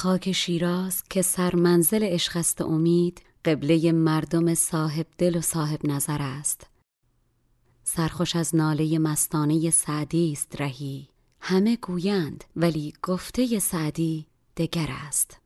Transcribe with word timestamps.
خاک 0.00 0.32
شیراز 0.32 1.02
که 1.10 1.22
سرمنزل 1.22 2.04
عشق 2.04 2.36
است 2.36 2.60
امید 2.60 3.22
قبله 3.44 3.92
مردم 3.92 4.54
صاحب 4.54 5.06
دل 5.18 5.36
و 5.36 5.40
صاحب 5.40 5.86
نظر 5.86 6.22
است. 6.22 6.66
سرخوش 7.84 8.36
از 8.36 8.54
ناله 8.54 8.98
مستانه 8.98 9.70
سعدی 9.70 10.32
است 10.32 10.60
رهی. 10.60 11.08
همه 11.40 11.76
گویند 11.76 12.44
ولی 12.56 12.92
گفته 13.02 13.58
سعدی 13.58 14.26
دگر 14.56 14.88
است. 14.90 15.39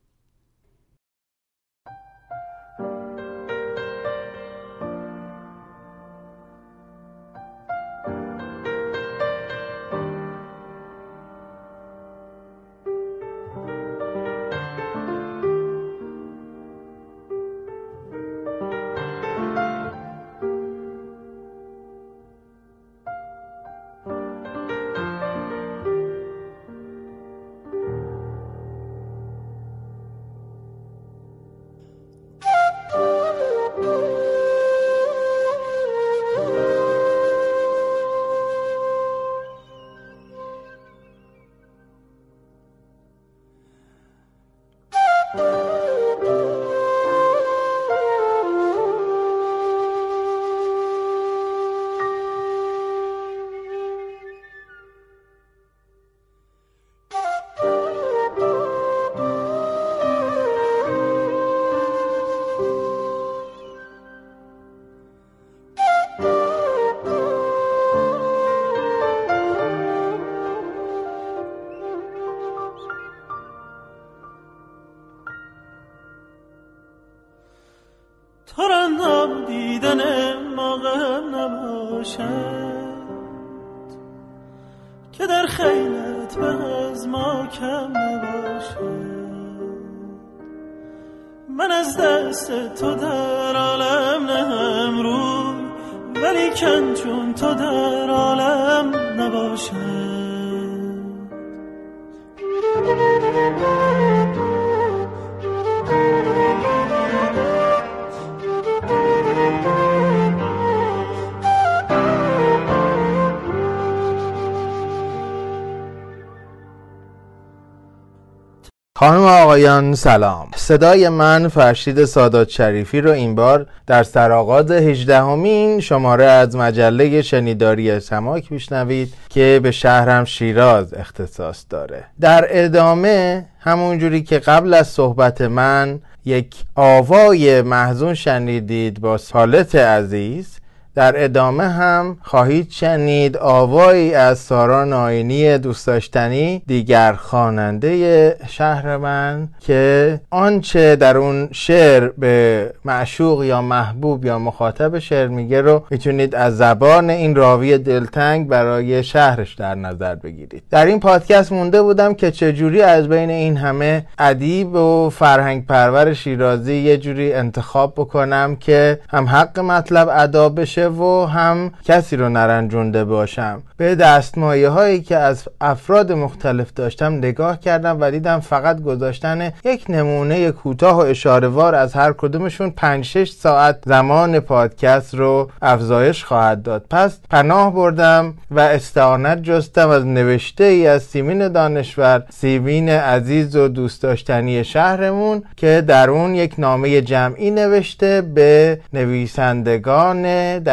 آقایان 119.55 119.95
سلام. 119.95 120.47
صدای 120.55 121.09
من 121.09 121.47
فرشید 121.47 122.05
سادات 122.05 122.49
شریفی 122.49 123.01
رو 123.01 123.11
این 123.11 123.35
بار 123.35 123.67
در 123.87 124.03
سرآغاز 124.03 124.71
هجدهمین 124.71 125.79
شماره 125.79 126.25
از 126.25 126.55
مجله 126.55 127.21
شنیداری 127.21 127.99
سماک 127.99 128.51
میشنوید 128.51 129.13
که 129.29 129.59
به 129.63 129.71
شهرم 129.71 130.25
شیراز 130.25 130.93
اختصاص 130.93 131.65
داره. 131.69 132.03
در 132.21 132.47
ادامه 132.49 133.45
همونجوری 133.59 134.23
که 134.23 134.39
قبل 134.39 134.73
از 134.73 134.87
صحبت 134.87 135.41
من 135.41 135.99
یک 136.25 136.55
آوای 136.75 137.61
محزون 137.61 138.13
شنیدید 138.13 139.01
با 139.01 139.17
سالت 139.17 139.75
عزیز 139.75 140.59
در 140.95 141.23
ادامه 141.23 141.63
هم 141.63 142.17
خواهید 142.21 142.69
شنید 142.69 143.37
آوایی 143.37 144.13
از 144.13 144.39
سارا 144.39 144.85
ناینی 144.85 145.57
دوست 145.57 145.87
داشتنی 145.87 146.61
دیگر 146.67 147.13
خواننده 147.13 148.37
شهر 148.47 148.97
من 148.97 149.47
که 149.59 150.19
آنچه 150.29 150.95
در 150.95 151.17
اون 151.17 151.49
شعر 151.51 152.07
به 152.07 152.73
معشوق 152.85 153.43
یا 153.43 153.61
محبوب 153.61 154.25
یا 154.25 154.39
مخاطب 154.39 154.99
شعر 154.99 155.27
میگه 155.27 155.61
رو 155.61 155.83
می‌تونید 155.91 156.35
از 156.35 156.57
زبان 156.57 157.09
این 157.09 157.35
راوی 157.35 157.77
دلتنگ 157.77 158.47
برای 158.47 159.03
شهرش 159.03 159.53
در 159.53 159.75
نظر 159.75 160.15
بگیرید. 160.15 160.63
در 160.69 160.85
این 160.85 160.99
پادکست 160.99 161.51
مونده 161.51 161.81
بودم 161.81 162.13
که 162.13 162.31
چجوری 162.31 162.81
از 162.81 163.07
بین 163.07 163.29
این 163.29 163.57
همه 163.57 164.05
ادیب 164.19 164.75
و 164.75 165.09
فرهنگ 165.09 165.65
پرور 165.65 166.13
شیرازی 166.13 166.75
یه 166.75 166.97
جوری 166.97 167.33
انتخاب 167.33 167.93
بکنم 167.93 168.55
که 168.55 168.99
هم 169.09 169.25
حق 169.25 169.59
مطلب 169.59 170.09
ادا 170.11 170.49
بشه 170.49 170.84
و 170.89 171.25
هم 171.25 171.71
کسی 171.83 172.15
رو 172.15 172.29
نرنجونده 172.29 173.03
باشم. 173.03 173.63
به 173.77 173.95
دستمایه 173.95 174.69
هایی 174.69 175.01
که 175.01 175.17
از 175.17 175.47
افراد 175.61 176.11
مختلف 176.11 176.73
داشتم 176.73 177.13
نگاه 177.13 177.59
کردم 177.59 177.97
و 177.99 178.11
دیدم 178.11 178.39
فقط 178.39 178.81
گذاشتن 178.81 179.51
یک 179.65 179.85
نمونه 179.89 180.51
کوتاه 180.51 180.97
و 180.97 180.99
اشارهوار 180.99 181.75
از 181.75 181.93
هر 181.93 182.13
کدومشون 182.13 182.69
5 182.69 183.05
6 183.05 183.31
ساعت 183.31 183.77
زمان 183.85 184.39
پادکست 184.39 185.15
رو 185.15 185.51
افزایش 185.61 186.23
خواهد 186.23 186.63
داد. 186.63 186.85
پس 186.89 187.19
پناه 187.29 187.73
بردم 187.73 188.33
و 188.51 188.59
استعانت 188.59 189.43
جستم 189.43 189.89
از 189.89 190.05
نوشته 190.05 190.63
ای 190.63 190.87
از 190.87 191.03
سیمین 191.03 191.47
دانشور 191.47 192.23
سیمین 192.29 192.89
عزیز 192.89 193.55
و 193.55 193.67
دوست 193.67 194.03
داشتنی 194.03 194.63
شهرمون 194.63 195.43
که 195.57 195.83
در 195.87 196.09
اون 196.09 196.35
یک 196.35 196.55
نامه 196.57 197.01
جمعی 197.01 197.51
نوشته 197.51 198.21
به 198.21 198.79
نویسندگان 198.93 200.23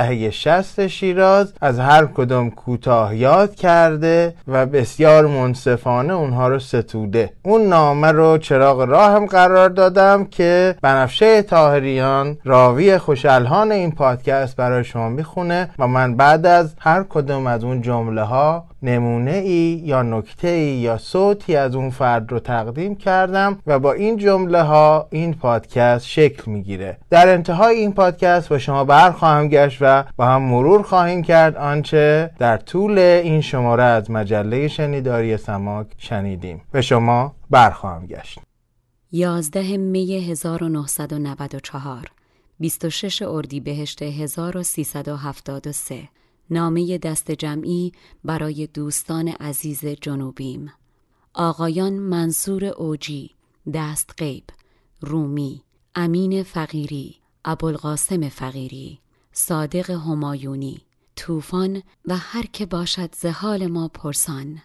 دهه 0.03 0.31
شست 0.31 0.87
شیراز 0.87 1.53
از 1.61 1.79
هر 1.79 2.07
کدوم 2.07 2.51
کوتاه 2.51 3.17
یاد 3.17 3.55
کرده 3.55 4.35
و 4.49 4.67
بسیار 4.67 5.27
منصفانه 5.27 6.15
اونها 6.15 6.49
رو 6.49 6.59
ستوده. 6.59 7.31
اون 7.43 7.67
نامه 7.67 8.13
رو 8.13 8.39
چراغ 8.39 8.81
راهم 8.81 9.27
قرار 9.27 9.69
دادم 9.69 10.25
که 10.25 10.75
بنفشه 10.83 11.43
تاهریان 11.43 12.39
راوی 12.45 12.99
خوشالهان 12.99 13.73
این 13.73 13.93
پادکست 13.93 14.57
برای 14.57 14.85
شما 14.85 15.09
می‌خونه 15.09 15.71
و 15.79 15.87
من 15.87 16.17
بعد 16.17 16.47
از 16.47 16.75
هر 16.81 17.05
کدوم 17.09 17.47
از 17.47 17.65
اون 17.65 17.83
جمله 17.83 18.23
ها 18.23 18.65
نمونه 18.83 19.31
ای 19.31 19.83
یا 19.85 20.03
نکته 20.03 20.49
ای 20.49 20.63
یا 20.63 20.99
صوتی 20.99 21.57
از 21.57 21.75
اون 21.75 21.91
فرد 21.91 22.33
رو 22.33 22.39
تقدیم 22.39 22.95
کردم 22.95 23.59
و 23.67 23.79
با 23.79 23.93
این 23.93 24.17
جمله 24.17 24.63
ها 24.63 25.07
این 25.11 25.35
پادکست 25.35 26.07
شکل 26.07 26.51
می‌گیره. 26.51 26.97
در 27.11 27.29
انتهای 27.29 27.77
این 27.77 27.93
پادکست 27.93 28.49
با 28.49 28.59
شما 28.59 28.85
برخواهم 28.85 29.49
گشت 29.49 29.79
و 29.81 29.92
با 30.17 30.27
هم 30.27 30.43
مرور 30.43 30.83
خواهیم 30.83 31.23
کرد. 31.23 31.57
آنچه 31.57 32.31
در 32.39 32.57
طول 32.57 32.99
این 32.99 33.41
شماره 33.41 33.83
از 33.83 34.11
مجله 34.11 34.69
شنیداری 34.69 35.37
سماک 35.37 35.87
شنیدیم. 35.99 36.63
به 36.73 36.83
شما 36.83 37.35
برخواهم 37.51 38.07
گشت. 38.07 38.39
11 39.13 39.77
می 39.77 40.31
1994 40.31 42.07
26 42.61 43.23
اردیبهشت 43.23 44.03
1373 44.03 46.09
نامه 46.51 46.99
دست 46.99 47.31
جمعی 47.31 47.93
برای 48.25 48.67
دوستان 48.67 49.29
عزیز 49.29 49.87
جنوبیم. 49.87 50.73
آقایان 51.35 51.93
منصور 51.93 52.65
اوجی 52.65 53.31
دست 53.75 54.15
غیب 54.19 54.45
رومی 55.01 55.63
امین 55.95 56.43
فقیری 56.43 57.17
ابوالقاسم 57.45 58.29
فقیری 58.29 58.99
صادق 59.33 59.91
همایونی 59.91 60.81
طوفان 61.17 61.83
و 62.05 62.17
هر 62.17 62.47
که 62.53 62.67
باشد 62.67 63.15
زهال 63.15 63.67
ما 63.67 63.89
پرسان 63.89 64.63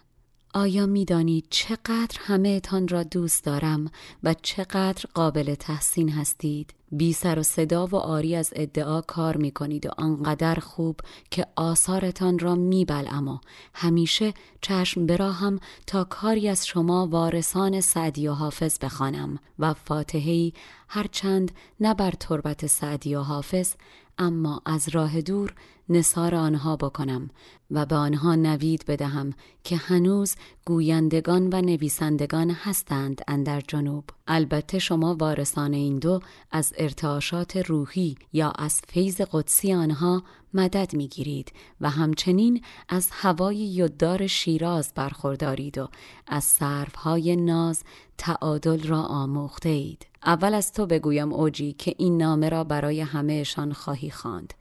آیا 0.54 0.86
می‌دانید 0.86 1.46
چقدر 1.50 2.16
همه 2.18 2.60
تان 2.60 2.88
را 2.88 3.02
دوست 3.02 3.44
دارم 3.44 3.90
و 4.22 4.34
چقدر 4.42 5.04
قابل 5.14 5.54
تحسین 5.54 6.08
هستید؟ 6.08 6.74
بی 6.92 7.12
سر 7.12 7.38
و 7.38 7.42
صدا 7.42 7.86
و 7.86 7.96
آری 7.96 8.36
از 8.36 8.52
ادعا 8.56 9.00
کار 9.00 9.36
می 9.36 9.50
کنید 9.50 9.86
و 9.86 9.90
آنقدر 9.98 10.54
خوب 10.54 11.00
که 11.30 11.46
آثارتان 11.56 12.38
را 12.38 12.54
می 12.54 12.84
و 12.84 13.38
همیشه 13.74 14.34
چشم 14.60 15.06
براهم 15.06 15.60
تا 15.86 16.04
کاری 16.04 16.48
از 16.48 16.66
شما 16.66 17.06
وارثان 17.06 17.80
سعدی 17.80 18.28
و 18.28 18.32
حافظ 18.32 18.78
بخوانم 18.78 19.38
و 19.58 19.74
فاتحهی 19.74 20.54
هرچند 20.88 21.52
نه 21.80 21.94
بر 21.94 22.10
تربت 22.10 22.66
سعدی 22.66 23.14
و 23.14 23.20
حافظ 23.20 23.74
اما 24.18 24.62
از 24.66 24.88
راه 24.88 25.20
دور 25.20 25.54
نصار 25.88 26.34
آنها 26.34 26.76
بکنم 26.76 27.30
و 27.70 27.86
به 27.86 27.96
آنها 27.96 28.34
نوید 28.34 28.84
بدهم 28.88 29.32
که 29.64 29.76
هنوز 29.76 30.34
گویندگان 30.64 31.48
و 31.52 31.60
نویسندگان 31.60 32.50
هستند 32.50 33.22
اندر 33.28 33.60
جنوب 33.60 34.04
البته 34.26 34.78
شما 34.78 35.16
وارثان 35.20 35.74
این 35.74 35.98
دو 35.98 36.20
از 36.50 36.72
ارتعاشات 36.76 37.56
روحی 37.56 38.16
یا 38.32 38.50
از 38.50 38.80
فیض 38.88 39.20
قدسی 39.20 39.72
آنها 39.72 40.22
مدد 40.54 40.94
می‌گیرید 40.94 41.52
و 41.80 41.90
همچنین 41.90 42.62
از 42.88 43.08
هوای 43.12 43.56
یددار 43.56 44.26
شیراز 44.26 44.92
برخوردارید 44.94 45.78
و 45.78 45.88
از 46.26 46.44
صرفهای 46.44 47.36
ناز 47.36 47.82
تعادل 48.18 48.88
را 48.88 49.02
آموخته 49.02 49.68
اید 49.68 50.06
اول 50.24 50.54
از 50.54 50.72
تو 50.72 50.86
بگویم 50.86 51.32
اوجی 51.32 51.72
که 51.72 51.94
این 51.98 52.16
نامه 52.16 52.48
را 52.48 52.64
برای 52.64 53.00
همهشان 53.00 53.72
خواهی 53.72 54.10
خواند. 54.10 54.54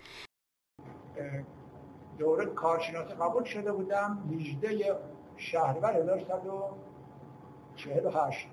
دوره 2.18 2.46
کارشناسی 2.46 3.14
قبول 3.14 3.44
شده 3.44 3.72
بودم. 3.72 4.30
18 4.32 4.96
شهرور 5.38 5.94
1148 5.94 8.50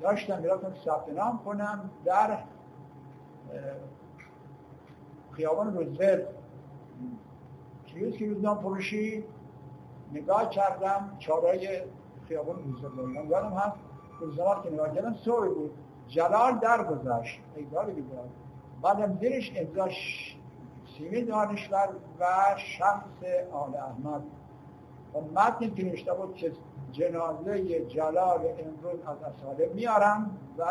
داشتم 0.00 0.40
می‌رفتم 0.40 0.74
ثبت 0.84 1.08
نام 1.08 1.40
کنم 1.44 1.90
در 2.04 2.38
خیابان 5.32 5.76
روزولت. 5.76 6.26
چیزی 7.86 8.12
که 8.12 8.28
روزنام 8.28 8.58
فروشی 8.58 9.24
نگاه 10.12 10.50
کردم 10.50 11.16
چارای 11.18 11.82
خیابان 12.28 12.56
روزولت 12.64 13.30
یادم 13.30 13.52
هست 13.52 13.76
روزنامه 14.20 14.62
که 14.62 14.70
نگاه 14.70 14.94
کردم 14.94 15.14
صبح 15.14 15.48
بود. 15.48 15.70
جلال 16.08 16.58
در 16.58 16.84
گذشت 16.84 17.40
ایدار 17.56 17.90
بیدار 17.90 18.28
بعدم 18.82 19.18
زیرش 19.20 19.52
امضاش 19.56 20.36
سیمی 21.00 21.22
دانشور 21.22 21.88
و 22.20 22.24
شخص 22.56 23.22
آل 23.52 23.76
احمد. 23.76 24.22
و 25.14 25.20
متن 25.20 25.74
که 25.74 25.84
نوشته 25.84 26.14
بود 26.14 26.34
که 26.34 26.52
جنازه 26.92 27.80
جلال 27.86 28.40
امروز 28.40 29.00
از 29.06 29.16
اصاله 29.22 29.70
میارم 29.74 30.38
و 30.58 30.64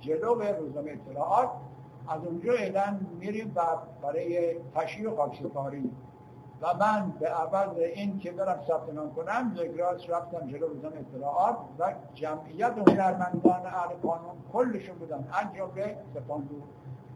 جلو 0.00 0.34
به 0.34 0.52
روزنامه 0.52 0.90
اطلاعات. 0.90 1.48
از 2.08 2.24
اونجا 2.24 2.52
اعلان 2.52 3.06
میریم 3.20 3.52
و 3.56 3.60
برای 4.02 4.54
تشییع 4.74 5.16
خاکسپاری 5.16 5.90
و 6.62 6.74
من 6.74 7.12
به 7.20 7.28
عوض 7.28 7.78
این 7.78 8.18
که 8.18 8.32
برم 8.32 8.60
ثبت 8.68 8.94
نام 8.94 9.14
کنم 9.14 9.54
زگراس 9.56 10.10
رفتم 10.10 10.46
جلو 10.46 10.66
روزنامه 10.66 10.96
اطلاعات 10.96 11.56
و 11.78 11.94
جمعیت 12.14 12.74
هنرمندان 12.88 13.66
اهل 13.66 13.94
قانون 14.02 14.36
کلشون 14.52 14.96
بودن. 14.98 15.28
از 15.32 15.54
جمله 15.56 15.98
سپاندو 16.14 16.54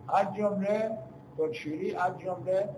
از 0.09 0.35
جمله 0.35 0.99
گلشیری 1.41 1.95
از 1.95 2.19
جمله 2.19 2.69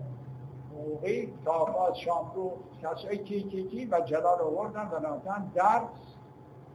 حقوقی 0.70 1.32
تافاز 1.44 1.98
شامرو 1.98 2.52
کسایی 2.82 3.18
کی 3.18 3.42
کی 3.42 3.64
کی 3.64 3.86
و 3.86 4.00
جلال 4.00 4.40
آوردن 4.40 4.88
و 4.92 5.00
ناتن 5.00 5.50
در 5.54 5.82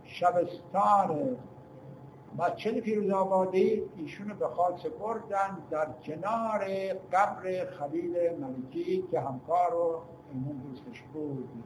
شبستان. 0.03 1.37
مسجد 2.37 2.79
فیروز 2.79 3.11
آبادی 3.11 3.83
ایشونو 3.95 4.35
به 4.35 4.47
خاک 4.47 4.79
سپردن 4.79 5.57
در 5.69 5.87
کنار 6.03 6.65
قبر 7.13 7.65
خلیل 7.65 8.35
ملکی 8.39 9.03
که 9.11 9.19
همکار 9.19 9.75
و 9.75 10.01
ایمون 10.33 10.57
دوستش 10.57 11.03
بود. 11.13 11.63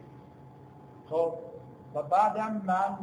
خب 1.10 1.34
و 1.96 2.04
بعدم 2.04 2.62
من 2.66 2.98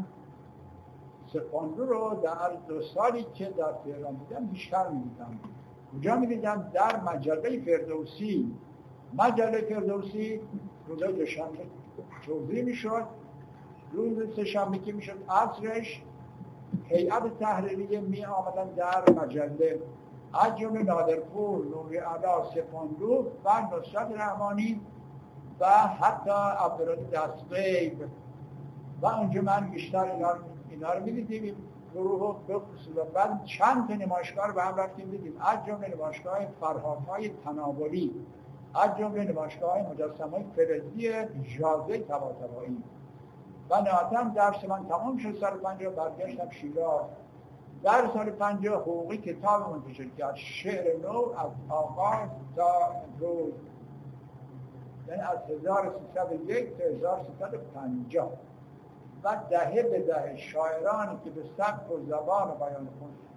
سپاندو 1.32 1.86
رو 1.86 2.20
در 2.22 2.50
دو 2.68 2.82
سالی 2.82 3.22
که 3.22 3.44
در 3.44 3.72
تهران 3.72 4.16
بودم 4.16 4.46
بیشتر 4.46 4.88
می‌دیدم. 4.88 5.38
کجا 5.96 6.16
می‌دیدم 6.16 6.70
در 6.74 7.00
مجله 7.00 7.60
فردوسی. 7.60 8.52
مجله 9.18 9.60
فردوسی 9.60 10.40
روزای 10.88 11.12
دوشنبه 11.12 11.58
توضیح 12.26 12.64
می‌شد. 12.64 13.04
روز 13.92 14.36
سهشنبه 14.36 14.78
که 14.78 14.92
می‌شد 14.92 15.18
عصرش 15.30 16.02
هیئت 16.84 17.38
تحریریه 17.38 18.00
می 18.00 18.24
آمدن 18.24 18.68
در 18.68 19.12
مجله. 19.12 19.80
از 20.34 20.58
جمله 20.58 20.82
نادرپور 20.82 21.66
نوری 21.66 21.96
علا 21.96 22.44
سپاندو 22.54 23.26
و 23.44 23.48
نصرت 23.60 24.12
رحمانی 24.20 24.80
و 25.60 25.66
حتی 25.70 26.30
عبدالعالی 26.64 27.04
دستقیب 27.04 28.04
و 29.02 29.06
اونجا 29.06 29.42
من 29.42 29.70
بیشتر 29.70 30.04
اینا 30.70 30.92
رو 30.92 31.04
می‌دیدیم. 31.04 31.56
گروه 31.94 32.36
و 32.96 33.04
بعد 33.14 33.44
چند 33.44 33.88
تا 33.88 33.94
نمایشگاه 33.94 34.46
رو 34.46 34.54
به 34.54 34.62
هم 34.62 34.76
رفتیم 34.76 35.10
دیدیم. 35.10 35.32
از 35.40 35.66
جمله 35.66 35.94
نمایشگاه 35.94 36.38
فرهادهای 36.60 37.28
تناولی 37.44 38.14
از 38.74 38.98
جمله 38.98 39.24
نمایشگاه 39.24 39.78
مجسمه 39.78 40.44
فردی 40.56 41.12
جازه 41.58 41.98
تباتبایی 41.98 42.82
و 43.70 43.80
نهایتا 43.80 44.22
درس 44.34 44.64
من 44.64 44.86
تمام 44.88 45.18
شد. 45.18 45.38
سال 45.40 45.50
پنجاه 45.50 45.92
برگشتم 45.92 46.50
شیراز. 46.50 47.04
در 47.82 48.10
سال 48.14 48.30
پنجاه 48.30 48.80
حقوقی 48.80 49.16
کتاب 49.16 49.70
منتشر 49.70 50.08
کرد. 50.18 50.36
شعر 50.36 50.96
نو 50.96 51.32
از 51.38 51.50
آغاز 51.68 52.28
تا 52.56 52.68
روز 53.20 53.52
یعنی 55.08 55.20
از 55.22 55.38
1301 55.50 56.78
تا 56.78 56.84
1350 56.84 58.32
و 59.24 59.36
دهه 59.50 59.82
به 59.82 60.02
دهه 60.02 60.36
شاعرانی 60.36 61.18
که 61.24 61.30
به 61.30 61.42
سبک 61.56 61.90
و 61.90 62.00
زبان 62.06 62.50
و 62.50 62.54
بیان 62.54 62.88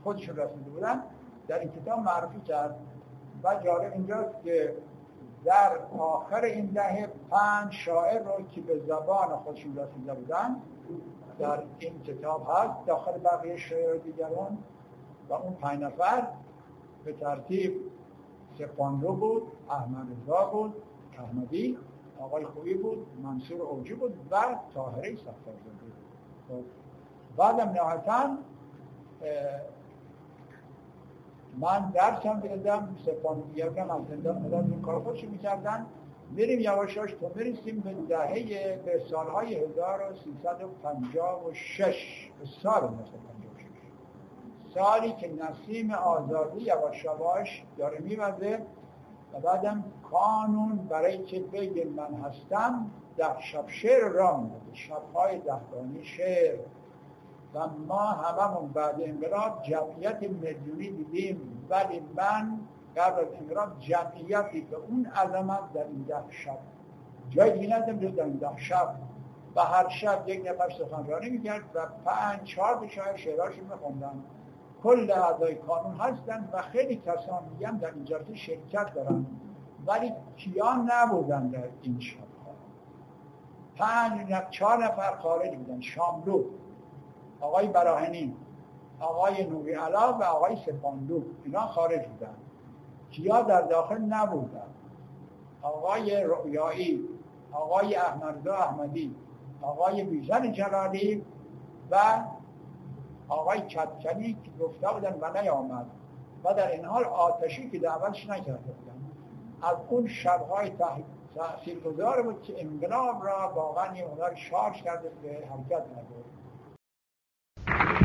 خودشون 0.03 0.35
رسیده 0.35 0.69
بودن 0.69 1.03
در 1.47 1.59
این 1.59 1.71
کتاب 1.71 1.99
معرفی 1.99 2.41
کرد. 2.41 2.75
و 3.43 3.55
جالب 3.63 3.93
اینجاست 3.93 4.43
که 4.43 4.75
در 5.45 5.77
آخر 5.99 6.41
این 6.41 6.65
دهه 6.65 7.09
پنج 7.29 7.71
شاعر 7.71 8.23
رو 8.23 8.45
که 8.47 8.61
به 8.61 8.79
زبان 8.79 9.37
خودشون 9.37 9.77
رسیده 9.77 10.13
بودن 10.13 10.55
در 11.39 11.63
این 11.79 12.03
کتاب 12.03 12.47
هست 12.49 12.85
داخل 12.85 13.17
بقیه 13.17 13.57
شاعر 13.57 13.97
دیگران. 13.97 14.57
و 15.29 15.33
اون 15.33 15.53
پنج 15.53 15.81
نفر 15.81 16.27
به 17.05 17.13
ترتیب 17.13 17.81
سپاندو 18.59 19.13
بود 19.13 19.43
احمد 19.69 20.07
رضا 20.23 20.45
بود 20.45 20.73
احمدی 21.19 21.77
آقای 22.21 22.45
خوبی 22.45 22.73
بود 22.73 23.07
منصور 23.23 23.61
اوجی 23.61 23.93
بود 23.93 24.13
و 24.31 24.35
طاهره 24.73 25.15
سفتارزاده 25.15 25.81
بود. 25.81 25.93
خب، 26.47 26.63
بعدم 27.37 27.69
نهایتا 27.69 28.37
من 31.59 31.91
درس 31.91 32.25
هم 32.25 32.39
دیدم 32.39 32.95
سپان 33.05 33.43
یکم 33.55 33.91
از 33.91 34.01
زندان 34.09 34.41
مدد 34.41 34.71
این 34.71 34.81
کار 34.81 34.99
خودشو 34.99 35.29
می‌کردن. 35.29 35.85
میریم 36.31 36.59
یواشاش 36.59 37.13
تا 37.13 37.31
می‌رسیم 37.35 37.79
به 37.79 37.93
دهه 37.93 38.77
به 38.85 39.01
سالهای 39.09 39.55
1356 39.55 42.29
سال 42.63 42.83
1956 42.83 43.65
سالی 44.73 45.13
که 45.13 45.31
نسیم 45.33 45.91
آزادی 45.91 46.61
یواش 46.61 47.05
یواش 47.05 47.63
داره 47.77 47.99
میوزه 47.99 48.59
و 49.33 49.39
بعدم 49.39 49.83
کانون 50.11 50.77
برای 50.89 51.17
که 51.17 51.39
بگه 51.39 51.85
من 51.85 52.13
هستم 52.13 52.91
ده 53.17 53.41
شب 53.41 53.67
شعر 53.67 54.07
را 54.07 54.37
میده 54.37 54.55
شبهای 54.73 55.39
دهبانی 55.39 56.03
شعر. 56.03 56.59
و 57.53 57.67
ما 57.87 58.05
هممون 58.05 58.71
بعد 58.71 59.01
انقلاب 59.01 59.63
جمعیت 59.63 60.23
میلیونی 60.23 60.91
دیدیم. 60.91 61.67
ولی 61.69 62.01
من 62.15 62.59
قبل 62.97 63.19
از 63.19 63.33
انقلاب 63.41 63.79
جمعیتی 63.79 64.61
به 64.61 64.75
اون 64.77 65.05
عظمت 65.05 65.73
در 65.73 65.83
این 65.83 66.05
ده 66.07 66.23
شب 66.29 66.57
جای 67.29 67.51
دیگه 67.59 67.77
ندم 67.77 67.97
در 67.97 68.23
این 68.23 68.37
ده 68.37 68.57
شب. 68.57 68.95
و 69.55 69.61
هر 69.61 69.89
شب 69.89 70.23
یک 70.27 70.47
نفر 70.47 70.69
سخنرانی 70.69 71.29
می‌کرد 71.29 71.63
و 71.73 71.85
پنج 72.05 72.43
چهار 72.43 72.87
شاید 72.87 73.15
شعراشون 73.15 73.63
میخوندن. 73.63 74.23
کل 74.83 75.11
اعضای 75.11 75.55
کانون 75.55 75.95
هستن 75.95 76.49
و 76.53 76.61
خیلی 76.61 76.95
کسان 76.95 77.43
میگم 77.51 77.77
در 77.77 77.91
این 77.91 78.05
جلسه 78.05 78.35
شرکت 78.35 78.93
دارن. 78.93 79.25
ولی 79.85 80.13
کیان 80.37 80.91
نبودن 80.91 81.47
در 81.47 81.69
این 81.81 81.99
شب 81.99 82.31
پنج 83.81 84.31
نفر 84.31 84.49
چهار 84.49 84.83
نفر 84.83 85.15
خارج 85.15 85.55
بودن. 85.55 85.81
شاملو 85.81 86.43
آقای 87.41 87.67
براهنی 87.67 88.35
آقای 88.99 89.43
نوری 89.47 89.73
علا 89.73 90.13
و 90.13 90.23
آقای 90.23 90.55
سپاندو. 90.55 91.23
اینا 91.45 91.61
خارج 91.61 92.07
بودن. 92.07 92.35
کیا 93.11 93.41
در 93.41 93.61
داخل 93.61 93.97
نبودن. 93.97 94.67
آقای 95.61 96.23
رؤیایی 96.23 97.07
آقای 97.51 97.95
احمدزا 97.95 98.55
احمدی 98.55 99.15
آقای 99.61 100.03
بیزن 100.03 100.51
جلالی 100.51 101.25
و 101.91 102.23
آقای 103.27 103.61
کتکنی 103.61 104.33
که 104.33 104.63
گفته 104.63 104.87
بودن 104.93 105.17
و 105.21 105.41
نیامد. 105.41 105.85
و 106.43 106.53
در 106.53 106.71
این 106.71 106.85
حال 106.85 107.03
آتشی 107.03 107.69
که 107.69 107.79
دعوتش 107.79 108.29
نکرده 108.29 108.71
بودن. 108.71 108.90
از 109.63 109.77
اون 109.89 110.07
شبهای 110.07 110.71
تحصیل 111.35 111.79
گذار 111.79 112.21
بود 112.21 112.41
که 112.43 112.53
انقلاب 112.57 113.25
را 113.25 113.53
واقعا 113.55 113.91
این 113.91 114.05
شارژ 114.35 114.81
کرده 114.81 115.11
به 115.23 115.29
حرکت 115.29 115.85
نبود. 115.91 116.25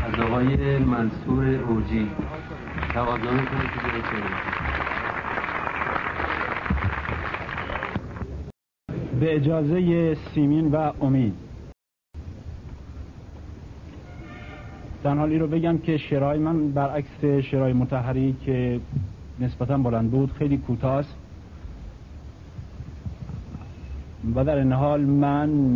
از 0.03 0.19
آقای 0.19 0.77
منصور 0.77 1.45
اوجی. 1.45 2.11
تقاضا 2.93 3.31
می‌کنه 3.31 3.71
که 3.71 3.77
به 9.19 9.35
اجازه 9.35 10.15
سیمین 10.33 10.71
و 10.71 10.93
امید. 11.01 11.33
در 15.03 15.15
حالی 15.15 15.37
رو 15.37 15.47
بگم 15.47 15.77
که 15.77 15.97
شرای 15.97 16.39
من 16.39 16.71
برعکس 16.71 17.25
شرای 17.25 17.73
متحری 17.73 18.35
که 18.45 18.79
نسبتا 19.39 19.77
بلند 19.77 20.11
بود 20.11 20.31
خیلی 20.31 20.57
کوتاه 20.57 21.03
و 24.35 24.43
در 24.43 24.55
این 24.55 24.71
حال 24.71 25.01
من 25.01 25.69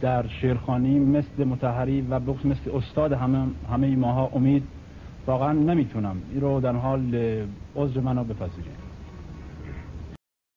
در 0.00 0.26
شیرخانی 0.26 0.98
مثل 0.98 1.44
متحری 1.44 2.00
و 2.00 2.20
بخص 2.20 2.44
مثل 2.44 2.70
استاد 2.76 3.12
همه, 3.12 3.46
همه 3.70 3.96
ماها 3.96 4.30
امید 4.34 4.62
واقعا 5.26 5.52
نمی‌تونم. 5.52 6.16
این 6.32 6.40
رو 6.40 6.60
در 6.60 6.72
حال 6.72 7.14
عذر 7.76 8.00
منو 8.00 8.24
بپذیریم 8.24 8.76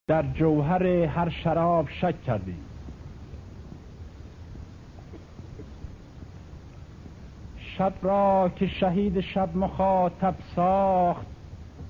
در 0.08 0.24
جوهر 0.34 0.88
هر 0.88 1.30
شراب 1.30 1.90
شک 1.90 2.24
کردیم. 2.24 2.60
شب 7.58 7.94
را 8.02 8.52
که 8.56 8.68
شهید 8.68 9.20
شب 9.20 9.58
مخاطب 9.58 10.36
ساخت 10.56 11.37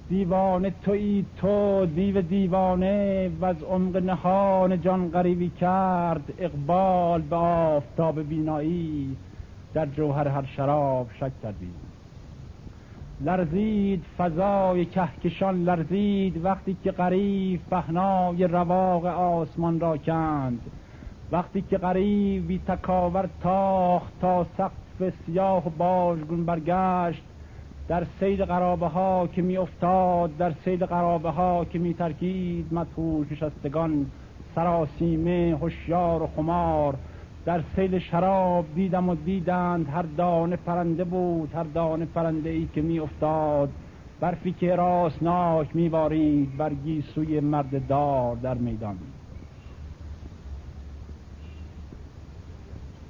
دیوانه 0.09 0.73
توی 0.81 1.25
تو 1.37 1.85
دیو 1.85 2.21
دیوانه 2.21 3.31
و 3.41 3.45
از 3.45 3.63
عمق 3.63 3.97
نهان 3.97 4.81
جان 4.81 5.09
غریبی 5.09 5.49
کرد 5.49 6.33
اقبال 6.37 7.21
به 7.21 7.35
آفتاب 7.35 8.21
بینایی 8.21 9.17
در 9.73 9.85
جوهر 9.85 10.27
هر 10.27 10.45
شراب 10.45 11.07
شک 11.19 11.31
کردیم 11.43 11.75
لرزید 13.21 14.03
فضای 14.17 14.85
کهکشان 14.85 15.63
لرزید 15.63 16.45
وقتی 16.45 16.77
که 16.83 16.91
غریب 16.91 17.61
پهنای 17.71 18.47
رواق 18.47 19.05
آسمان 19.05 19.79
را 19.79 19.97
کند. 19.97 20.59
وقتی 21.31 21.61
که 21.61 21.77
غریبی 21.77 22.61
تکاور 22.67 23.29
تاخت 23.43 24.19
تا 24.21 24.45
سقف 24.57 25.13
سیاه 25.25 25.67
و 25.67 25.69
باژگون 25.69 26.45
برگشت 26.45 27.23
در 27.87 28.03
سید 28.19 28.41
قرابه 28.41 28.87
ها 28.87 29.27
که 29.27 29.41
می 29.41 29.57
افتاد 29.57 30.37
در 30.37 30.53
سید 30.65 30.83
قرابه 30.83 31.29
ها 31.29 31.65
که 31.65 31.79
می 31.79 31.93
ترکید 31.93 32.73
مدهوش 32.73 33.31
نشستگان 33.31 34.11
سراسیمه 34.55 35.57
هوشیار 35.61 36.23
و 36.23 36.27
خمار. 36.27 36.95
در 37.45 37.63
سیل 37.75 37.99
شراب 37.99 38.65
دیدم 38.75 39.09
و 39.09 39.15
دیدند 39.15 39.89
هر 39.89 40.01
دانه 40.01 40.55
پرنده 40.55 41.03
بود 41.03 41.53
هر 41.53 41.63
دانه 41.63 42.05
پرنده 42.05 42.49
ای 42.49 42.67
که 42.73 42.81
می 42.81 42.99
افتاد 42.99 43.69
برفی 44.19 44.51
که 44.51 44.75
راسناک 44.75 45.75
می 45.75 45.89
بارید 45.89 46.57
بر 46.57 46.73
گیسوی 46.73 47.39
مرد 47.39 47.87
دار 47.87 48.35
در 48.35 48.53
میدان. 48.53 48.97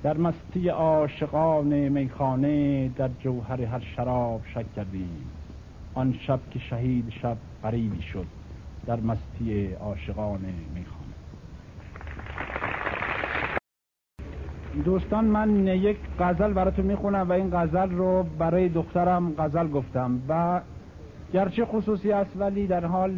در 0.03 0.17
مستی 0.17 0.69
عاشقان 0.69 1.89
میخانه 1.89 2.87
در 2.89 3.09
جوهر 3.19 3.61
هر 3.61 3.79
شراب 3.79 4.41
شک 4.53 4.73
کردیم. 4.75 5.25
آن 5.93 6.13
شب 6.13 6.39
که 6.51 6.59
شهید 6.59 7.09
شب 7.21 7.37
قریبی 7.63 8.01
شد 8.01 8.25
در 8.85 8.99
مستی 8.99 9.73
عاشقان 9.73 10.39
میخانه. 10.75 10.97
دوستان 14.85 15.25
من 15.25 15.67
یک 15.67 15.97
غزل 16.19 16.53
براتون 16.53 16.85
می‌خونم 16.85 17.29
و 17.29 17.31
این 17.31 17.49
غزل 17.53 17.89
رو 17.91 18.23
برای 18.23 18.69
دخترم 18.69 19.33
غزل 19.37 19.67
گفتم 19.67 20.21
و 20.29 20.61
گرچه 21.33 21.65
خصوصی 21.65 22.11
است 22.11 22.31
ولی 22.35 22.67
در 22.67 22.85
حال 22.85 23.13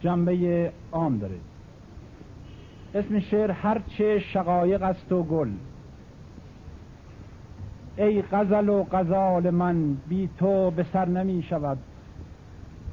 جنبه 0.00 0.72
عام 0.92 1.18
داره. 1.18 1.49
اسم 2.94 3.18
شعر 3.18 3.50
هرچه 3.50 4.18
شقایق 4.18 4.82
است 4.82 5.12
و 5.12 5.22
گل. 5.22 5.50
ای 7.96 8.22
غزل 8.22 8.68
و 8.68 8.84
غزال 8.92 9.50
من 9.50 9.96
بی 10.08 10.28
تو 10.38 10.70
به 10.70 10.82
سر 10.82 11.08
نمی 11.08 11.42
شود. 11.42 11.78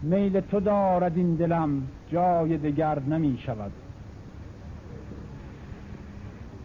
میل 0.01 0.39
تو 0.39 0.60
دارد 0.60 1.18
این 1.18 1.36
دلم 1.36 1.84
جای 2.12 2.58
دگر 2.58 3.00
نمی 3.00 3.38
شود. 3.38 3.72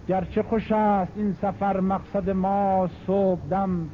گرچه 0.08 0.42
خوش 0.42 0.72
است 0.72 1.12
این 1.16 1.32
سفر 1.32 1.80
مقصد 1.80 2.30
ما 2.30 2.88
صبح 3.06 3.40
دم. 3.50 3.88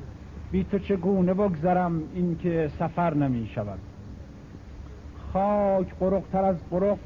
بی 0.51 0.65
تو 0.65 0.79
چگونه 0.79 1.35
بگذرم 1.35 2.03
این 2.15 2.39
که 2.39 2.71
سفر 2.79 3.15
نمی 3.15 3.47
شود. 3.47 3.79
خاک 5.33 5.95
قرقتر 6.01 6.45
از 6.45 6.57
قرق 6.71 6.99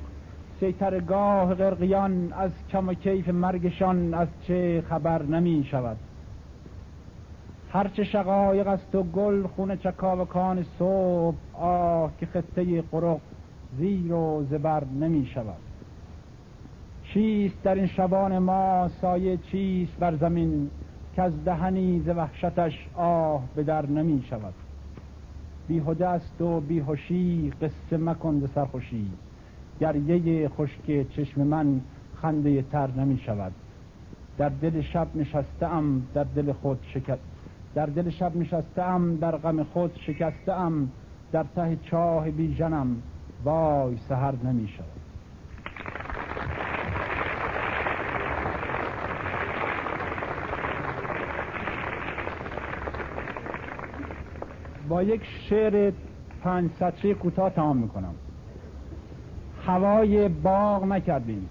سیترگاه 0.63 1.55
غرقیان 1.55 2.33
از 2.33 2.51
کم 2.71 2.89
و 2.89 2.95
کیف 2.95 3.29
مرگشان 3.29 4.15
از 4.15 4.29
چه 4.43 4.85
خبر 4.89 5.23
نمی 5.23 5.65
شود. 5.71 5.97
هرچه 7.73 8.05
شقایق 8.05 8.67
است 8.67 8.95
و 8.95 9.03
گل 9.03 9.47
خون 9.47 9.77
چکاوکان 9.77 10.63
صبح 10.79 11.37
آه 11.53 12.11
که 12.21 12.27
خطه 12.27 12.83
قرق 12.83 13.21
زیر 13.79 14.13
و 14.13 14.47
زبر 14.51 14.85
نمی 14.85 15.27
شود. 15.27 15.57
چیست 17.05 17.63
در 17.63 17.75
این 17.75 17.87
شبان 17.87 18.39
ما 18.39 18.89
سایه 18.89 19.37
چیست 19.37 19.99
بر 19.99 20.17
زمین 20.17 20.71
که 21.17 21.23
از 21.23 21.45
دهنی 21.45 22.03
ز 22.07 22.09
وحشتش 22.09 22.89
آه 22.95 23.43
به 23.55 23.63
در 23.63 23.87
نمی 23.87 24.25
شود؟ 24.31 24.55
بیهده 25.69 26.09
است 26.09 26.41
و 26.41 26.61
بیهوشی 26.61 27.53
قصه 27.63 27.97
مکن 27.97 28.41
ز 28.41 28.51
سرخوشی. 28.55 29.11
گریه 29.83 30.49
خشک 30.49 31.11
چشم 31.11 31.43
من 31.43 31.81
خنده 32.23 32.63
تر 32.63 32.91
نمی 32.91 33.19
شود. 33.19 33.53
در 34.39 34.49
دل 34.49 34.81
شب 34.81 35.09
نشستم 35.15 36.03
در 36.15 36.25
دل 36.25 36.53
خود 36.53 36.79
شکست. 36.95 37.23
در 37.75 37.87
دل 37.87 38.11
شب 38.11 38.37
نشستم 38.37 39.17
در 39.17 39.37
غم 39.37 39.63
خود 39.63 39.97
شکستم. 40.07 40.89
در 41.33 41.45
ته 41.57 41.79
چاه 41.91 42.31
بیژنم 42.31 42.97
وای 43.45 43.97
سهر 43.97 44.35
نمی 44.45 44.69
شود. 44.69 44.87
با 54.89 55.03
یک 55.03 55.23
شعر 55.25 55.93
پنج 56.43 56.71
سطری 56.71 57.15
کوتاه 57.15 57.51
تمام 57.51 57.77
می‌کنم. 57.77 58.15
هوای 59.67 60.29
باغ 60.29 60.85
نکردیم 60.85 61.49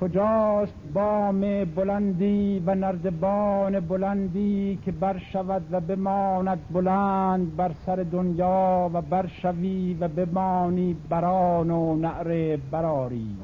کجاست 0.00 0.74
بام 0.94 1.64
بلندی 1.64 2.62
و 2.66 2.74
نردبان 2.74 3.80
بلندی 3.80 4.78
که 4.84 4.92
برشود 4.92 5.62
و 5.70 5.80
بماند 5.80 6.58
بلند 6.72 7.56
بر 7.56 7.72
سر 7.86 7.96
دنیا 7.96 8.90
و 8.94 9.02
برشوی 9.02 9.96
و 10.00 10.08
بمانی 10.08 10.96
بران 11.08 11.70
و 11.70 11.96
نعره 11.96 12.56
براری 12.56 13.36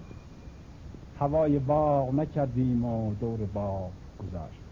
هوای 1.21 1.59
باغ 1.59 2.15
نکردیم 2.15 2.85
و 2.85 3.15
دور 3.15 3.39
باغ 3.55 3.91
گذاشت. 4.19 4.66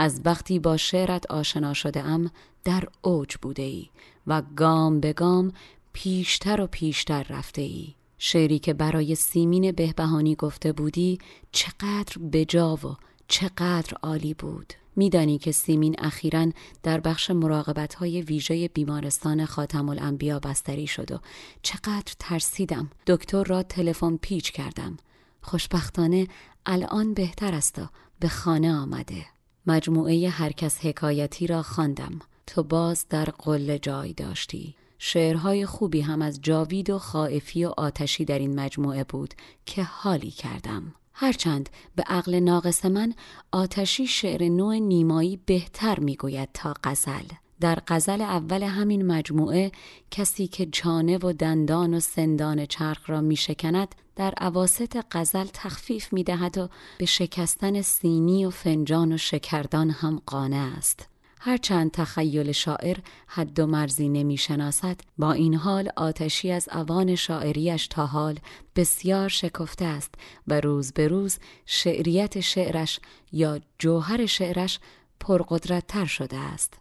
از 0.00 0.20
وقتی 0.24 0.58
با 0.58 0.76
شعرت 0.76 1.30
آشنا 1.30 1.74
شده 1.74 2.02
ام 2.02 2.30
در 2.64 2.84
اوج 3.02 3.36
بوده 3.36 3.62
ای 3.62 3.86
و 4.26 4.42
گام 4.56 5.00
به 5.00 5.12
گام 5.12 5.52
پیشتر 5.92 6.60
و 6.60 6.66
پیشتر 6.66 7.22
رفته 7.22 7.62
ای 7.62 7.94
شعری 8.18 8.58
که 8.58 8.74
برای 8.74 9.14
سیمین 9.14 9.72
بهبهانی 9.72 10.34
گفته 10.34 10.72
بودی 10.72 11.18
چقدر 11.52 12.18
بجا 12.32 12.74
و 12.74 12.96
چقدر 13.28 13.96
عالی 14.02 14.34
بود. 14.34 14.72
میدانی 14.96 15.38
که 15.38 15.52
سیمین 15.52 15.94
اخیرا 15.98 16.46
در 16.82 17.00
بخش 17.00 17.30
مراقبت 17.30 17.94
های 17.94 18.22
ویژه 18.22 18.68
بیمارستان 18.68 19.44
خاتم 19.44 19.88
الانبیا 19.88 20.38
بستری 20.38 20.86
شد 20.86 21.12
و 21.12 21.18
چقدر 21.62 22.14
ترسیدم. 22.18 22.90
دکتر 23.06 23.44
را 23.44 23.62
تلفن 23.62 24.16
پیچ 24.16 24.52
کردم. 24.52 24.96
خوشبختانه 25.42 26.28
الان 26.66 27.14
بهتر 27.14 27.54
است 27.54 27.80
به 28.20 28.28
خانه 28.28 28.74
آمده. 28.74 29.37
مجموعه 29.68 30.28
هرکس 30.28 30.86
حکایتی 30.86 31.46
را 31.46 31.62
خواندم. 31.62 32.18
تو 32.46 32.62
باز 32.62 33.06
در 33.10 33.24
قله 33.24 33.78
جای 33.78 34.12
داشتی. 34.12 34.74
شعرهای 34.98 35.66
خوبی 35.66 36.00
هم 36.00 36.22
از 36.22 36.40
جاوید 36.42 36.90
و 36.90 36.98
خائفی 36.98 37.64
و 37.64 37.72
آتشی 37.76 38.24
در 38.24 38.38
این 38.38 38.60
مجموعه 38.60 39.04
بود 39.04 39.34
که 39.66 39.82
حالی 39.82 40.30
کردم. 40.30 40.94
هرچند 41.12 41.68
به 41.96 42.02
عقل 42.06 42.34
ناقص 42.34 42.84
من 42.84 43.14
آتشی 43.52 44.06
شعر 44.06 44.48
نوع 44.48 44.78
نیمایی 44.78 45.40
بهتر 45.46 46.00
می‌گوید 46.00 46.48
تا 46.54 46.74
غزل. 46.84 47.24
در 47.60 47.78
غزل 47.88 48.20
اول 48.20 48.62
همین 48.62 49.06
مجموعه 49.06 49.72
کسی 50.10 50.46
که 50.46 50.66
چانه 50.66 51.18
و 51.18 51.32
دندان 51.32 51.94
و 51.94 52.00
سندان 52.00 52.66
چرخ 52.66 53.10
را 53.10 53.20
می 53.20 53.36
شکند 53.36 53.94
در 54.18 54.34
عواست 54.36 54.98
غزل 55.12 55.46
تخفیف 55.52 56.12
می 56.12 56.24
دهد 56.24 56.58
و 56.58 56.68
به 56.98 57.06
شکستن 57.06 57.82
سینی 57.82 58.44
و 58.44 58.50
فنجان 58.50 59.12
و 59.12 59.16
شکردان 59.16 59.90
هم 59.90 60.22
قانع 60.26 60.74
است. 60.78 61.08
هرچند 61.40 61.90
تخیل 61.90 62.52
شاعر 62.52 62.96
حد 63.26 63.60
و 63.60 63.66
مرزی 63.66 64.08
نمی 64.08 64.36
شناسد 64.36 64.96
با 65.18 65.32
این 65.32 65.54
حال 65.54 65.90
آتشی 65.96 66.50
از 66.50 66.68
اوان 66.72 67.14
شاعریش 67.14 67.86
تا 67.86 68.06
حال 68.06 68.38
بسیار 68.76 69.28
شکفته 69.28 69.84
است 69.84 70.14
و 70.46 70.60
روز 70.60 70.92
به 70.92 71.08
روز 71.08 71.38
شعریت 71.66 72.40
شعرش 72.40 73.00
یا 73.32 73.60
جوهر 73.78 74.26
شعرش 74.26 74.80
پرقدرت 75.20 75.86
تر 75.86 76.06
شده 76.06 76.36
است 76.36 76.78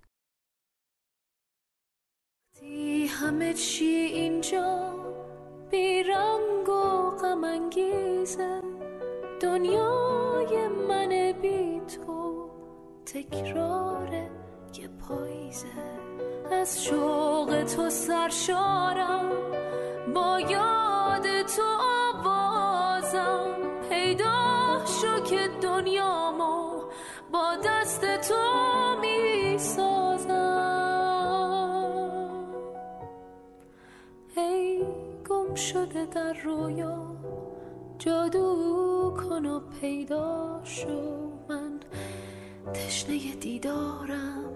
همه 3.08 3.54
چی 3.54 3.86
اینجا 3.86 4.97
بیرنگ 5.72 6.70
و 6.70 7.08
دنیای 9.40 10.68
من 10.68 11.34
بی 11.42 11.80
تو 11.80 12.50
تکرار 13.06 14.10
یه 14.80 14.88
پاییزه. 14.88 15.68
از 16.52 16.84
شوق 16.84 17.64
تو 17.76 17.90
سرشارم. 17.90 19.32
با 20.16 20.40
یاد 20.40 21.42
تو 21.42 21.64
آوازم. 22.14 23.56
پیدا 23.90 24.86
شو 24.86 25.20
که 25.20 25.50
دنیامو 25.62 26.84
با 27.32 27.56
دست 27.66 28.02
تو 28.02 28.36
می 29.02 29.17
شده 35.58 36.06
در 36.06 36.34
رویا 36.34 37.16
جادو 38.00 39.14
کن 39.18 39.46
و 39.46 39.60
پیدا 39.82 40.62
شو. 40.64 41.30
من 41.50 41.80
تشنه 42.74 43.36
دیدارم 43.36 44.52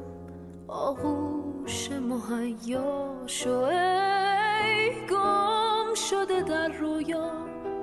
آغوش 0.67 1.91
مهیا 1.91 3.13
شو. 3.27 3.59
ای 3.59 5.07
گم 5.09 5.95
شده 5.95 6.41
در 6.41 6.67
رویا 6.67 7.31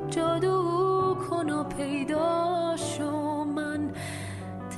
جادو 0.09 1.17
کن 1.31 1.51
و 1.51 1.65
پیدا 1.65 2.77
شو. 2.77 3.45
من 3.45 3.93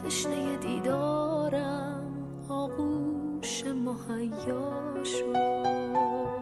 تشنه 0.04 0.56
دیدارم 0.56 2.04
آغوش 2.48 3.64
مهیا 3.66 5.04
شو. 5.04 6.39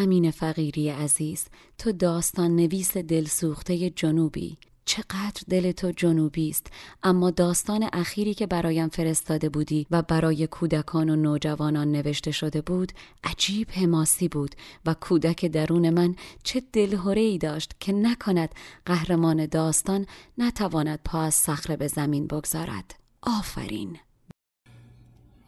امین 0.00 0.30
فقیری 0.30 0.88
عزیز 0.88 1.46
تو 1.78 1.92
داستان 1.92 2.56
نویس 2.56 2.96
دلسوخته 2.96 3.90
جنوبی. 3.90 4.56
چقدر 4.84 5.42
دل 5.50 5.72
تو 5.72 5.92
جنوبی 5.92 6.50
است. 6.50 6.66
اما 7.02 7.30
داستان 7.30 7.88
اخیری 7.92 8.34
که 8.34 8.46
برایم 8.46 8.88
فرستاده 8.88 9.48
بودی 9.48 9.86
و 9.90 10.02
برای 10.02 10.46
کودکان 10.46 11.10
و 11.10 11.16
نوجوانان 11.16 11.92
نوشته 11.92 12.30
شده 12.30 12.60
بود 12.60 12.92
عجیب 13.24 13.70
حماسی 13.70 14.28
بود 14.28 14.54
و 14.86 14.94
کودک 14.94 15.44
درون 15.44 15.90
من 15.90 16.14
چه 16.42 16.62
دلهوره 16.72 17.20
ای 17.20 17.38
داشت 17.38 17.74
که 17.80 17.92
نکند 17.92 18.54
قهرمان 18.86 19.46
داستان 19.46 20.06
نتواند 20.38 21.00
پا 21.04 21.22
از 21.22 21.34
صخره 21.34 21.76
به 21.76 21.88
زمین 21.88 22.26
بگذارد. 22.26 22.94
آفرین! 23.22 23.98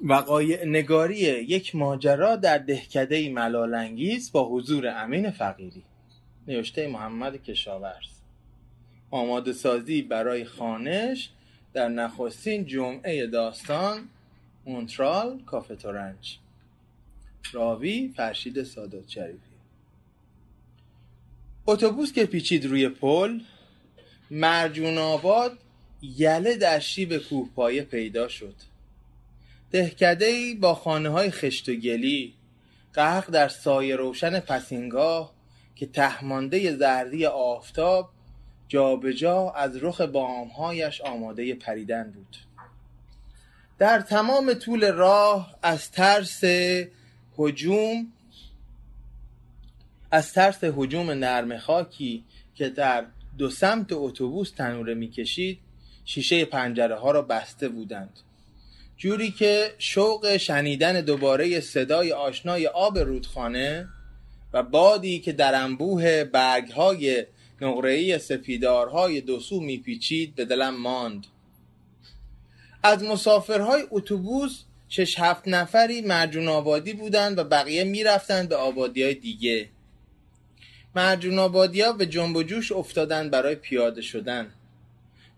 وقایع 0.02 0.64
نگاری 0.64 1.18
یک 1.18 1.76
ماجرا 1.76 2.36
در 2.36 2.58
دهکده 2.58 3.30
ملالانگیز 3.30 4.32
با 4.32 4.48
حضور 4.48 4.88
امین 4.88 5.30
فقیری. 5.30 5.82
نوشته 6.48 6.88
محمد 6.88 7.42
کشاورز. 7.42 8.08
آماده 9.10 9.52
سازی 9.52 10.02
برای 10.02 10.44
خانش 10.44 11.30
در 11.72 11.88
نخستین 11.88 12.66
جمعه 12.66 13.26
داستان 13.26 14.08
مونترال 14.66 15.42
کافه 15.46 15.76
تورنج. 15.76 16.38
راوی 17.52 18.12
فرشید 18.16 18.62
سادات 18.62 19.08
شریفی. 19.08 19.38
اتوبوس 21.66 22.12
که 22.12 22.26
پیچید 22.26 22.66
روی 22.66 22.88
پل 22.88 23.40
مرجون 24.30 24.98
آباد 24.98 25.58
یله 26.02 26.56
در 26.56 26.78
شیب 26.78 27.18
کوهپایه 27.18 27.82
پیدا 27.82 28.28
شد. 28.28 28.69
دهکده 29.70 30.54
با 30.60 30.74
خانه 30.74 31.08
های 31.08 31.30
خشت 31.30 31.68
و 31.68 31.74
گلی 31.74 32.34
غرق 32.94 33.30
در 33.30 33.48
سایه 33.48 33.96
روشن 33.96 34.40
پسینگاه 34.40 35.32
که 35.76 35.86
تهمانده 35.86 36.76
زردی 36.76 37.26
آفتاب 37.26 38.10
جابجا 38.68 39.12
جا 39.12 39.50
از 39.50 39.76
رخ 39.82 40.00
بامهایش 40.00 41.00
آماده 41.00 41.54
پریدن 41.54 42.10
بود. 42.10 42.36
در 43.78 44.00
تمام 44.00 44.54
طول 44.54 44.92
راه 44.92 45.58
از 45.62 45.90
ترس 45.90 46.44
هجوم 47.38 48.12
از 50.10 50.32
ترس 50.32 50.64
هجوم 50.64 51.10
نرم 51.10 51.58
خاکی 51.58 52.24
که 52.54 52.68
در 52.68 53.06
دو 53.38 53.50
سمت 53.50 53.92
اتوبوس 53.92 54.50
تنوره 54.50 54.94
می‌کشید 54.94 55.58
شیشه 56.04 56.44
پنجره 56.44 56.94
ها 56.94 57.10
را 57.10 57.22
بسته 57.22 57.68
بودند. 57.68 58.20
جوری 59.00 59.30
که 59.30 59.74
شوق 59.78 60.36
شنیدن 60.36 61.00
دوباره 61.00 61.60
صدای 61.60 62.12
آشنای 62.12 62.66
آب 62.66 62.98
رودخانه 62.98 63.88
و 64.52 64.62
بادی 64.62 65.18
که 65.18 65.32
در 65.32 65.62
انبوه 65.62 66.24
برگهای 66.24 67.26
نقره‌ای 67.60 68.18
سپیدارهای 68.18 69.20
دوسو 69.20 69.60
میپیچید 69.60 70.34
به 70.34 70.44
دلم 70.44 70.80
ماند. 70.80 71.26
از 72.82 73.04
مسافرهای 73.04 73.82
اتوبوس 73.90 74.62
شش 74.88 75.18
هفت 75.18 75.48
نفری 75.48 76.00
مرجون 76.00 76.48
آبادی 76.48 76.92
بودند 76.92 77.38
و 77.38 77.44
بقیه 77.44 77.84
می‌رفتند 77.84 78.48
به 78.48 78.56
آبادی 78.56 79.02
های 79.02 79.14
دیگه. 79.14 79.68
مرجون 80.96 81.38
آبادی 81.38 81.80
ها 81.80 81.92
به 81.92 82.06
جنب 82.06 82.36
و 82.36 82.42
جوش 82.42 82.72
افتادند 82.72 83.30
برای 83.30 83.54
پیاده 83.54 84.02
شدن. 84.02 84.52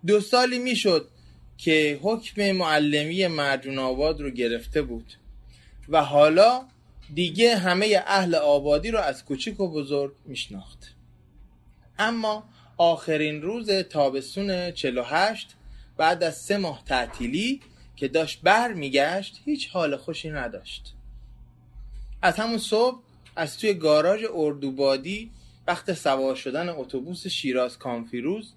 دو 0.06 0.20
سالی 0.20 0.58
می‌شد 0.58 1.08
که 1.64 2.00
حکم 2.02 2.52
معلمی 2.52 3.26
مرجون 3.26 3.78
آباد 3.78 4.20
رو 4.20 4.30
گرفته 4.30 4.82
بود. 4.82 5.12
و 5.88 6.04
حالا 6.04 6.64
دیگه 7.14 7.56
همه 7.56 8.02
اهل 8.06 8.34
آبادی 8.34 8.90
رو 8.90 8.98
از 8.98 9.24
کوچیک 9.24 9.60
و 9.60 9.68
بزرگ 9.68 10.12
میشناخت. 10.24 10.94
اما 11.98 12.44
آخرین 12.76 13.42
روز 13.42 13.70
تابستون 13.70 14.72
48 14.72 15.48
بعد 15.96 16.22
از 16.22 16.36
سه 16.36 16.56
ماه 16.56 16.82
تعطیلی 16.86 17.60
که 17.96 18.08
داشت 18.08 18.40
بر 18.42 18.72
میگشت 18.72 19.40
هیچ 19.44 19.68
حال 19.68 19.96
خوشی 19.96 20.30
نداشت. 20.30 20.94
از 22.22 22.36
همون 22.36 22.58
صبح 22.58 23.00
از 23.36 23.58
توی 23.58 23.74
گاراژ 23.74 24.24
اردوبادی 24.34 25.30
وقت 25.66 25.92
سوار 25.92 26.36
شدن 26.36 26.68
اتوبوس 26.68 27.26
شیراز 27.26 27.78
کانفیروز 27.78 28.52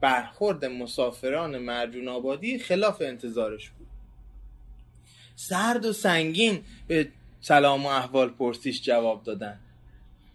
برخورد 0.00 0.64
مسافران 0.64 1.58
مرجون 1.58 2.08
آبادی 2.08 2.58
خلاف 2.58 3.02
انتظارش 3.02 3.70
بود. 3.70 3.86
سرد 5.36 5.84
و 5.84 5.92
سنگین 5.92 6.60
به 6.88 7.08
سلام 7.40 7.86
و 7.86 7.88
احوال 7.88 8.30
پرسیش 8.30 8.82
جواب 8.82 9.24
دادن. 9.24 9.60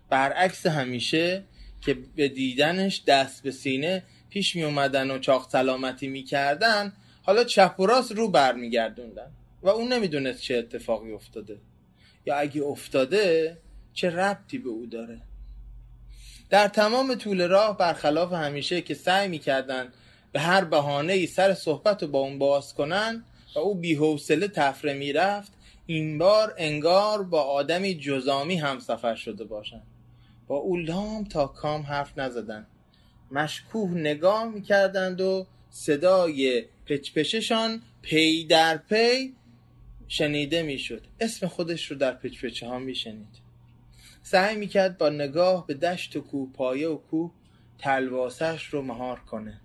برعکس 0.09 0.65
همیشه 0.65 1.43
که 1.81 1.93
به 2.15 2.27
دیدنش 2.27 3.03
دست 3.07 3.43
به 3.43 3.51
سینه 3.51 4.03
پیش 4.29 4.55
می 4.55 4.63
اومدن 4.63 5.11
و 5.11 5.19
چاق 5.19 5.49
سلامتی 5.49 6.07
می‌کردن 6.07 6.93
حالا 7.23 7.43
چپ 7.43 7.75
و 7.79 7.85
راست 7.85 8.11
رو 8.11 8.27
برمیگردوندن 8.27 9.31
و 9.61 9.69
اون 9.69 9.93
نمی‌دونست 9.93 10.41
چه 10.41 10.55
اتفاقی 10.55 11.11
افتاده. 11.11 11.57
یا 12.25 12.35
اگه 12.35 12.63
افتاده 12.63 13.57
چه 13.93 14.09
ربطی 14.09 14.57
به 14.57 14.69
او 14.69 14.85
داره؟ 14.85 15.21
در 16.49 16.67
تمام 16.67 17.15
طول 17.15 17.47
راه 17.47 17.77
برخلاف 17.77 18.33
همیشه 18.33 18.81
که 18.81 18.93
سعی 18.93 19.27
می‌کردن 19.27 19.93
به 20.31 20.39
هر 20.39 20.63
بهانه 20.63 21.13
ای 21.13 21.27
سر 21.27 21.53
صحبت 21.53 22.03
رو 22.03 22.09
با 22.09 22.19
اون 22.19 22.39
باز 22.39 22.73
کنن 22.73 23.23
و 23.55 23.59
او 23.59 23.75
بیحوصله 23.75 24.47
طفره 24.47 24.93
می‌رفت 24.93 25.51
این 25.85 26.17
بار 26.17 26.55
انگار 26.57 27.23
با 27.23 27.41
آدمی 27.41 27.95
جذامی 27.95 28.55
هم 28.55 28.79
سفر 28.79 29.15
شده 29.15 29.43
باشند 29.43 29.87
با 30.47 30.55
او 30.55 30.77
لام 30.77 31.23
تا 31.23 31.47
کام 31.47 31.81
حرف 31.81 32.17
نزدن. 32.17 32.67
مشکوک 33.31 33.91
نگاه 33.91 34.45
می‌کردند 34.45 35.21
و 35.21 35.47
صدای 35.69 36.65
پچ‌پچشان 36.85 37.81
پی 38.01 38.45
در 38.45 38.77
پی 38.77 39.33
شنیده 40.07 40.63
می‌شد. 40.63 41.01
اسم 41.19 41.47
خودش 41.47 41.91
رو 41.91 41.97
در 41.97 42.11
پچپچه 42.11 42.67
ها 42.67 42.79
میشنید. 42.79 43.44
سعی 44.25 44.55
می‌کرد 44.55 44.97
با 44.97 45.09
نگاه 45.09 45.67
به 45.67 45.73
دشت 45.73 46.15
و 46.15 46.21
کوه 46.21 46.53
پایه 46.53 46.87
و 46.87 46.97
کوه 46.97 47.31
تلواسش 47.79 48.65
رو 48.65 48.81
مهار 48.81 49.19
کنه. 49.19 49.61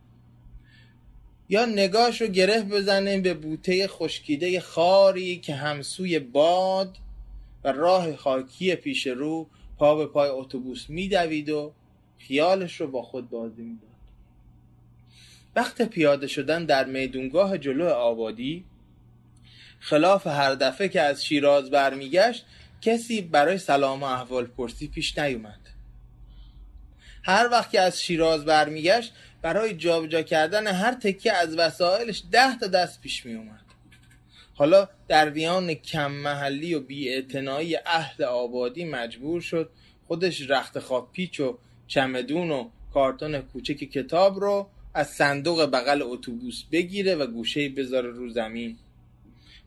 یا 1.49 1.65
نگاش 1.65 2.21
رو 2.21 2.27
گره 2.27 2.63
بزنه 2.63 3.21
به 3.21 3.35
بوته 3.35 3.89
خشکیده 3.89 4.61
خاری 4.61 5.39
که 5.39 5.55
همسوی 5.55 6.19
باد 6.19 6.97
و 7.65 7.73
راه 7.73 8.17
خاکی 8.17 8.75
پیش 8.75 9.07
رو 9.07 9.47
پا 9.79 9.97
به 9.97 10.07
پای 10.07 10.29
اتوبوس 10.31 10.91
میدوید 10.91 11.51
و 11.51 11.73
خیالش 12.19 12.81
رو 12.81 12.87
با 12.87 13.03
خود 13.03 13.31
بازی 13.31 13.63
می‌داد 13.63 13.91
وقت 15.57 15.83
پیاده 15.83 16.27
شدن 16.27 16.65
در 16.65 16.85
میدونگاه 16.85 17.59
جلو 17.59 17.89
آبادی 17.89 18.65
خلاف 19.79 20.27
هر 20.27 20.55
دفعه 20.55 20.89
که 20.89 21.01
از 21.01 21.25
شیراز 21.25 21.71
برمیگشت 21.71 22.47
کسی 22.81 23.23
برای 23.23 23.59
سلام 23.59 24.03
و 24.03 24.05
احوال 24.05 24.47
پرسی 24.47 24.89
پیش 24.89 25.19
نیومد. 25.19 25.61
هر 27.23 27.49
وقت 27.53 27.71
که 27.71 27.81
از 27.81 28.03
شیراز 28.03 28.45
برمیگشت 28.45 29.13
برای 29.43 29.75
جابجا 29.75 30.23
کردن 30.23 30.67
هر 30.67 30.95
تکه 30.95 31.33
از 31.33 31.57
وسایلش 31.57 32.23
ده 32.33 32.59
تا 32.59 32.67
دست 32.67 33.01
پیش 33.01 33.27
می 33.27 33.35
اومد 33.35 33.61
حالا 34.55 34.89
در 35.09 35.31
ویان 35.31 35.75
کم 35.75 36.13
محلی 36.13 36.75
و 36.75 36.81
بی 36.81 37.27
اهل 37.87 38.25
آبادی 38.25 38.85
مجبور 38.85 39.41
شد 39.41 39.71
خودش 40.07 40.51
رخت 40.51 40.79
خواب 40.79 41.13
پیچ 41.13 41.41
و 41.41 41.59
چمدون 41.87 42.51
و 42.51 42.69
کارتون 42.95 43.41
کوچک 43.41 43.77
کتاب 43.77 44.41
رو 44.41 44.69
از 44.95 45.09
صندوق 45.09 45.65
بغل 45.65 46.03
اتوبوس 46.03 46.65
بگیره 46.73 47.15
و 47.15 47.27
گوشه 47.27 47.69
بذاره 47.69 48.11
رو 48.11 48.31
زمین. 48.31 48.79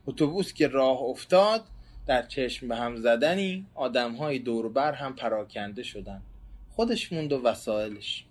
اتوبوس 0.05 0.53
که 0.53 0.67
راه 0.67 1.01
افتاد 1.01 1.63
در 2.07 2.21
چشم 2.21 2.67
به 2.67 2.75
هم 2.75 2.95
زدنی 2.95 3.65
آدمهای 3.75 4.39
دوربر 4.39 4.93
هم 4.93 5.15
پراکنده 5.15 5.83
شدن. 5.83 6.21
خودش 6.75 7.13
موند 7.13 7.33
و 7.33 7.41
وسایلش 7.41 8.23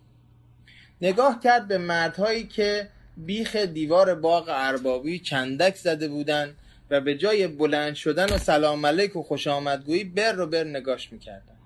نگاه 1.00 1.40
کرد 1.40 1.68
به 1.68 1.78
مردهایی 1.78 2.46
که 2.46 2.88
بیخ 3.16 3.56
دیوار 3.56 4.14
باغ 4.14 4.44
اربابی 4.48 5.18
چندک 5.18 5.76
زده 5.76 6.08
بودن 6.08 6.54
و 6.90 7.00
به 7.00 7.14
جای 7.14 7.48
بلند 7.48 7.94
شدن 7.94 8.34
و 8.34 8.38
سلام 8.38 8.86
علیک 8.86 9.16
و 9.16 9.22
خوش 9.22 9.46
آمدگویی 9.46 10.04
بر 10.04 10.32
رو 10.32 10.46
بر 10.46 10.64
نگاش 10.64 11.12
می‌کردن. 11.12 11.56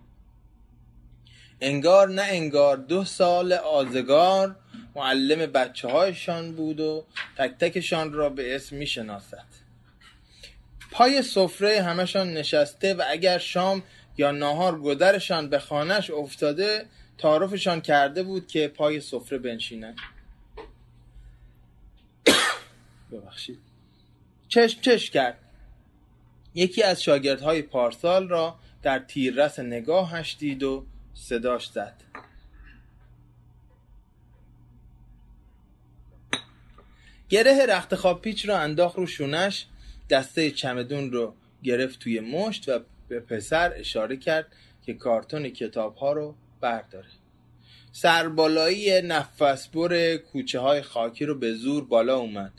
انگار 1.60 2.08
نه 2.08 2.22
انگار 2.22 2.76
دو 2.76 3.04
سال 3.04 3.52
آزگار 3.52 4.56
معلم 4.96 5.52
بچه 5.52 5.88
هایشان 5.88 6.52
بود 6.52 6.80
و 6.80 7.04
تک 7.38 7.58
تکشان 7.58 8.12
را 8.12 8.28
به 8.28 8.56
اسم 8.56 8.76
می‌شناسد. 8.76 9.65
پای 10.96 11.22
سفره 11.22 11.82
همشان 11.82 12.32
نشسته 12.32 12.94
و 12.94 13.02
اگر 13.08 13.38
شام 13.38 13.82
یا 14.18 14.30
ناهار 14.30 14.80
گذرشان 14.80 15.48
به 15.48 15.58
خانهش 15.58 16.10
افتاده 16.10 16.86
تعارفشان 17.18 17.80
کرده 17.80 18.22
بود 18.22 18.46
که 18.46 18.68
پای 18.68 19.00
سفره 19.00 19.38
بنشینند 19.38 19.96
ببخشید. 23.12 23.58
چشم 24.48 24.80
چش 24.80 25.10
کرد. 25.10 25.38
یکی 26.54 26.82
از 26.82 27.02
شاگردهای 27.02 27.62
پارسال 27.62 28.28
را 28.28 28.58
در 28.82 28.98
تیررس 28.98 29.58
نگاهش 29.58 30.36
دید 30.38 30.62
و 30.62 30.86
صداش 31.14 31.66
زد. 31.66 31.94
گره 37.28 37.66
رخت 37.66 37.94
خواب 37.94 38.22
پیچ 38.22 38.48
را 38.48 38.58
انداخت 38.58 38.96
رو 38.96 39.06
شونش 39.06 39.66
دسته 40.10 40.50
چمدون 40.50 41.12
رو 41.12 41.34
گرفت 41.62 41.98
توی 41.98 42.20
مشت 42.20 42.68
و 42.68 42.80
به 43.08 43.20
پسر 43.20 43.72
اشاره 43.76 44.16
کرد 44.16 44.46
که 44.82 44.94
کارتون 44.94 45.48
کتاب 45.48 45.96
ها 45.96 46.12
رو 46.12 46.34
برداره. 46.60 47.08
سربالایی 47.92 49.02
نفسبر 49.02 50.16
کوچه 50.16 50.60
های 50.60 50.82
خاکی 50.82 51.24
رو 51.24 51.34
به 51.34 51.54
زور 51.54 51.84
بالا 51.84 52.18
اومد. 52.18 52.52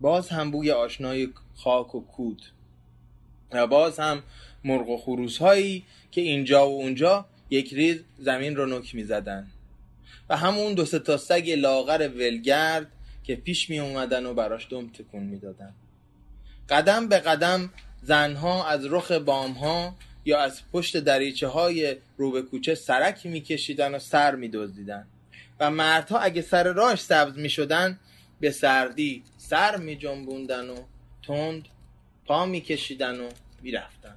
باز 0.00 0.28
هم 0.28 0.50
بوی 0.50 0.70
آشنای 0.70 1.28
خاک 1.56 1.94
و 1.94 2.00
کود. 2.00 2.42
و 3.52 3.66
باز 3.66 4.00
هم 4.00 4.22
مرغ 4.64 4.88
و 4.88 4.96
خروس 4.96 5.38
هایی 5.38 5.84
که 6.10 6.20
اینجا 6.20 6.68
و 6.68 6.80
اونجا 6.80 7.26
یک 7.50 7.74
ریز 7.74 8.04
زمین 8.18 8.56
رو 8.56 8.66
نک 8.66 8.94
می 8.94 9.04
زدن 9.04 9.46
و 10.28 10.36
همون 10.36 10.74
دو 10.74 10.84
تا 10.84 11.16
سگ 11.16 11.50
لاغر 11.50 12.08
ولگرد 12.14 12.92
که 13.24 13.36
پیش 13.36 13.70
می 13.70 13.78
اومدن 13.78 14.26
و 14.26 14.34
براش 14.34 14.66
دم 14.70 14.88
تکون 14.88 15.22
می 15.22 15.38
دادن. 15.38 15.74
قدم 16.68 17.08
به 17.08 17.18
قدم 17.18 17.70
زنها 18.02 18.66
از 18.66 18.86
رخ 18.86 19.12
بامها 19.12 19.94
یا 20.24 20.40
از 20.40 20.60
پشت 20.72 20.96
دریچه 20.96 21.48
های 21.48 21.96
رو 22.16 22.30
به 22.30 22.42
کوچه 22.42 22.74
سرک 22.74 23.26
میکشیدن 23.26 23.94
و 23.94 23.98
سر 23.98 24.34
میدزدیدن. 24.34 25.06
و 25.60 25.70
مردها 25.70 26.18
اگه 26.18 26.42
سر 26.42 26.72
راش 26.72 27.00
سبز 27.00 27.38
می‌شدن 27.38 27.98
به 28.40 28.50
سردی 28.50 29.22
سر 29.36 29.76
می 29.76 29.96
جنبوندن 29.96 30.70
و 30.70 30.76
تند 31.26 31.64
پا 32.26 32.46
میکشیدن 32.46 33.20
و 33.20 33.28
می‌رفتن. 33.62 34.16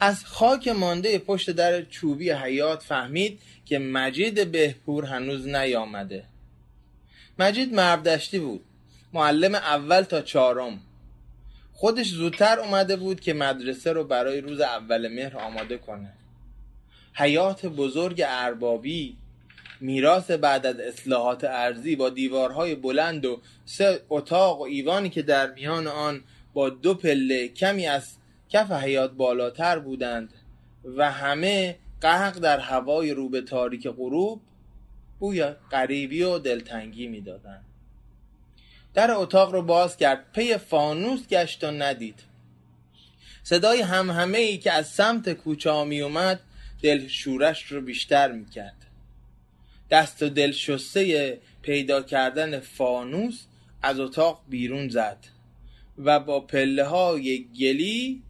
از 0.00 0.24
خاک 0.24 0.68
مانده 0.68 1.18
پشت 1.18 1.50
در 1.50 1.82
چوبی 1.82 2.30
حیات 2.30 2.82
فهمید 2.82 3.40
که 3.64 3.78
مجید 3.78 4.52
بهپور 4.52 5.04
هنوز 5.04 5.46
نیامده. 5.46 6.24
مجید 7.38 7.74
مردشتی 7.74 8.38
بود. 8.38 8.64
معلم 9.12 9.54
اول 9.54 10.02
تا 10.02 10.20
چهارم. 10.20 10.80
خودش 11.72 12.08
زودتر 12.08 12.60
اومده 12.60 12.96
بود 12.96 13.20
که 13.20 13.34
مدرسه 13.34 13.92
رو 13.92 14.04
برای 14.04 14.40
روز 14.40 14.60
اول 14.60 15.08
مهر 15.08 15.38
آماده 15.38 15.78
کنه. 15.78 16.12
حیات 17.14 17.66
بزرگ 17.66 18.22
اربابی 18.26 19.16
میراث 19.80 20.30
بعد 20.30 20.66
از 20.66 20.80
اصلاحات 20.80 21.44
ارزی 21.44 21.96
با 21.96 22.10
دیوارهای 22.10 22.74
بلند 22.74 23.24
و 23.24 23.40
سه 23.64 24.00
اتاق 24.08 24.60
و 24.60 24.62
ایوانی 24.62 25.08
که 25.08 25.22
در 25.22 25.52
میان 25.52 25.86
آن 25.86 26.22
با 26.54 26.68
دو 26.68 26.94
پله 26.94 27.48
کمی 27.48 27.86
از 27.86 28.16
کف 28.48 28.72
حیات 28.72 29.12
بالاتر 29.12 29.78
بودند 29.78 30.34
و 30.96 31.10
همه 31.10 31.78
قهق 32.00 32.38
در 32.38 32.58
هوای 32.58 33.10
رو 33.10 33.28
به 33.28 33.40
تاریک 33.40 33.88
غروب 33.88 34.40
بوی 35.18 35.44
غریبی 35.44 36.22
و 36.22 36.38
دلتنگی 36.38 37.06
می‌دادند. 37.06 37.64
در 38.94 39.10
اتاق 39.10 39.52
رو 39.52 39.62
باز 39.62 39.96
کرد. 39.96 40.32
پی 40.32 40.56
فانوس 40.56 41.28
گشت 41.28 41.64
و 41.64 41.70
ندید. 41.70 42.20
صدای 43.42 43.80
هم 43.80 44.10
همه 44.10 44.38
ای 44.38 44.58
که 44.58 44.72
از 44.72 44.88
سمت 44.88 45.32
کوچه 45.32 45.84
می 45.84 46.00
اومد 46.00 46.40
دل 46.82 47.08
شورش 47.08 47.72
رو 47.72 47.80
بیشتر 47.80 48.32
می 48.32 48.46
کرد 48.46 48.76
دست 49.90 50.22
و 50.22 50.28
دل 50.28 50.52
شسته 50.52 51.38
پیدا 51.62 52.02
کردن 52.02 52.60
فانوس 52.60 53.44
از 53.82 54.00
اتاق 54.00 54.42
بیرون 54.48 54.88
زد 54.88 55.18
و 55.98 56.20
با 56.20 56.40
پله 56.40 56.84
های 56.84 57.44
گلی 57.60 58.22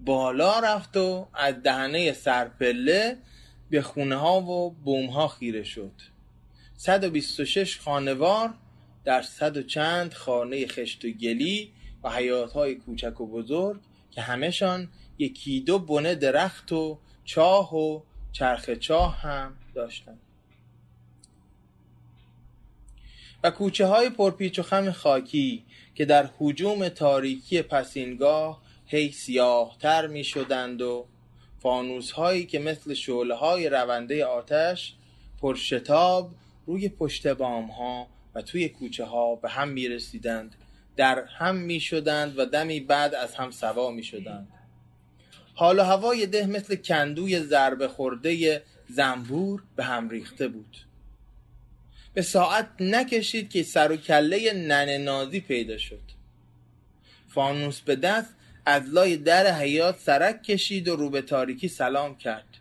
بالا 0.00 0.58
رفت 0.60 0.96
و 0.96 1.28
از 1.34 1.54
دهنه 1.62 2.12
سرپله 2.12 3.16
به 3.70 3.82
خونه 3.82 4.16
ها 4.16 4.40
و 4.40 4.70
بوم 4.70 5.06
ها 5.06 5.28
خیره 5.28 5.62
شد. 5.62 5.92
126 6.76 7.78
خانوار 7.78 8.54
در 9.08 9.22
صد 9.22 9.56
و 9.56 9.62
چند 9.62 10.14
خانه 10.14 10.66
خشت 10.66 11.04
و 11.04 11.08
گلی 11.08 11.72
و 12.04 12.10
حیات 12.10 12.52
های 12.52 12.74
کوچک 12.74 13.20
و 13.20 13.26
بزرگ 13.26 13.80
که 14.10 14.20
همهشان 14.20 14.88
یکی 15.18 15.60
دو 15.60 15.78
بنه 15.78 16.14
درخت 16.14 16.72
و 16.72 16.98
چاه 17.24 17.76
و 17.76 18.00
چرخ 18.32 18.70
چاه 18.70 19.16
هم 19.16 19.56
داشتند. 19.74 20.20
و 23.44 23.50
کوچه 23.50 23.86
های 23.86 24.10
پرپیچ 24.10 24.58
و 24.58 24.62
خم 24.62 24.90
خاکی 24.90 25.64
که 25.94 26.04
در 26.04 26.30
حجوم 26.38 26.88
تاریکی 26.88 27.62
پسینگاه 27.62 28.62
هی 28.86 29.12
سیاهتر 29.12 30.06
می 30.06 30.24
شدند 30.24 30.82
و 30.82 31.06
فانوس 31.58 32.10
هایی 32.10 32.46
که 32.46 32.58
مثل 32.58 32.94
شعله 32.94 33.34
های 33.34 33.68
رونده 33.68 34.24
آتش 34.24 34.94
پرشتاب 35.40 36.30
روی 36.66 36.88
پشت 36.88 37.26
بام 37.26 37.66
ها 37.66 38.17
توی 38.42 38.68
کوچه 38.68 39.04
ها 39.04 39.34
به 39.34 39.48
هم 39.48 39.68
می 39.68 39.88
رسیدند 39.88 40.54
در 40.96 41.24
هم 41.24 41.56
می 41.56 41.80
شدند 41.80 42.38
و 42.38 42.44
دمی 42.44 42.80
بعد 42.80 43.14
از 43.14 43.34
هم 43.34 43.50
سوا 43.50 43.90
می 43.90 44.02
شدند 44.02 44.48
حال 45.54 45.78
و 45.78 45.82
هوای 45.82 46.26
ده 46.26 46.46
مثل 46.46 46.76
کندوی 46.76 47.40
ضربه 47.40 47.88
خورده 47.88 48.62
زنبور 48.88 49.62
به 49.76 49.84
هم 49.84 50.08
ریخته 50.08 50.48
بود. 50.48 50.76
به 52.14 52.22
ساعت 52.22 52.68
نکشید 52.80 53.50
که 53.50 53.62
سر 53.62 53.92
و 53.92 53.96
کله 53.96 54.52
ننه 54.52 54.98
نازی 54.98 55.40
پیدا 55.40 55.78
شد. 55.78 56.00
فانوس 57.28 57.80
به 57.80 57.96
دست 57.96 58.34
از 58.66 58.88
لای 58.88 59.16
در 59.16 59.54
حیات 59.54 59.98
سرک 59.98 60.42
کشید 60.42 60.88
و 60.88 60.96
رو 60.96 61.10
به 61.10 61.22
تاریکی 61.22 61.68
سلام 61.68 62.16
کرد. 62.16 62.56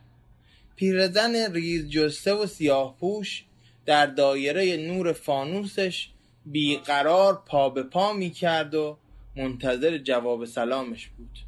پیرزن 0.75 1.53
ریز 1.53 1.89
جسته 1.89 2.33
و 2.33 2.45
سیاه 2.45 2.97
پوش 2.99 3.43
در 3.87 4.05
دایره 4.05 4.77
نور 4.77 5.13
فانوسش 5.13 6.09
بیقرار 6.45 7.43
پا 7.45 7.69
به 7.69 7.83
پا 7.83 8.13
می 8.13 8.29
کرد 8.29 8.75
و 8.75 8.97
منتظر 9.35 9.97
جواب 9.97 10.45
سلامش 10.45 11.07
بود. 11.07 11.39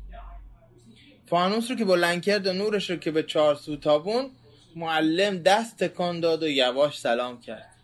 فانوس 1.25 1.71
رو 1.71 1.77
که 1.77 1.85
بلند 1.85 2.21
کرد 2.21 2.47
و 2.47 2.53
نورش 2.53 2.89
رو 2.89 2.95
که 2.95 3.11
به 3.11 3.23
چهار 3.23 3.55
سو 3.55 3.75
تابون 3.75 4.31
معلم 4.75 5.37
دست 5.37 5.83
تکان 5.83 6.19
داد 6.19 6.43
و 6.43 6.47
یواش 6.47 6.99
سلام 6.99 7.41
کرد. 7.41 7.75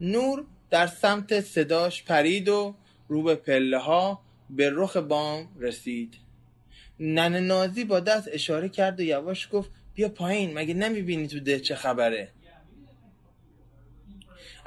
نور 0.00 0.44
در 0.70 0.86
سمت 0.86 1.40
صداش 1.40 2.04
پرید 2.04 2.48
و 2.48 2.74
رو 3.08 3.22
به 3.22 3.34
پله 3.34 3.78
ها 3.78 4.22
به 4.50 4.70
رخ 4.74 4.96
بام 4.96 5.48
رسید. 5.60 6.14
نن 7.00 7.36
نازی 7.46 7.84
با 7.84 8.00
دست 8.00 8.28
اشاره 8.32 8.68
کرد 8.68 9.00
و 9.00 9.02
یواش 9.02 9.48
گفت 9.52 9.70
بیا 9.94 10.08
پایین 10.08 10.54
مگه 10.54 10.74
نمی‌بینی 10.74 11.28
تو 11.28 11.40
ده 11.40 11.60
چه 11.60 11.74
خبره؟ 11.74 12.32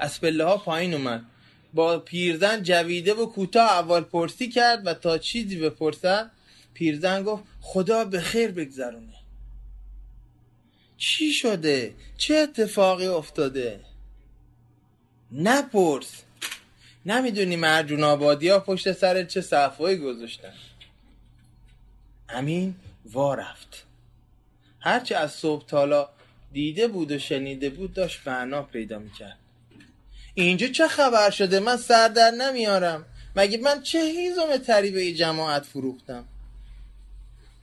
از 0.01 0.21
پله 0.21 0.45
ها 0.45 0.57
پایین 0.57 0.93
اومد. 0.93 1.25
با 1.73 1.99
پیرزن 1.99 2.63
جویده 2.63 3.13
و 3.13 3.25
کوتاه 3.25 3.71
اول 3.71 4.01
پرسی 4.01 4.49
کرد 4.49 4.87
و 4.87 4.93
تا 4.93 5.17
چیزی 5.17 5.59
بپرسد 5.59 6.31
پیرزن 6.73 7.23
گفت 7.23 7.43
خدا 7.61 8.05
به 8.05 8.19
خیر 8.19 8.51
بگذرونه. 8.51 9.13
چی 10.97 11.33
شده؟ 11.33 11.93
چه 12.17 12.35
اتفاقی 12.35 13.07
افتاده؟ 13.07 13.79
نپرس. 15.31 16.23
نمی‌دونی 17.05 17.55
مرجون 17.55 18.03
آبادی 18.03 18.49
ها 18.49 18.59
پشت 18.59 18.91
سر 18.91 19.23
چه 19.23 19.41
صفایی 19.41 19.97
گذاشتن. 19.97 20.53
امین 22.29 22.75
وا 23.05 23.33
رفت. 23.33 23.85
هرچه 24.79 25.15
از 25.15 25.31
صبح 25.31 25.65
تالا 25.65 26.09
دیده 26.53 26.87
بود 26.87 27.11
و 27.11 27.19
شنیده 27.19 27.69
بود 27.69 27.93
داشت 27.93 28.27
معنا 28.27 28.61
پیدا 28.63 28.99
می‌کرد. 28.99 29.40
اینجا 30.33 30.67
چه 30.67 30.87
خبر 30.87 31.29
شده؟ 31.29 31.59
من 31.59 31.77
سر 31.77 32.07
در 32.07 32.31
نمیارم. 32.31 33.05
مگه 33.35 33.57
من 33.57 33.81
چه 33.81 33.99
هیزم 33.99 34.57
تری 34.57 34.91
به 34.91 35.11
جماعت 35.13 35.65
فروختم؟ 35.65 36.25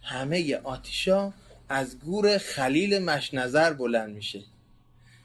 همه 0.03 0.57
آتیشا 0.57 1.33
از 1.69 1.99
گور 1.99 2.39
خلیل 2.39 2.99
مشنظر 2.99 3.73
بلند 3.73 4.15
میشه. 4.15 4.43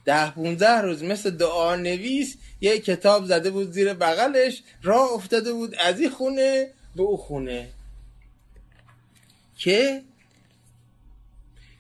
ده 0.06 0.32
پونزه 0.32 0.82
روز 0.82 1.04
مثل 1.04 1.30
دعا 1.30 1.76
نویس 1.76 2.38
یه 2.62 2.80
کتاب 2.80 3.26
زده 3.26 3.52
بود 3.52 3.72
زیر 3.72 3.94
بغلش 3.94 4.64
راه 4.84 5.12
افتاده 5.12 5.54
بود 5.54 5.76
از 5.76 6.00
این 6.00 6.10
خونه 6.10 6.72
به 6.96 7.04
او 7.04 7.18
خونه. 7.18 7.70
که؟ 9.58 10.02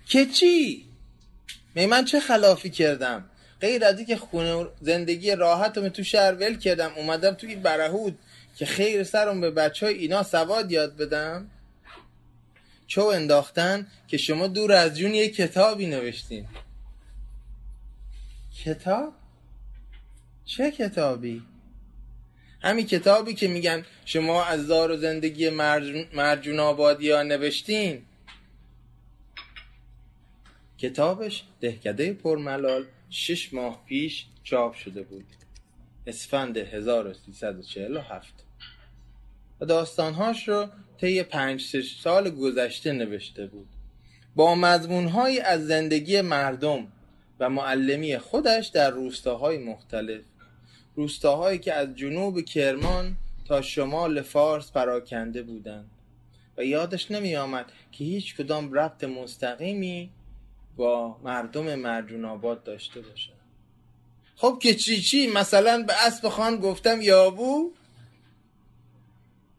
که 0.05 0.25
چی؟ 0.25 0.85
می 1.75 1.85
من 1.85 2.05
چه 2.05 2.19
خلافی 2.19 2.69
کردم؟ 2.69 3.29
غیر 3.63 3.85
از 3.85 4.01
که 4.01 4.17
خونه 4.17 4.67
زندگی 4.81 5.35
راحتم 5.35 5.89
تو 5.89 6.03
شهر 6.03 6.33
ول 6.33 6.57
کردم 6.57 6.91
اومدم 6.95 7.33
توی 7.33 7.55
برهود 7.55 8.19
که 8.55 8.65
خیر 8.65 9.03
سرم 9.03 9.41
به 9.41 9.51
بچه 9.51 9.85
های 9.85 9.95
اینا 9.95 10.23
سواد 10.23 10.71
یاد 10.71 10.97
بدم 10.97 11.49
چو 12.87 13.05
انداختن 13.05 13.87
که 14.07 14.17
شما 14.17 14.47
دور 14.47 14.71
از 14.71 14.97
جون 14.97 15.13
یه 15.13 15.29
کتابی 15.29 15.87
نوشتین 15.87 16.47
کتاب؟ 18.65 19.13
چه 20.45 20.71
کتابی؟ 20.71 21.43
همین 22.61 22.85
کتابی 22.85 23.33
که 23.33 23.47
میگن 23.47 23.85
شما 24.05 24.45
از 24.45 24.65
زار 24.65 24.91
و 24.91 24.97
زندگی 24.97 25.49
مرجون 26.13 26.59
آبادی 26.59 27.11
ها 27.11 27.23
نوشتین 27.23 28.01
کتابش 30.77 31.43
دهکده 31.61 32.13
پرملال 32.13 32.85
شش 33.15 33.53
ماه 33.53 33.83
پیش 33.85 34.25
چاپ 34.43 34.73
شده 34.73 35.03
بود. 35.03 35.25
اسفند 36.07 36.57
1347 36.57 38.33
و 39.61 39.65
داستانهاش 39.65 40.47
رو 40.47 40.67
طی 40.97 41.23
پنج 41.23 41.59
شش 41.61 41.99
سال 41.99 42.29
گذشته 42.29 42.91
نوشته 42.91 43.47
بود. 43.47 43.67
با 44.35 44.55
مضمونهایی 44.55 45.39
از 45.39 45.67
زندگی 45.67 46.21
مردم 46.21 46.87
و 47.39 47.49
معلمی 47.49 48.17
خودش 48.17 48.67
در 48.67 48.89
روستاهای 48.89 49.57
مختلف. 49.57 50.21
روستاهایی 50.95 51.59
که 51.59 51.73
از 51.73 51.95
جنوب 51.95 52.41
کرمان 52.41 53.17
تا 53.45 53.61
شمال 53.61 54.21
فارس 54.21 54.71
پراکنده 54.71 55.43
بودند. 55.43 55.89
و 56.57 56.65
یادش 56.65 57.11
نمی 57.11 57.35
آمد 57.35 57.71
که 57.91 58.03
هیچ 58.03 58.35
کدام 58.35 58.73
ربط 58.73 59.03
مستقیمی 59.03 60.09
با 60.77 61.17
مردم 61.23 61.75
مرجون 61.75 62.25
آباد 62.25 62.63
داشته 62.63 63.01
باشه. 63.01 63.31
خب 64.35 64.59
که 64.61 64.75
چی 64.75 65.01
چی؟ 65.01 65.27
مثلا 65.27 65.83
به 65.83 66.05
اسب 66.05 66.29
خان 66.29 66.57
گفتم 66.57 67.01
یابو؟ 67.01 67.71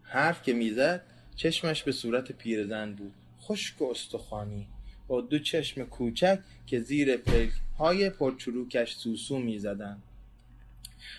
حرف 0.03 0.43
که 0.43 0.53
می‌زد 0.53 1.03
چشمش 1.37 1.83
به 1.83 1.93
صورت 1.93 2.33
پیرزن 2.33 2.93
بود. 2.93 3.13
خشک 3.43 3.83
و 3.83 3.91
استخوانی. 3.91 4.67
با 5.09 5.21
دو 5.21 5.39
چشم 5.39 5.85
کوچک 5.85 6.39
که 6.67 6.81
زیر 6.81 7.17
پلک 7.17 7.51
های 7.79 8.11
پرچروکش 8.11 8.95
سوسو 8.95 9.39
می‌زدند 9.39 10.03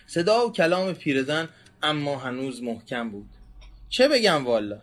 صدا 0.06 0.46
و 0.46 0.52
کلام 0.52 0.92
پیرزن 0.92 1.48
اما 1.82 2.18
هنوز 2.18 2.62
محکم 2.62 3.10
بود. 3.10 3.28
چه 3.88 4.08
بگم 4.08 4.44
والا؟ 4.44 4.80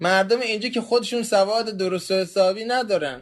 مردم 0.00 0.40
اینجا 0.40 0.68
که 0.68 0.80
خودشون 0.80 1.22
سواد 1.22 1.76
درست 1.76 2.10
و 2.10 2.14
حسابی 2.14 2.64
ندارن. 2.64 3.20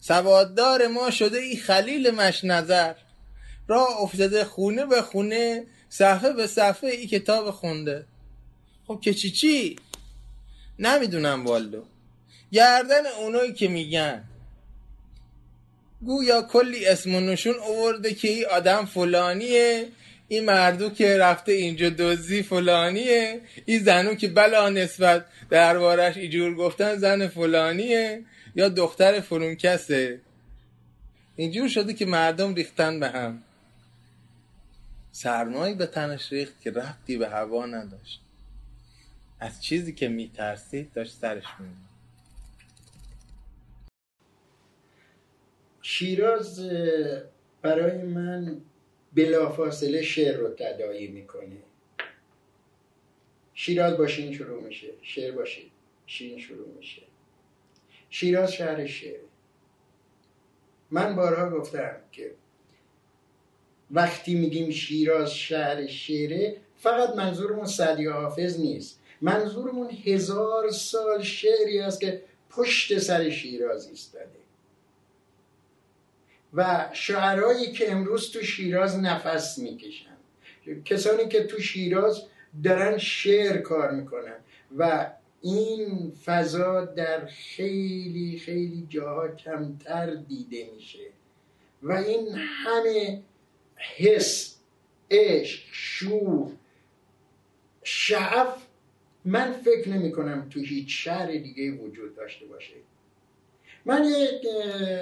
سواددار 0.00 0.86
ما 0.86 1.10
شده 1.10 1.38
ای 1.38 1.56
خلیل 1.56 2.10
مش 2.10 2.44
نظر 2.44 2.94
را 3.68 3.86
افتاده 3.86 4.44
خونه 4.44 4.86
به 4.86 5.02
خونه 5.02 5.66
صفحه 5.88 6.32
به 6.32 6.46
صفحه 6.46 6.90
ای 6.90 7.06
کتاب 7.06 7.50
خونده. 7.50 8.06
خب 8.86 9.00
که 9.02 9.14
چی 9.14 9.30
چی؟ 9.30 9.76
نمی‌دونم 10.78 11.46
والو 11.46 11.82
گردن 12.52 13.06
اونایی 13.06 13.52
که 13.52 13.68
میگن. 13.68 14.24
گویا 16.02 16.42
کلی 16.42 16.86
اسم 16.86 17.14
و 17.14 17.20
نشون 17.20 17.54
اوورده 17.54 18.14
که 18.14 18.28
این 18.28 18.46
آدم 18.46 18.84
فلانیه 18.84 19.88
این 20.28 20.44
مردو 20.44 20.90
که 20.90 21.18
رفته 21.18 21.52
اینجا 21.52 21.90
دوزی 21.90 22.42
فلانیه 22.42 23.40
این 23.66 23.78
زنو 23.78 24.14
که 24.14 24.28
بلا 24.28 24.68
نسبت 24.68 25.24
دربارش 25.50 26.16
ایجور 26.16 26.54
گفتن 26.54 26.96
زن 26.96 27.28
فلانیه. 27.28 28.24
یا 28.58 28.68
دختر 28.68 29.20
فرونکسه 29.20 30.20
اینجور 31.36 31.68
شده 31.68 31.94
که 31.94 32.06
مردم 32.06 32.54
ریختن 32.54 33.00
به 33.00 33.08
هم. 33.08 33.42
سرمایی 35.12 35.74
به 35.74 35.86
تنش 35.86 36.32
ریخت 36.32 36.60
که 36.60 36.70
رفتی 36.70 37.16
به 37.16 37.28
هوا 37.28 37.66
نداشت. 37.66 38.20
از 39.40 39.62
چیزی 39.62 39.92
که 39.92 40.08
میترسید 40.08 40.92
داشت 40.92 41.12
سرش 41.12 41.44
میمون 41.58 41.76
شیراز 45.82 46.70
برای 47.62 48.02
من 48.02 48.60
بلافاصله 49.12 50.02
شعر 50.02 50.36
رو 50.36 50.48
تدایی 50.48 51.08
می‌کنه. 51.08 51.62
شیراز 53.54 53.96
با 53.96 54.06
شین 54.06 54.32
شروع 54.32 54.62
میشه. 54.62 54.88
شعر 55.02 55.32
با 55.32 55.44
شین 56.06 56.38
شروع 56.38 56.76
میشه. 56.76 57.02
شیراز 58.10 58.52
شهر 58.52 58.86
شعر. 58.86 59.20
من 60.90 61.16
بارها 61.16 61.50
گفتم 61.50 61.96
که 62.12 62.34
وقتی 63.90 64.34
میگیم 64.34 64.70
شیراز 64.70 65.34
شهر 65.34 65.86
شعره 65.86 66.56
فقط 66.76 67.16
منظورمون 67.16 67.66
سعدی 67.66 68.06
حافظ 68.06 68.60
نیست. 68.60 69.00
منظورمون 69.20 69.90
هزار 70.04 70.70
سال 70.70 71.22
شعری 71.22 71.80
است 71.80 72.00
که 72.00 72.22
پشت 72.50 72.98
سر 72.98 73.30
شیراز 73.30 73.88
ایستاده. 73.88 74.38
و 76.54 76.88
شعرهایی 76.92 77.72
که 77.72 77.92
امروز 77.92 78.32
تو 78.32 78.42
شیراز 78.42 78.98
نفس 78.98 79.58
می‌کشن. 79.58 80.16
کسانی 80.84 81.28
که 81.28 81.44
تو 81.44 81.60
شیراز 81.60 82.22
دارن 82.64 82.98
شعر 82.98 83.56
کار 83.58 83.90
می‌کنن 83.90 84.36
و 84.78 85.10
این 85.42 86.12
فضا 86.24 86.84
در 86.84 87.26
خیلی 87.26 88.38
خیلی 88.38 88.86
جاها 88.88 89.28
کمتر 89.28 90.14
دیده 90.14 90.70
میشه 90.74 91.06
و 91.82 91.92
این 91.92 92.28
همه 92.34 93.22
حس 93.96 94.56
عشق 95.10 95.62
شور 95.72 96.52
شعف 97.82 98.68
من 99.24 99.52
فکر 99.52 99.88
نمی 99.88 100.12
کنم 100.12 100.46
تو 100.50 100.60
هیچ 100.60 101.04
شهر 101.04 101.26
دیگه 101.26 101.70
وجود 101.70 102.16
داشته 102.16 102.46
باشه. 102.46 102.74
من 103.84 104.04
یک 104.04 104.46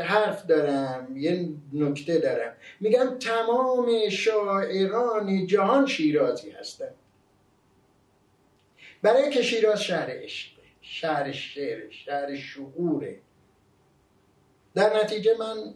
حرف 0.01 0.47
دارم 0.47 1.17
یه 1.17 1.49
نکته 1.73 2.19
دارم. 2.19 2.53
میگم 2.81 3.19
تمام 3.19 4.09
شاعران 4.09 5.47
جهان 5.47 5.87
شیرازی 5.87 6.51
هستن. 6.51 6.91
برای 9.03 9.31
که 9.31 9.43
شیراز 9.43 9.83
شهر 9.83 10.11
عشق 10.11 10.51
شهر 10.81 11.33
شعر 11.33 11.91
شهر 11.91 12.37
شعوره. 12.37 13.19
در 14.75 15.03
نتیجه 15.03 15.37
من 15.39 15.75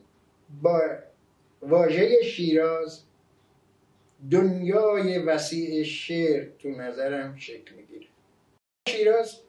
با 0.62 0.82
واژه 1.62 2.22
شیراز 2.22 3.02
دنیای 4.30 5.18
وسیع 5.18 5.82
شعر 5.82 6.48
تو 6.58 6.68
نظرم 6.68 7.36
شکل 7.36 7.74
می‌گیره. 7.74 8.06
شیراز 8.88 9.40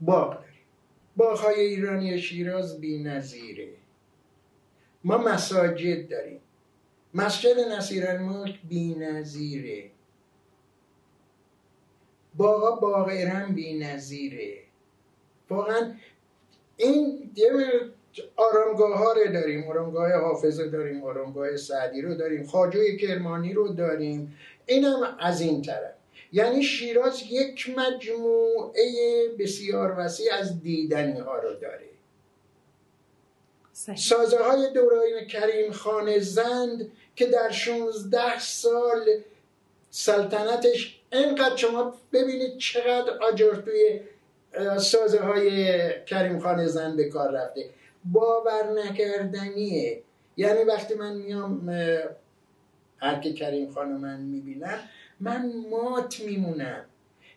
باغ 0.00 0.34
داریم. 0.34 0.60
باغهای 1.16 1.60
ایرانی 1.60 2.18
شیراز 2.18 2.80
بی 2.80 2.98
نظیره 2.98 3.68
ما 5.04 5.18
مساجد 5.18 6.08
داریم. 6.08 6.40
مسجد 7.14 7.58
نصیر 7.58 8.06
الملک 8.06 8.60
بی 8.68 8.94
باغا 12.36 12.70
باغ 12.70 13.08
ایران 13.08 13.54
بی 13.54 13.78
نظیره. 13.78 14.58
واقعا 15.50 15.94
این 16.76 17.30
آرامگاه 18.36 18.98
ها 18.98 19.12
رو 19.12 19.32
داریم 19.32 19.68
آرامگاه 19.68 20.12
حافظه 20.12 20.68
داریم 20.68 21.04
آرامگاه 21.04 21.56
سعدی 21.56 22.02
رو 22.02 22.14
داریم 22.14 22.46
خاجوی 22.46 22.96
کرمانی 22.96 23.52
رو 23.52 23.68
داریم. 23.68 24.38
اینم 24.66 25.16
از 25.20 25.40
این 25.40 25.62
طرف. 25.62 25.92
یعنی 26.32 26.62
شیراز 26.62 27.22
یک 27.30 27.74
مجموعه 27.78 28.84
بسیار 29.38 29.94
وسیع 29.98 30.34
از 30.34 30.62
دیدنی 30.62 31.20
ها 31.20 31.38
رو 31.38 31.54
داره. 31.54 31.86
سازه 33.96 34.38
های 34.42 34.72
دورای 34.72 35.26
کریم 35.26 35.72
خان 35.72 36.18
زند 36.18 36.92
که 37.16 37.26
در 37.26 37.50
16 37.50 38.38
سال 38.38 39.06
سلطنتش 39.90 40.95
اینقدر 41.12 41.56
شما 41.56 41.94
ببینید 42.12 42.58
چقدر 42.58 43.12
آجر 43.22 43.54
توی 43.54 44.00
سازه 44.78 45.20
های 45.20 45.70
کریم 46.04 46.38
خان 46.38 46.66
زند 46.66 46.96
به 46.96 47.08
کار 47.08 47.30
رفته. 47.30 47.70
باور 48.04 48.72
نکردنیه. 48.72 50.02
یعنی 50.36 50.64
وقتی 50.64 50.94
من 50.94 51.16
میام 51.16 51.68
هر 52.98 53.20
که 53.20 53.32
کریم 53.32 53.70
خانو 53.70 53.98
من 53.98 54.20
می‌بینم 54.20 54.78
من 55.20 55.52
مات 55.70 56.20
میمونم. 56.20 56.84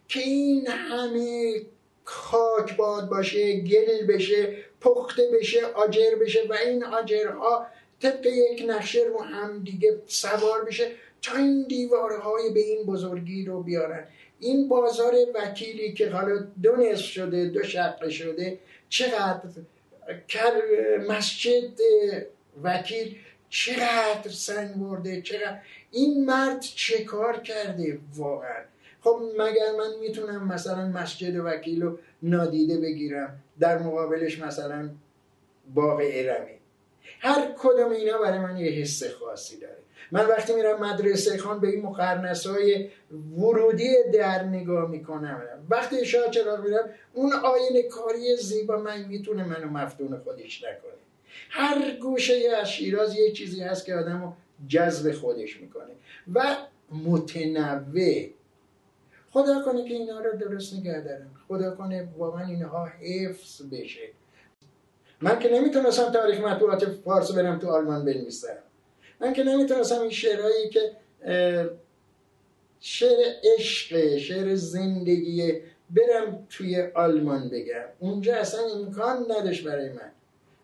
که 0.08 0.19
این 0.19 0.67
همه 0.67 1.53
خاک 2.03 2.77
باد 2.77 3.10
باشه 3.10 3.60
گل 3.60 4.08
بشه 4.08 4.55
پخته 4.82 5.23
بشه 5.34 5.65
آجر 5.65 6.15
بشه 6.21 6.39
و 6.49 6.53
این 6.53 6.84
آجرها 6.84 7.67
طبق 8.01 8.25
یک 8.25 8.63
نقشه 8.67 8.99
رو 9.03 9.21
هم 9.23 9.63
دیگه 9.63 10.01
سوار 10.07 10.65
بشه 10.65 10.91
تا 11.21 11.38
این 11.38 11.65
دیوارهای 11.69 12.49
به 12.53 12.59
این 12.59 12.85
بزرگی 12.85 13.45
رو 13.45 13.63
بیارن. 13.63 14.07
این 14.39 14.67
بازار 14.67 15.13
وکیلی 15.35 15.93
که 15.93 16.09
حالا 16.09 16.47
دو 16.63 16.75
نصف 16.75 17.05
شده 17.05 17.45
دو 17.45 17.63
شقه 17.63 18.09
شده 18.09 18.59
چقدر 18.89 19.41
مسجد 21.07 21.79
وکیل 22.63 23.15
چقدر 23.49 24.29
سنگ 24.29 24.75
برده 24.75 25.21
چقدر 25.21 25.59
این 25.91 26.25
مرد 26.25 26.62
چه 26.62 27.03
کار 27.03 27.39
کرده 27.39 27.99
واقعا؟ 28.15 28.63
خب 29.01 29.21
مگر 29.38 29.71
من 29.77 29.99
می‌تونم 30.01 30.47
مثلا 30.47 30.88
مسجد 30.88 31.35
وکیل 31.45 31.81
رو 31.81 31.99
نادیده 32.23 32.77
بگیرم؟ 32.77 33.39
در 33.59 33.77
مقابلش 33.77 34.39
مثلا 34.39 34.89
باغ 35.75 36.01
ارمی 36.03 36.59
هر 37.19 37.56
کدوم 37.60 37.91
اینا 37.91 38.17
برای 38.17 38.39
من 38.39 38.58
یه 38.58 38.72
حس 38.72 39.04
خاصی 39.04 39.60
داره. 39.60 39.78
من 40.12 40.26
وقتی 40.26 40.54
میرم 40.56 40.84
مدرسه 40.84 41.38
خان 41.38 41.60
به 41.60 41.67
این 41.67 41.82
مقرنس 41.82 42.48
های 42.48 42.89
ورودی 43.38 43.95
در 44.13 44.43
نگاه 44.43 44.89
می‌کنم. 44.89 45.41
وقتی 45.69 46.06
شاه 46.06 46.30
چرا 46.32 46.62
میرم 46.62 46.89
اون 47.13 47.34
آین 47.34 47.89
کاری 47.89 48.36
زیبا 48.36 48.78
من 48.78 49.06
می‌تونه 49.06 49.43
منو 49.43 49.69
مفتون 49.69 50.17
خودش 50.17 50.63
نکنه. 50.63 51.00
هر 51.50 51.91
گوشه 52.02 52.34
از 52.62 52.69
شیراز 52.72 53.15
یه 53.15 53.32
چیزی 53.32 53.62
هست 53.62 53.86
که 53.86 53.95
آدم 53.95 54.24
رو 54.24 54.34
جذب 54.67 55.12
خودش 55.12 55.62
می‌کنه 55.62 55.91
و 56.34 56.56
متنوع. 56.91 58.26
خدا 59.32 59.62
کنه 59.65 59.86
که 59.88 59.93
اینا 59.93 60.19
رو 60.19 60.38
درست 60.38 60.74
نگه 60.74 61.02
دارم. 61.02 61.32
خدا 61.48 61.76
کنه 61.76 62.08
واقعا 62.17 62.45
اینها 62.45 62.86
حفظ 62.86 63.62
بشه. 63.72 64.10
من 65.21 65.39
که 65.39 65.49
نمی‌تونستم 65.49 66.12
تاریخ 66.12 66.39
مطبوعات 66.39 66.86
فارس 66.86 67.32
برم 67.32 67.60
تو 67.60 67.67
آلمان 67.69 68.05
بنویسم. 68.05 68.58
من 69.21 69.34
که 69.34 69.43
نمی‌تونستم 69.43 70.01
این 70.01 70.10
شعرهایی 70.10 70.69
که 70.69 70.91
شعر 72.79 73.17
عشق 73.43 74.17
شعر 74.17 74.55
زندگی 74.55 75.62
برم 75.89 76.47
توی 76.49 76.82
آلمان 76.95 77.49
بگم. 77.49 77.86
اونجا 77.99 78.36
اصلا 78.36 78.62
امکان 78.62 79.32
نداشت 79.32 79.63
برای 79.63 79.89
من. 79.89 80.12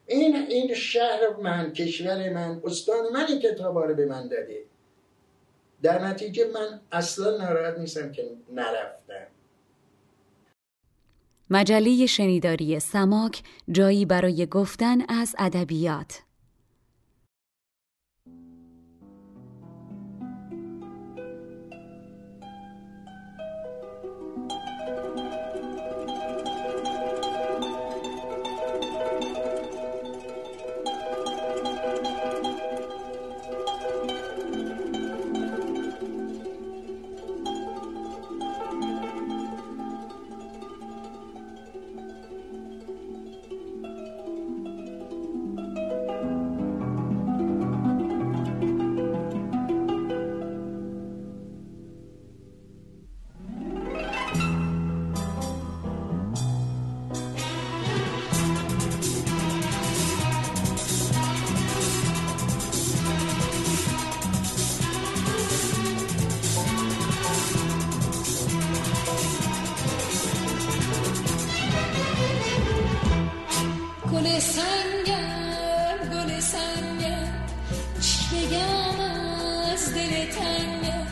این 0.08 0.36
این 0.36 0.74
شهر 0.74 1.30
من 1.42 1.74
کشور 1.74 2.30
من 2.30 2.62
استان 2.66 3.14
من 3.14 3.26
این 3.30 3.40
کتاب 3.40 3.78
رو 3.78 3.96
به 3.96 4.06
من 4.06 4.28
داده. 4.28 4.64
در 5.82 6.06
نتیجه 6.06 6.48
من 6.54 6.80
اصلا 6.92 7.38
ناراحت 7.38 7.78
نیستم 7.78 8.12
که 8.12 8.30
نرفتم. 8.54 9.28
مجله 11.50 12.06
شنیداری 12.06 12.80
سماک 12.80 13.44
جایی 13.72 14.06
برای 14.06 14.46
گفتن 14.46 15.02
از 15.10 15.36
ادبیات. 15.40 16.25
گل 74.26 74.40
سنگر 74.40 75.98
گل 76.14 76.40
سنگر. 76.40 77.28
چی 78.02 78.26
بگم 78.32 79.00
از 79.74 79.94
دل 79.94 80.26
تنگر؟ 80.32 81.08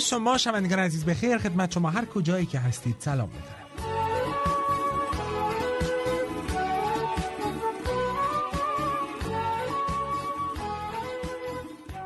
شما 0.00 0.38
شنوندگان 0.38 0.78
عزیز 0.78 1.04
بخیر. 1.04 1.38
خدمت 1.38 1.72
شما 1.72 1.90
هر 1.90 2.04
کجایی 2.04 2.46
که 2.46 2.58
هستید. 2.58 2.96
سلام 2.98 3.28
می‌دارم 3.28 3.60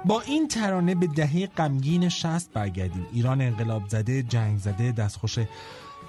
با 0.07 0.21
این 0.21 0.49
ترانه 0.49 0.95
به 0.95 1.07
دهه 1.07 1.47
غمگین 1.47 2.09
شست 2.09 2.53
برگردیم. 2.53 3.07
ایران 3.13 3.41
انقلاب 3.41 3.89
زده 3.89 4.23
جنگ 4.23 4.59
زده 4.59 4.93
دستخوش 4.93 5.39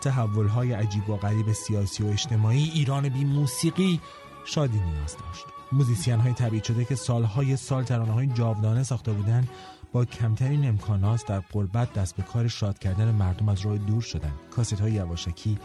تحولهای 0.02 0.74
عجیب 0.74 1.10
و 1.10 1.16
غریب 1.16 1.52
سیاسی 1.54 2.04
و 2.04 2.08
اجتماعی 2.08 2.72
ایران 2.74 3.10
بی 3.10 3.26
موسیقی 3.26 4.02
شادی 4.46 4.80
نیاز 4.80 5.18
داشت. 5.18 5.46
موزیسین 5.72 6.20
های 6.20 6.34
تبعید 6.34 6.64
شده 6.64 6.86
که 6.86 6.96
سالهای 6.96 7.58
سال 7.58 7.84
ترانه 7.84 8.12
های 8.12 8.28
جاودانه 8.28 8.84
ساخته 8.84 9.12
بودند. 9.12 9.50
با 9.96 10.06
کمترین 10.06 10.68
امکانات 10.68 11.26
در 11.26 11.40
قربت 11.40 11.94
دست 11.94 12.16
به 12.16 12.24
کار 12.24 12.48
شاد 12.48 12.80
کردن 12.80 13.12
مردم 13.12 13.50
از 13.50 13.62
راه 13.62 13.78
دور 13.78 14.02
شدن. 14.02 14.32
کاست 14.52 14.82
های 14.82 14.92
یواشکی 14.92 15.58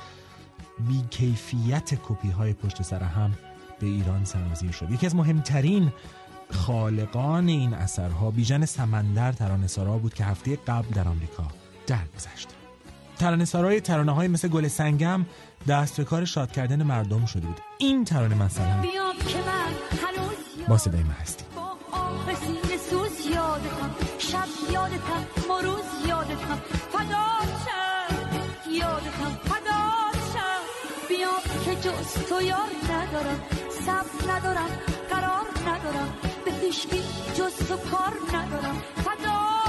بی 0.89 1.05
کیفیت 1.11 1.95
کپی 1.95 2.31
های 2.31 2.53
پشت 2.53 2.83
سر 2.83 3.03
هم 3.03 3.35
به 3.81 3.87
ایران 3.87 4.25
سرازیر 4.25 4.71
شد. 4.71 4.91
یکی 4.91 5.07
از 5.07 5.17
مهمترین 5.17 5.93
خالقان 6.51 7.49
این 7.49 7.75
اثرها 7.75 8.31
بیژن 8.31 8.65
سمندر 8.65 9.33
ترانه‌سرا 9.33 9.99
بود 9.99 10.15
که 10.15 10.25
هفته 10.25 10.57
قبل 10.57 10.95
در 10.95 11.09
آمریکا 11.09 11.47
درگذشت. 11.87 12.49
ترانه‌سرای 13.19 13.81
ترانه 13.81 14.13
های 14.13 14.29
مثل 14.29 14.49
گل 14.49 14.69
سنگم 14.69 15.27
دست 15.69 15.97
به 15.97 16.05
کار 16.05 16.25
شاد 16.25 16.53
کردن 16.53 16.83
مردم 16.83 17.27
شده 17.27 17.47
بود. 17.47 17.61
این 17.79 18.05
ترانه 18.05 18.35
مثلا 18.35 18.85
با 20.69 20.79
صدای 20.79 21.03
من 21.03 21.11
هستی 21.11 21.45
شب 24.21 24.49
یادتم 24.73 25.27
ما 25.49 25.61
روز 25.61 25.85
یادتم. 26.07 26.59
فداشم 26.93 28.15
یادتم. 28.71 29.41
فداشم 29.45 30.61
بیام 31.09 31.65
که 31.65 31.75
جز 31.89 32.27
تو 32.29 32.43
یار 32.43 32.71
ندارم 32.93 33.41
سب 33.71 34.31
ندارم 34.31 34.71
قرار 35.11 35.47
ندارم. 35.67 36.15
به 36.45 36.51
پیشگی 36.51 37.03
جز 37.35 37.57
تو 37.69 37.77
کار 37.77 38.13
ندارم. 38.35 38.83
فداشم 38.97 39.60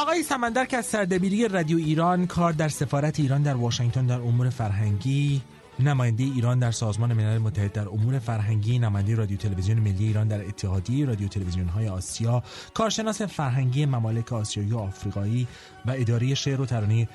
آقای 0.00 0.22
سمندر 0.22 0.64
که 0.64 0.76
از 0.76 0.86
سردبیری 0.86 1.48
رادیو 1.48 1.78
ایران 1.78 2.26
کار 2.26 2.52
در 2.52 2.68
سفارت 2.68 3.20
ایران 3.20 3.42
در 3.42 3.54
واشنگتن 3.54 4.06
در 4.06 4.20
امور 4.20 4.50
فرهنگی 4.50 5.42
نماینده 5.80 6.24
ایران 6.24 6.58
در 6.58 6.70
سازمان 6.70 7.12
ملل 7.12 7.38
متحد 7.38 7.72
در 7.72 7.88
امور 7.88 8.18
فرهنگی 8.18 8.78
نماینده 8.78 9.14
رادیو 9.14 9.36
تلویزیون 9.36 9.78
ملی 9.78 10.06
ایران 10.06 10.28
در 10.28 10.44
اتحادیه 10.44 11.06
رادیو 11.06 11.28
تلویزیون 11.28 11.68
های 11.68 11.88
آسیا 11.88 12.42
کارشناس 12.74 13.22
فرهنگی 13.22 13.86
ممالک 13.86 14.32
آسیایی 14.32 14.70
و 14.72 14.78
آفریقایی 14.78 15.46
و 15.86 15.90
اداره 15.90 16.34
شعر 16.34 16.60
و 16.60 16.66
ترانه 16.66 17.08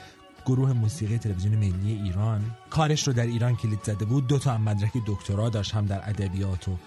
گروه 0.46 0.74
موسیقی 0.74 1.18
تلویزیون 1.18 1.56
ملی 1.56 2.02
ایران 2.04 2.42
کارش 2.70 3.08
رو 3.08 3.14
در 3.14 3.26
ایران 3.26 3.56
کلید 3.56 3.80
زده 3.84 4.06
بود. 4.06 4.28
دو 4.28 4.40
تا 4.40 4.54
هم 4.54 4.62
مدرک 4.62 4.92
دکترا 5.08 5.50
داشت 5.50 5.74
هم 5.74 5.86
در 5.86 6.10
ادبیات 6.10 6.68
و 6.68 6.78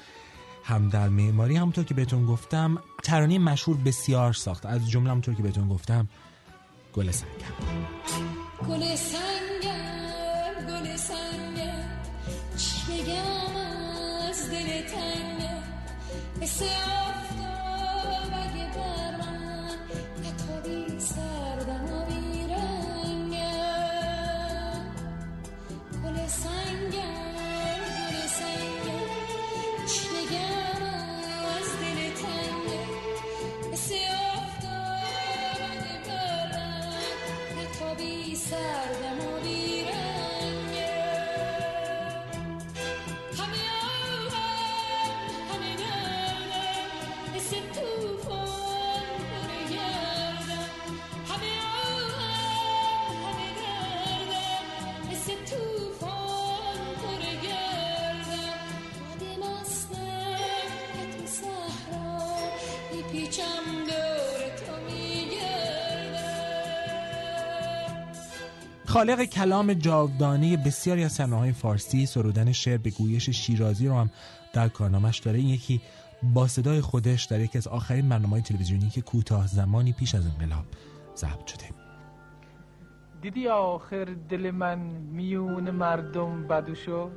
هم 0.64 0.88
در 0.88 1.08
معماری. 1.08 1.56
همونطور 1.56 1.84
که 1.84 1.94
بهتون 1.94 2.26
گفتم 2.26 2.78
ترانه 3.02 3.38
مشهور 3.38 3.76
بسیار 3.76 4.32
ساخت. 4.32 4.66
از 4.66 4.90
جمله 4.90 5.10
همونطور 5.10 5.34
که 5.34 5.42
بهتون 5.42 5.68
گفتم 5.68 6.08
گل 6.92 7.10
سنگم 7.10 7.28
گل 8.68 8.96
سنگم 8.96 10.66
گل 10.68 10.96
سنگم 10.96 11.88
چی 12.56 12.92
بگم 12.92 13.56
از 14.28 14.50
دل 14.50 14.88
تنگم 14.88 15.62
مثل 16.42 16.64
اگه 16.64 17.06
خالق 68.96 69.24
کلام 69.24 69.72
جاودانه 69.72 70.56
بسیاری 70.56 71.04
از 71.04 71.20
های 71.20 71.52
فارسی 71.52 72.06
سرودن 72.06 72.52
شعر 72.52 72.76
به 72.76 72.90
گویش 72.90 73.30
شیرازی 73.30 73.88
رو 73.88 73.94
هم 73.94 74.10
در 74.52 74.68
کارنامش 74.68 75.18
داره. 75.18 75.38
این 75.38 75.48
یکی 75.48 75.80
با 76.22 76.46
صدای 76.46 76.80
خودش 76.80 77.24
در 77.24 77.40
یکی 77.40 77.58
از 77.58 77.68
آخرین 77.68 78.08
برنامه 78.08 78.40
تلویزیونی 78.40 78.88
که 78.88 79.00
کوتاه 79.00 79.46
زمانی 79.46 79.92
پیش 79.92 80.14
از 80.14 80.26
انقلاب 80.26 80.64
ضبط 81.16 81.46
شده. 81.46 81.64
دیدی 83.22 83.48
آخر 83.48 84.04
دل 84.28 84.50
من 84.50 84.78
میون 85.12 85.70
مردم 85.70 86.46
بدو 86.46 86.74
شد؟ 86.74 87.10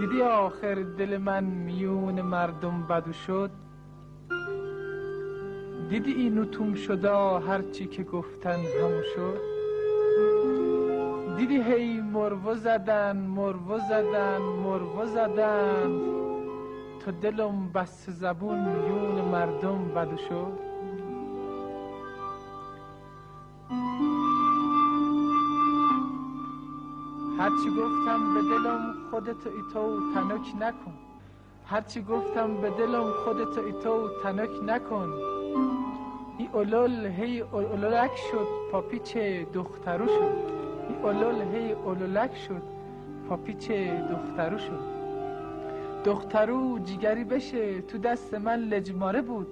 دیدی 0.00 0.22
آخر 0.22 0.74
دل 0.98 1.16
من 1.16 1.44
میون 1.44 2.22
مردم 2.22 2.86
بدو 2.86 3.12
شد؟ 3.12 3.50
دیدی 5.90 6.12
این 6.12 6.38
نتوم 6.38 6.74
شده 6.74 7.10
هرچی 7.48 7.86
که 7.86 8.02
گفتن 8.02 8.56
همو 8.56 9.02
شد؟ 9.16 9.51
دیدی 11.36 11.62
هی 11.62 12.00
مرو 12.00 12.54
زدن 12.54 13.16
مرو 13.16 13.78
زدن 13.88 14.42
مرو 14.42 15.06
زدن. 15.06 16.00
تا 17.04 17.10
دلم 17.10 17.68
بس 17.74 18.10
زبون 18.10 18.58
میون 18.58 19.20
مردم 19.20 19.88
بدو 19.94 20.16
شد. 20.16 20.72
هرچی 27.38 27.70
گفتم 27.70 28.34
به 28.34 28.40
دلم 28.40 28.94
خودتو 29.10 29.50
ایتو 29.50 30.00
تنک 30.14 30.46
نکن. 30.60 30.94
هرچی 31.66 32.02
گفتم 32.02 32.54
به 32.54 32.70
دلم 32.70 33.10
خودتو 33.24 33.60
ایتو 33.60 34.08
تنک 34.22 34.50
نکن. 34.66 35.12
ای 36.38 36.48
اولول 36.52 37.06
هی 37.06 37.40
اولولک 37.40 38.10
شد 38.30 38.46
پاپیچ 38.72 39.16
دخترو 39.54 40.06
شد. 40.06 40.61
اولول 41.02 41.42
هی 41.54 41.72
اولولک 41.72 42.36
شد. 42.36 42.62
پاپیچ 43.28 43.70
دخترو 44.10 44.58
شد. 44.58 44.80
دخترو 46.04 46.78
جیگری 46.78 47.24
بشه 47.24 47.80
تو 47.80 47.98
دست 47.98 48.34
من 48.34 48.58
لجماره 48.58 49.22
بود. 49.22 49.46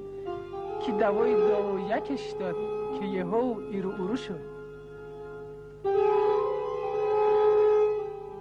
که 0.86 0.92
دوای 0.92 1.34
دو 1.34 1.80
یکش 1.96 2.30
داد 2.40 2.54
که 3.00 3.06
یهو 3.06 3.54
ایرو 3.70 3.90
اورو 3.90 4.16
شد. 4.16 4.40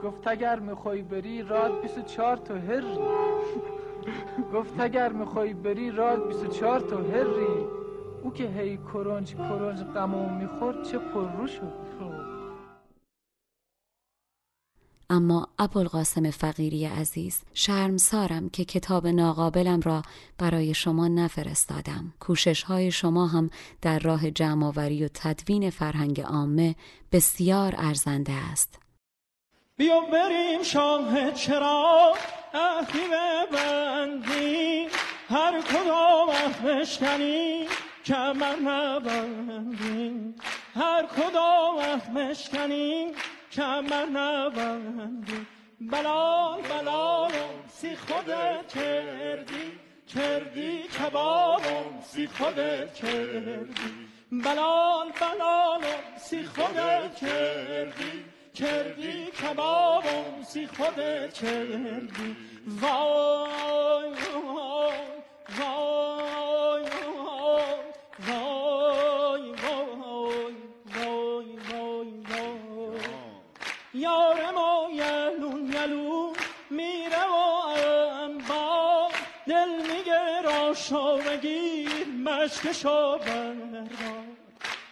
گفت 0.04 0.28
اگر 0.28 0.60
می‌خوای 0.60 1.02
بری 1.02 1.44
راد 1.44 1.82
بیسو 1.82 2.02
چار 2.02 2.38
تو 2.38 2.54
هری 2.54 3.00
گفت 4.54 4.80
اگر 4.80 5.12
می‌خوای 5.12 5.54
بری 5.54 5.92
راد 5.92 6.28
بیسو 6.28 6.48
چار 6.48 6.80
تو 6.80 6.98
هری 6.98 7.66
او 8.24 8.34
که 8.34 8.44
هی 8.44 8.80
کرنج 8.94 9.36
کرنج 9.36 9.84
غمو 9.84 10.30
می‌خورد 10.30 10.84
چه 10.84 10.98
پررو 10.98 11.48
شد. 11.48 11.89
اما 15.10 15.48
ابوالقاسم 15.60 16.32
فقیری 16.32 16.86
عزیز 16.86 17.42
شرمسارم 17.54 18.50
که 18.50 18.66
کتاب 18.66 19.08
ناقابلم 19.08 19.82
را 19.82 20.02
برای 20.38 20.74
شما 20.74 21.08
نفرستادم. 21.08 22.14
کوشش 22.20 22.64
های 22.64 22.92
شما 22.92 23.28
هم 23.28 23.50
در 23.82 24.00
راه 24.00 24.32
جمعآوری 24.32 25.06
و 25.06 25.08
تدوین 25.14 25.70
فرهنگ 25.70 26.22
عامه 26.22 26.76
بسیار 27.12 27.76
ارزنده 27.78 28.34
است. 28.34 28.80
بیا 29.78 30.00
بریم 30.14 30.64
شاه 30.64 31.32
چرا 31.32 32.14
اهی 32.54 33.02
ببندی 33.08 34.88
هر 35.30 35.62
کدام 35.62 36.30
بشکنی 36.66 37.68
کمر 38.06 38.56
نبندی. 38.56 40.34
هر 40.76 41.06
کدام 41.06 42.00
بشکنی 42.16 43.12
کمر 43.52 44.06
نبندی 44.06 45.46
بلال 45.82 46.62
بلال 46.62 47.32
سی 47.68 47.96
خودت 47.96 48.68
کردی 48.68 49.80
کردی 50.16 50.84
کبابم 50.84 52.02
سی 52.04 52.28
خودت 52.28 52.94
کردی. 52.94 53.92
بلال 54.32 55.12
بلال 55.22 55.84
سی 56.18 56.44
خودت 56.44 57.16
کردی 57.16 58.26
کردی 58.54 59.26
کبابم 59.26 60.44
سی 60.44 60.68
خودت 60.68 61.34
کردی. 61.34 62.36
وای 62.82 64.14
وای 65.60 66.84
وای. 67.20 67.69
آشناوگی 80.90 81.88
مشک 82.26 82.72
شابندر 82.72 83.80
را. 83.80 84.24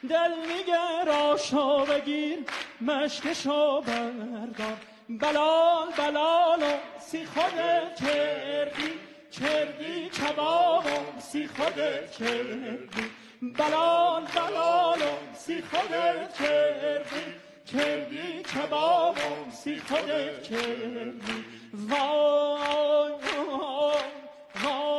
دل 0.09 0.31
میگر 0.47 1.09
آشناوگی 1.09 2.37
مشک 2.81 3.33
شابندر 3.33 4.63
را. 4.63 4.73
بلال 5.09 5.87
بلال 5.97 6.63
و 6.63 6.99
سی 6.99 7.25
خود 7.25 7.53
کردی 7.99 8.91
کردی 9.31 10.09
کباب 10.09 10.85
و 10.85 11.21
سی 11.21 11.47
خود 11.47 11.75
کردی 12.19 13.09
بلال 13.41 14.23
بلال 14.35 15.01
و 15.01 15.35
سی 15.37 15.61
خود 15.61 15.91
کردی 16.39 17.33
کردی 17.73 18.43
کباب 18.43 19.17
و 19.17 19.51
سی 19.51 19.79
خود 19.79 20.07
کردی 20.43 21.45
وای 21.73 23.11
وای 24.63 24.96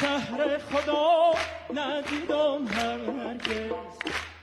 شهر 0.00 0.58
خدا 0.58 1.34
ندیدم 1.74 2.66
هرگز 2.66 3.72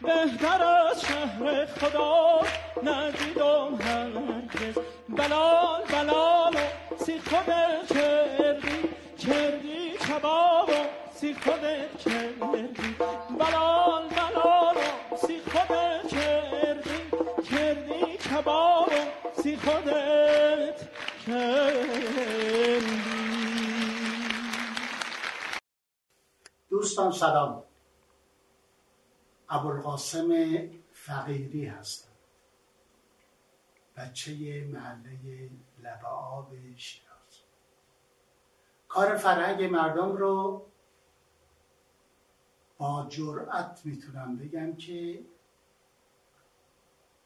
بهتر 0.02 0.64
از 0.64 1.02
شهر 1.02 1.66
خدا 1.66 2.42
ندیدم 2.84 3.76
هرگز 3.82 4.78
بلال 5.10 5.82
بلال 5.92 6.56
و 6.56 7.04
سی 7.06 7.20
خودت 7.20 7.94
کردی 7.94 8.90
کردی 9.18 9.92
کباب 9.92 10.70
و 10.70 10.74
سی 11.16 11.36
خودت 11.44 11.98
کردی. 12.06 12.96
بلال 13.40 14.04
بلال 14.04 14.76
و 14.76 15.18
سی 15.28 15.42
خودت 15.52 16.08
کردی 16.08 17.00
کردی 17.52 18.18
کباب 18.18 18.88
و 18.88 19.42
سی 19.42 19.58
خودت 19.58 20.80
کردی. 21.28 23.11
دوستان 26.72 27.12
سلام. 27.12 27.64
ابوالقاسم 29.50 30.30
فقیری 30.94 31.66
هستم. 31.66 32.12
بچه 33.96 34.66
محله 34.74 35.50
لب 35.84 36.06
آب 36.06 36.76
شیراز. 36.76 37.44
کار 38.88 39.18
فرهنگ 39.18 39.64
مردم 39.64 40.12
رو 40.12 40.66
با 42.78 43.08
جرأت 43.10 43.82
می‌تونم 43.86 44.38
بگم 44.38 44.76
که 44.76 45.26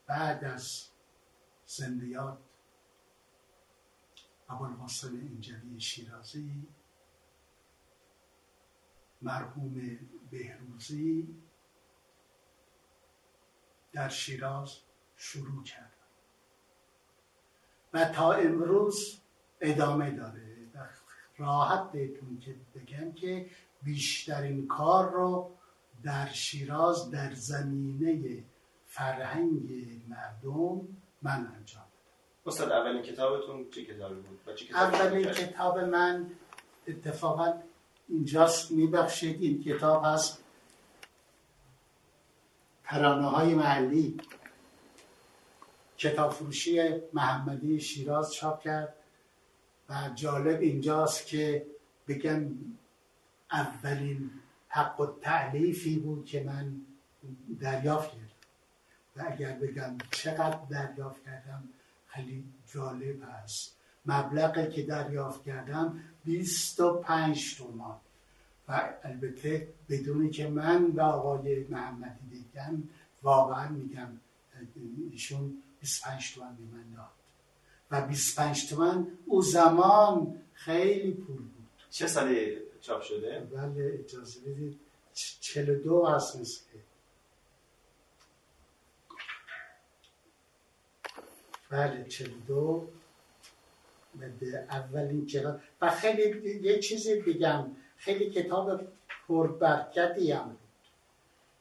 بعد 0.07 0.43
از 0.43 0.85
زندیات 1.65 2.37
ابوالقاسم 4.49 5.15
اینجوی 5.15 5.79
شیرازی 5.79 6.67
مرحوم 9.25 9.99
بهروزی 10.31 11.27
در 13.93 14.09
شیراز 14.09 14.77
شروع 15.17 15.63
کردم 15.63 15.89
و 17.93 18.05
تا 18.05 18.33
امروز 18.33 19.19
ادامه 19.61 20.11
داره 20.11 20.55
و 20.75 20.77
راحت 21.37 21.91
بهتون 21.91 22.39
که 22.39 22.55
بگم 22.75 23.11
که 23.11 23.49
بیشترین 23.83 24.67
کار 24.67 25.11
رو 25.11 25.51
در 26.03 26.27
شیراز 26.27 27.11
در 27.11 27.33
زمینه 27.33 28.43
فرهنگ 28.87 29.71
مردم 30.07 30.87
من 31.21 31.53
انجام 31.55 31.85
استاد 32.45 32.71
اولین 32.71 33.01
کتابتون 33.01 33.69
چه 33.69 33.85
کتابی 33.85 34.15
بود؟ 34.15 34.39
و 34.45 34.53
چه 34.53 34.65
کتابی 34.65 34.95
اولین؟ 34.95 35.31
کتاب 35.31 35.79
من 35.79 36.31
اتفاقا 36.87 37.61
اینجاست 38.07 38.71
میبخشید 38.71 39.41
این 39.41 39.63
کتاب 39.63 40.05
هست. 40.05 40.43
ترانه 42.83 43.27
های 43.27 43.55
محلی. 43.55 44.17
کتاب 45.97 46.31
فروشی 46.31 46.81
محمدی 47.13 47.79
شیراز 47.79 48.33
چاپ 48.33 48.61
کرد 48.61 48.95
و 49.89 50.09
جالب 50.15 50.61
اینجاست 50.61 51.27
که 51.27 51.65
بگم 52.07 52.45
اولین 53.51 54.31
حق 54.67 54.99
و 54.99 55.05
تعلیفی 55.21 55.99
بود 55.99 56.25
که 56.25 56.43
من 56.43 56.81
دریافت 57.59 58.11
کردم. 58.11 58.25
و 59.15 59.23
اگر 59.27 59.53
بگم 59.53 59.97
چقدر 60.11 60.59
دریافت 60.69 61.23
کردم 61.23 61.63
خیلی 62.07 62.43
جالب 62.73 63.23
هست. 63.23 63.74
مبلغی 64.05 64.71
که 64.71 64.83
دریافت 64.83 65.43
کردم 65.43 65.99
25 66.25 67.57
تومان. 67.57 67.97
و 68.67 68.93
البته 69.03 69.67
بدونی 69.89 70.29
که 70.29 70.47
من 70.47 70.85
و 70.85 71.01
آقای 71.01 71.63
محمدی 71.69 72.45
بگم 72.53 72.83
واقعا 73.23 73.69
میگم 73.69 74.07
ایشون 75.11 75.63
25 75.81 76.33
تومن 76.35 76.55
به 76.55 76.77
من 76.77 76.83
داد. 76.95 77.09
و 77.91 78.07
25 78.07 78.69
تومن 78.69 79.07
او 79.25 79.41
زمان 79.41 80.41
خیلی 80.53 81.11
پول 81.11 81.37
بود. 81.37 81.69
چه 81.89 82.07
سالی 82.07 82.57
چاپ 82.81 83.01
شده؟ 83.01 83.39
بله 83.53 83.99
اجازه 84.03 84.39
بدید. 84.39 84.79
چ- 85.15 85.39
42 85.39 86.05
هست 86.05 86.39
مثل 86.39 86.61
بله 91.69 92.03
42 92.03 92.55
و 92.55 92.79
به 92.79 92.87
اولین 94.69 95.25
کتاب 95.25 95.59
و 95.81 95.89
خیلی 95.89 96.59
یه 96.61 96.79
چیزی 96.79 97.15
بگم. 97.15 97.65
خیلی 97.97 98.29
کتاب 98.29 98.81
پربرکتی 99.27 100.31
هم 100.31 100.43
بود. 100.43 100.57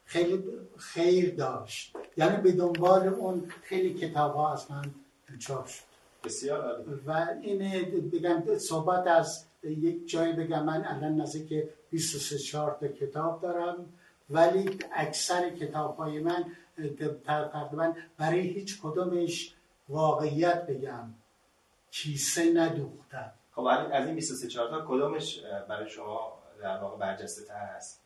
خیلی 0.05 0.43
خیر 0.77 1.35
داشت. 1.35 1.95
یعنی 2.17 2.37
به 2.37 2.51
دنبال 2.51 3.07
اون 3.07 3.51
خیلی 3.63 3.93
کتاب 3.93 4.35
ها 4.35 4.53
از 4.53 4.71
من 4.71 4.91
چاپ 5.39 5.67
شد. 5.67 5.83
بسیار 6.23 6.61
عالی. 6.61 7.01
و 7.05 7.27
این 7.41 8.09
بگم 8.09 8.57
صحبت 8.57 9.07
از 9.07 9.45
یک 9.63 10.09
جایی 10.09 10.33
بگم. 10.33 10.63
من 10.63 10.85
الان 10.85 11.21
نزدیک 11.21 11.63
23 11.89 12.37
4 12.37 12.77
تا 12.79 12.87
کتاب 12.87 13.41
دارم. 13.41 13.85
ولی 14.29 14.79
اکثر 14.93 15.49
کتاب 15.49 15.97
های 15.97 16.19
من 16.19 16.45
تقریبا 17.25 17.93
برای 18.17 18.39
هیچ 18.39 18.81
کدومش 18.81 19.55
واقعیت 19.89 20.67
بگم. 20.67 21.13
کیسه 21.95 22.53
ندوختم 22.53 23.31
خب 23.51 23.61
از 23.91 24.05
این 24.05 24.15
23 24.15 24.47
4 24.47 24.69
تا 24.69 24.85
کدومش 24.87 25.39
برای 25.69 25.89
شما 25.89 26.33
در 26.61 26.77
واقع 26.77 26.97
برجسته 26.97 27.45
تر 27.45 27.65
هست؟ 27.75 28.01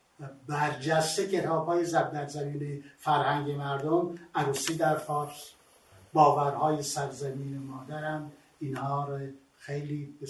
برجسته 0.46 1.28
کتاب 1.28 1.66
های 1.66 1.90
در 1.90 2.26
زمین 2.26 2.84
فرهنگ 2.96 3.50
مردم 3.50 4.14
عروسی 4.34 4.76
در 4.76 4.96
فارس. 4.96 5.50
باورهای 6.12 6.82
سرزمین 6.82 7.58
مادرم. 7.58 8.32
اینها 8.60 9.04
رو 9.04 9.18
خیلی 9.58 10.14
به 10.20 10.26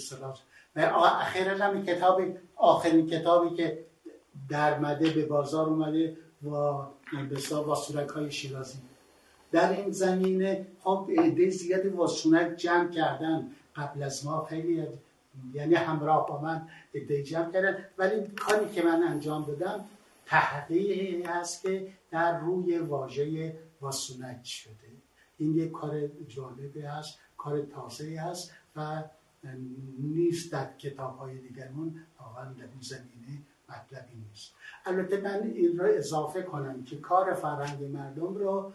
و 0.75 0.79
اخیرا 1.21 1.57
هم 1.57 1.85
کتاب 1.85 2.21
آخرین 2.55 3.07
کتابی 3.07 3.55
که 3.55 3.85
درمده 4.49 5.09
به 5.09 5.25
بازار 5.25 5.69
اومده 5.69 6.17
و 6.43 6.49
بسیار 7.35 7.67
واسونک 7.67 8.09
های 8.09 8.31
شیرازی. 8.31 8.77
در 9.51 9.71
این 9.71 9.91
زمینه 9.91 10.67
خب 10.79 11.09
عده 11.17 11.49
زیادی 11.49 11.89
واسونک 11.89 12.55
جمع 12.57 12.89
کردن 12.89 13.51
قبل 13.75 14.03
از 14.03 14.25
ما 14.25 14.45
خیلی 14.45 14.87
یعنی 15.53 15.75
همراه 15.75 16.27
با 16.27 16.41
من 16.41 16.67
عده 16.95 17.23
جمع 17.23 17.51
کردن. 17.51 17.77
ولی 17.97 18.27
کاری 18.27 18.69
که 18.69 18.83
من 18.83 19.03
انجام 19.03 19.45
دادم 19.45 19.85
تحقیقی 20.25 21.23
هست 21.23 21.61
که 21.61 21.87
در 22.11 22.39
روی 22.39 22.77
واژه 22.77 23.55
واسونک 23.81 24.45
شده. 24.45 24.71
این 25.37 25.55
یک 25.55 25.71
کار 25.71 26.07
جالبی 26.27 26.81
هست 26.81 27.19
کار 27.37 27.61
تازه 27.61 28.19
هست 28.19 28.51
و 28.75 29.03
نیست 29.99 30.51
در 30.51 30.77
کتاب 30.77 31.17
های 31.17 31.37
دیگرمون 31.37 31.95
واقعا 32.19 32.45
در 32.53 32.63
این 32.63 32.81
زمینه 32.81 33.41
مطلبی 33.69 34.15
نیست. 34.29 34.51
البته 34.85 35.21
من 35.21 35.41
این 35.43 35.79
رو 35.79 35.85
اضافه 35.89 36.41
کنم 36.41 36.83
که 36.83 36.97
کار 36.97 37.33
فرهنگ 37.33 37.83
مردم 37.83 38.35
رو 38.35 38.73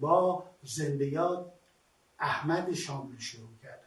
با 0.00 0.44
زندیات 0.64 1.46
احمد 2.18 2.72
شاملو 2.72 3.18
شروع 3.18 3.48
کردم. 3.62 3.78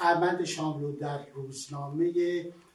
احمد 0.00 0.44
شاملو 0.44 0.92
در 0.92 1.26
روزنامه 1.34 2.12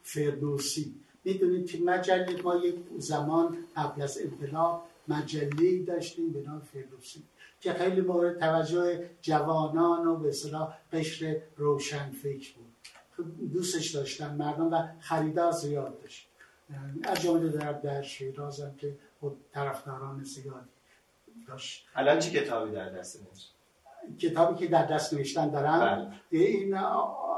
فردوسی. 0.04 0.96
می‌دونید 1.24 1.68
که 1.68 1.80
مجله 1.80 2.42
ما 2.42 2.56
یک 2.56 2.76
زمان 2.98 3.58
قبل 3.76 4.02
از 4.02 4.18
انقلاب 4.18 4.84
مجله 5.08 5.84
داشتیم 5.84 6.32
به 6.32 6.42
نام 6.42 6.60
فردوسی 6.60 7.24
که 7.62 7.74
خیلی 7.74 8.02
مورد 8.02 8.40
توجه 8.40 9.10
جوانان 9.22 10.08
و 10.08 10.18
به 10.18 10.30
اصطلاح 10.30 10.78
قشر 10.94 11.42
روشن 11.58 12.12
فکر 12.12 12.54
بود. 12.54 12.72
خب 13.18 13.54
دوستش 13.54 13.92
داشتن 13.92 14.36
مردم 14.36 14.74
و 14.74 14.88
خریدار 15.00 15.52
زیاد 15.52 16.02
داشت. 16.02 16.28
از 17.04 17.22
جمله 17.22 17.50
در 17.50 17.74
در 17.74 18.02
شیراز 18.02 18.60
هم 18.60 18.76
که 18.76 18.98
طرفداران 19.54 20.24
زیادی. 20.24 20.70
داشت 21.48 21.86
الان 21.96 22.20
چه 22.20 22.32
کتابی 22.32 22.72
در 22.72 22.90
دست 22.90 23.20
کتابی 24.20 24.60
که 24.60 24.68
در 24.68 24.86
دست 24.86 25.14
نوشتن 25.14 25.50
دارم. 25.50 25.80
بله. 25.80 26.42
این 26.42 26.76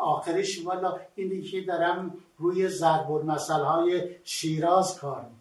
آخرش 0.02 0.66
والا 0.66 1.00
اینی 1.16 1.42
که 1.42 1.62
دارم 1.62 2.18
روی 2.38 2.68
ضرب 2.68 3.12
المثل 3.12 3.60
های 3.60 4.16
شیراز 4.24 5.00
کار 5.00 5.22
می‌کنم. 5.22 5.40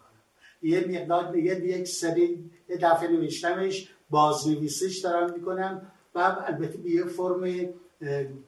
یه 0.63 1.01
مقدار 1.01 1.37
یه 1.37 1.55
یک 1.55 1.89
سری 1.89 2.51
یه 2.69 2.77
دفعه 2.77 3.09
نوشتمش 3.09 3.89
بازنویسش 4.11 4.99
دارم 4.99 5.33
می‌کنم. 5.33 5.93
و 6.15 6.19
البته 6.19 6.79
به 6.79 6.91
یه 6.91 7.05
فرم 7.05 7.69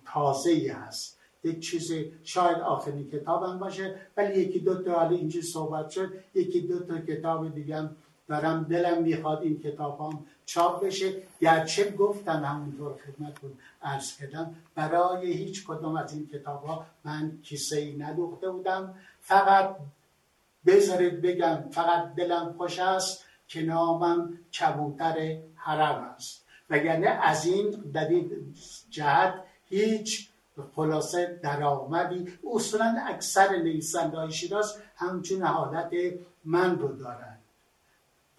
تازه 0.07 0.51
ای 0.51 0.69
هست. 0.69 1.21
یک 1.45 1.61
چیز 1.61 1.93
شاید 2.23 2.59
آخرین 2.59 3.11
کتابم 3.11 3.59
باشه 3.59 3.95
ولی 4.17 4.41
یکی 4.41 4.59
دو 4.61 4.83
تا 4.83 4.93
حالا 4.93 5.17
اینجا 5.17 5.41
صحبت 5.43 5.91
شد 5.91 6.13
یکی 6.35 6.61
دو 6.61 6.79
تا 6.79 6.99
کتاب 6.99 7.55
دیگه 7.55 7.91
دارم 8.29 8.65
دلم 8.65 9.03
می‌خواد 9.03 9.43
این 9.43 9.61
کتاب 9.61 10.01
هم 10.01 10.27
چاپ 10.47 10.85
بشه. 10.85 11.23
گرچه 11.41 11.91
گفتم 11.91 12.45
همونطور 12.45 12.95
خدمتتون 13.07 13.53
ارز 13.83 14.17
کردم 14.17 14.55
برای 14.75 15.33
هیچ 15.33 15.67
کدوم 15.67 15.97
از 15.97 16.13
این 16.13 16.27
کتاب 16.27 16.65
ها 16.65 16.87
من 17.05 17.39
کیسه 17.43 17.77
ای 17.77 17.97
ندوخته 17.97 18.51
بودم. 18.51 18.95
فقط 19.21 19.77
بذارید 20.67 21.23
بگم 21.23 21.65
فقط 21.71 22.15
دلم 22.15 22.55
خوش 22.59 22.79
است 22.79 23.25
که 23.49 23.63
نامم 23.63 24.39
کبوتر 24.61 25.39
حرم 25.55 26.15
است. 26.17 26.45
وگرنه 26.71 27.09
از 27.09 27.47
این 27.47 27.71
در 27.71 28.09
این 28.09 28.55
جهت 28.91 29.35
هیچ 29.69 30.29
خلاصه 30.77 31.41
درآمدی 31.43 32.39
اصولا 32.55 32.97
اکثر 33.07 33.57
نویسنده 33.57 34.17
های 34.17 34.33
شیراز 34.33 34.83
همچون 34.97 35.43
حالت 35.43 35.91
من 36.45 36.79
رو 36.79 36.97
دارن. 36.97 37.34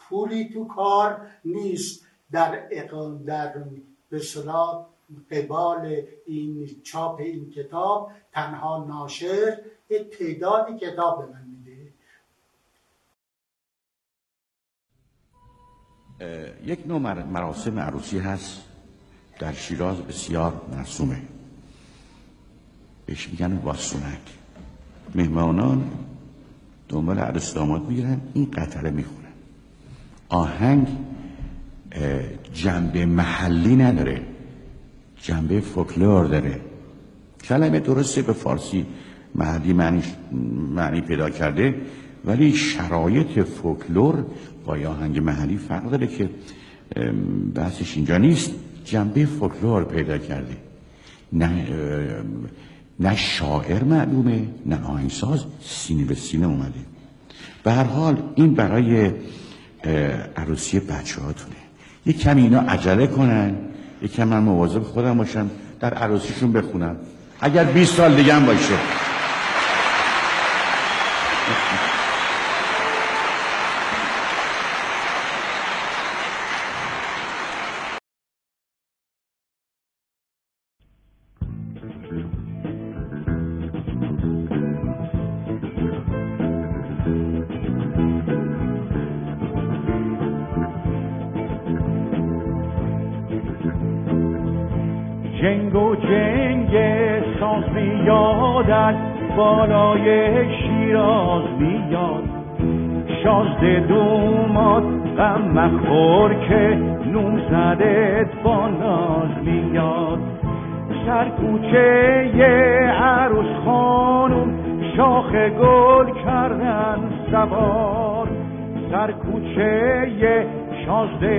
پولی 0.09 0.49
تو 0.53 0.67
کار 0.67 1.27
نیست. 1.45 2.05
در 2.31 2.67
اقام 2.71 3.23
در 3.23 3.63
به 4.09 4.19
قبال 5.31 6.01
این 6.25 6.81
چاپ 6.83 7.19
این 7.19 7.49
کتاب 7.49 8.11
تنها 8.31 8.85
ناشر 8.85 9.61
یک 9.89 10.17
تعدادی 10.17 10.79
کتاب 10.79 11.25
به 11.25 11.33
من 11.33 11.45
یک 16.65 16.87
نوع 16.87 16.97
مراسم 17.23 17.79
عروسی 17.79 18.19
هست. 18.19 18.61
در 19.39 19.53
شیراز 19.53 19.97
بسیار 20.01 20.61
مرسومه. 20.71 21.21
بهش 23.05 23.29
میگن 23.29 23.57
واسونک. 23.57 24.37
مهمانان 25.15 25.91
دنبال 26.89 27.19
عروس 27.19 27.53
داماد 27.53 27.81
می‌گیرن. 27.81 28.21
این 28.33 28.51
قطره 28.51 28.91
می‌خورن. 28.91 29.24
آهنگ 30.29 30.87
جنبه 32.53 33.05
محلی 33.05 33.75
نداره. 33.75 34.21
جنبه 35.21 35.59
فولکلور 35.59 36.25
داره. 36.25 36.59
کلمه 37.43 37.79
درسته 37.79 38.21
به 38.21 38.33
فارسی 38.33 38.85
محلی 39.35 39.73
معنی, 39.73 40.01
معنی 40.75 41.01
پیدا 41.01 41.29
کرده 41.29 41.75
ولی 42.25 42.53
شرایط 42.53 43.39
فولکلور 43.39 44.25
با 44.65 44.73
آهنگ 44.73 45.19
محلی 45.19 45.57
فرق 45.57 45.89
داره 45.89 46.07
که 46.07 46.29
بحثش 47.55 47.95
اینجا 47.95 48.17
نیست. 48.17 48.51
جنبه 48.85 49.25
فولکلور 49.25 49.83
پیدا 49.83 50.17
کرده. 50.17 50.57
نه 51.33 51.67
نه 52.99 53.15
شاعر 53.15 53.83
معلومه 53.83 54.47
نه 54.65 54.85
آهنگساز 54.85 55.45
سینه 55.61 56.03
به 56.03 56.15
سینه 56.15 56.47
اومده. 56.47 56.79
به 57.63 57.71
هر 57.71 57.83
حال 57.83 58.23
این 58.35 58.53
برای 58.53 59.11
عروسی 60.37 60.79
بچه 60.79 61.21
هاتونه 61.21 61.55
یه 62.05 62.13
کمی 62.13 62.41
اینا 62.41 62.59
عجله 62.59 63.07
کنن 63.07 63.55
یه 64.01 64.07
کمی 64.07 64.25
من 64.25 64.39
مواظب 64.39 64.83
خودم 64.83 65.17
باشم 65.17 65.49
در 65.79 65.93
عروسیشون 65.93 66.51
بخونم. 66.51 66.95
اگر 67.41 67.63
20 67.63 67.95
سال 67.95 68.15
دیگه 68.15 68.33
هم 68.33 68.45
باشه. 68.45 68.75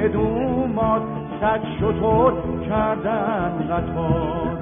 دومات 0.08 1.02
صد 1.40 1.60
شطور 1.80 2.32
کردن 2.68 3.52
قطار. 3.70 4.56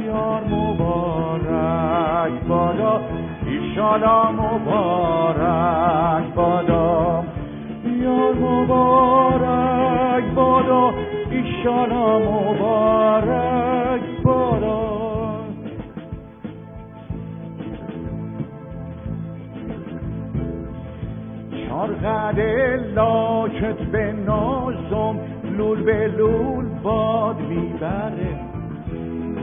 بسیار 0.00 0.44
مبارک 0.44 2.32
بادا 2.48 3.00
ایشالا 3.46 4.32
مبارک 4.32 5.54
بادا 6.34 7.24
بسیار 7.84 8.34
مبارک 8.34 10.24
بادا 10.34 10.92
ایشالا 11.30 12.18
مبارک 12.18 14.00
بادا 14.24 14.80
چار 21.68 21.94
قد 21.94 22.40
لاکت 22.94 23.78
به 23.92 24.12
نازم 24.12 24.59
لول 25.60 25.82
به 25.82 26.06
لول 26.06 26.64
باد 26.82 27.40
می‌بره. 27.40 28.34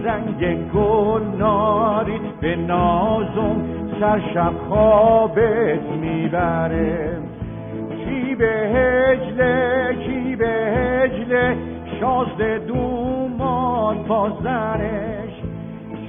رنگ 0.03 0.71
گل 0.71 1.21
نارید 1.39 2.39
به 2.41 2.55
نازم 2.55 3.61
سرشب 3.99 4.53
خوابت 4.69 5.81
می‌بره. 6.01 7.17
کی 8.05 8.35
به 8.35 8.45
هجله 8.45 9.95
کی 10.05 10.35
به 10.35 10.47
هجله 10.47 11.57
شازده 11.99 12.57
دومان 12.57 14.03
پازرش 14.03 15.33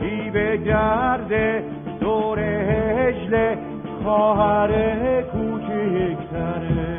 کی 0.01 0.31
به 0.31 0.57
گرده 0.57 1.65
دور 2.01 2.39
هجله 2.39 3.59
خواهر 4.03 4.71
کوچکترش. 5.23 6.99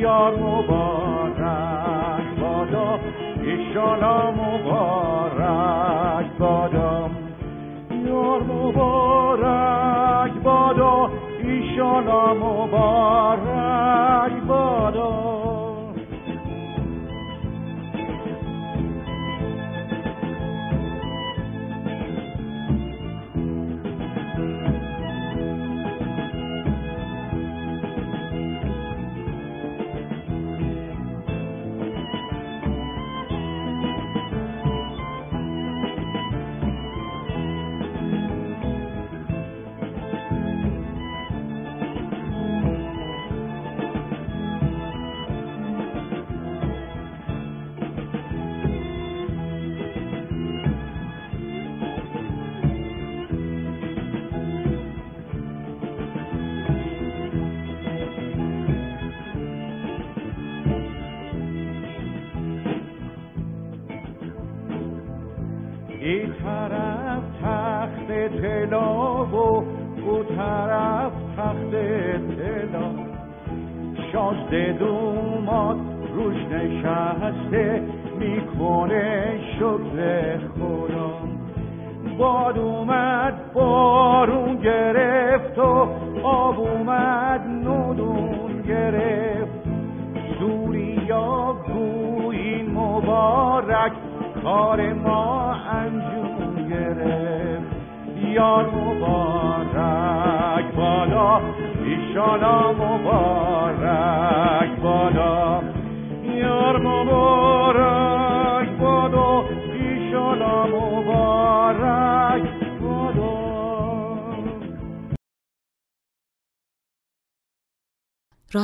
یار 0.00 0.34
مبارک. 0.36 1.79
بادا 2.70 2.98
ایشالا 3.42 4.30
مبارک 4.30 6.26
بادا. 6.38 7.10
یار 8.06 8.42
مبارک 8.42 10.32
بادا 10.44 11.10
ایشالا 11.42 12.34
مبارک 12.34 14.32
بادا. 14.48 15.39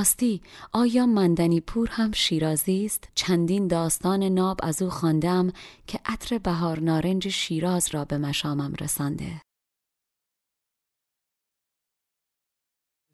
راستی 0.07 0.43
آیا 0.73 1.07
مندنی 1.07 1.61
پور 1.61 1.89
هم 1.91 2.13
شیرازی 2.13 2.85
است؟ 2.85 3.09
چندین 3.15 3.69
داستان 3.69 4.23
ناب 4.23 4.61
از 4.63 4.83
او 4.83 4.91
خواندم 4.91 5.53
که 5.87 6.01
عطر 6.05 6.39
بهار 6.39 6.81
نارنج 6.81 7.29
شیراز 7.29 7.89
را 7.95 8.05
به 8.05 8.19
مشامم 8.19 8.75
رسانده. 8.81 9.43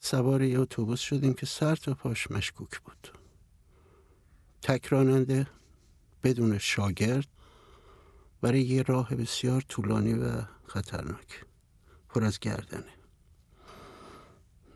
سوار 0.00 0.42
یه 0.42 0.60
اتوبوس 0.60 1.00
شدیم 1.00 1.34
که 1.34 1.46
سر 1.46 1.76
تا 1.76 1.94
پاش 1.94 2.30
مشکوک 2.30 2.80
بود 2.80 3.08
تک 4.62 4.86
راننده 4.86 5.46
بدون 6.24 6.58
شاگرد 6.58 7.28
برای 8.40 8.62
یه 8.62 8.82
راه 8.82 9.14
بسیار 9.14 9.62
طولانی 9.68 10.14
و 10.14 10.42
خطرناک 10.66 11.44
پر 12.08 12.24
از 12.24 12.38
گردنه 12.38 13.01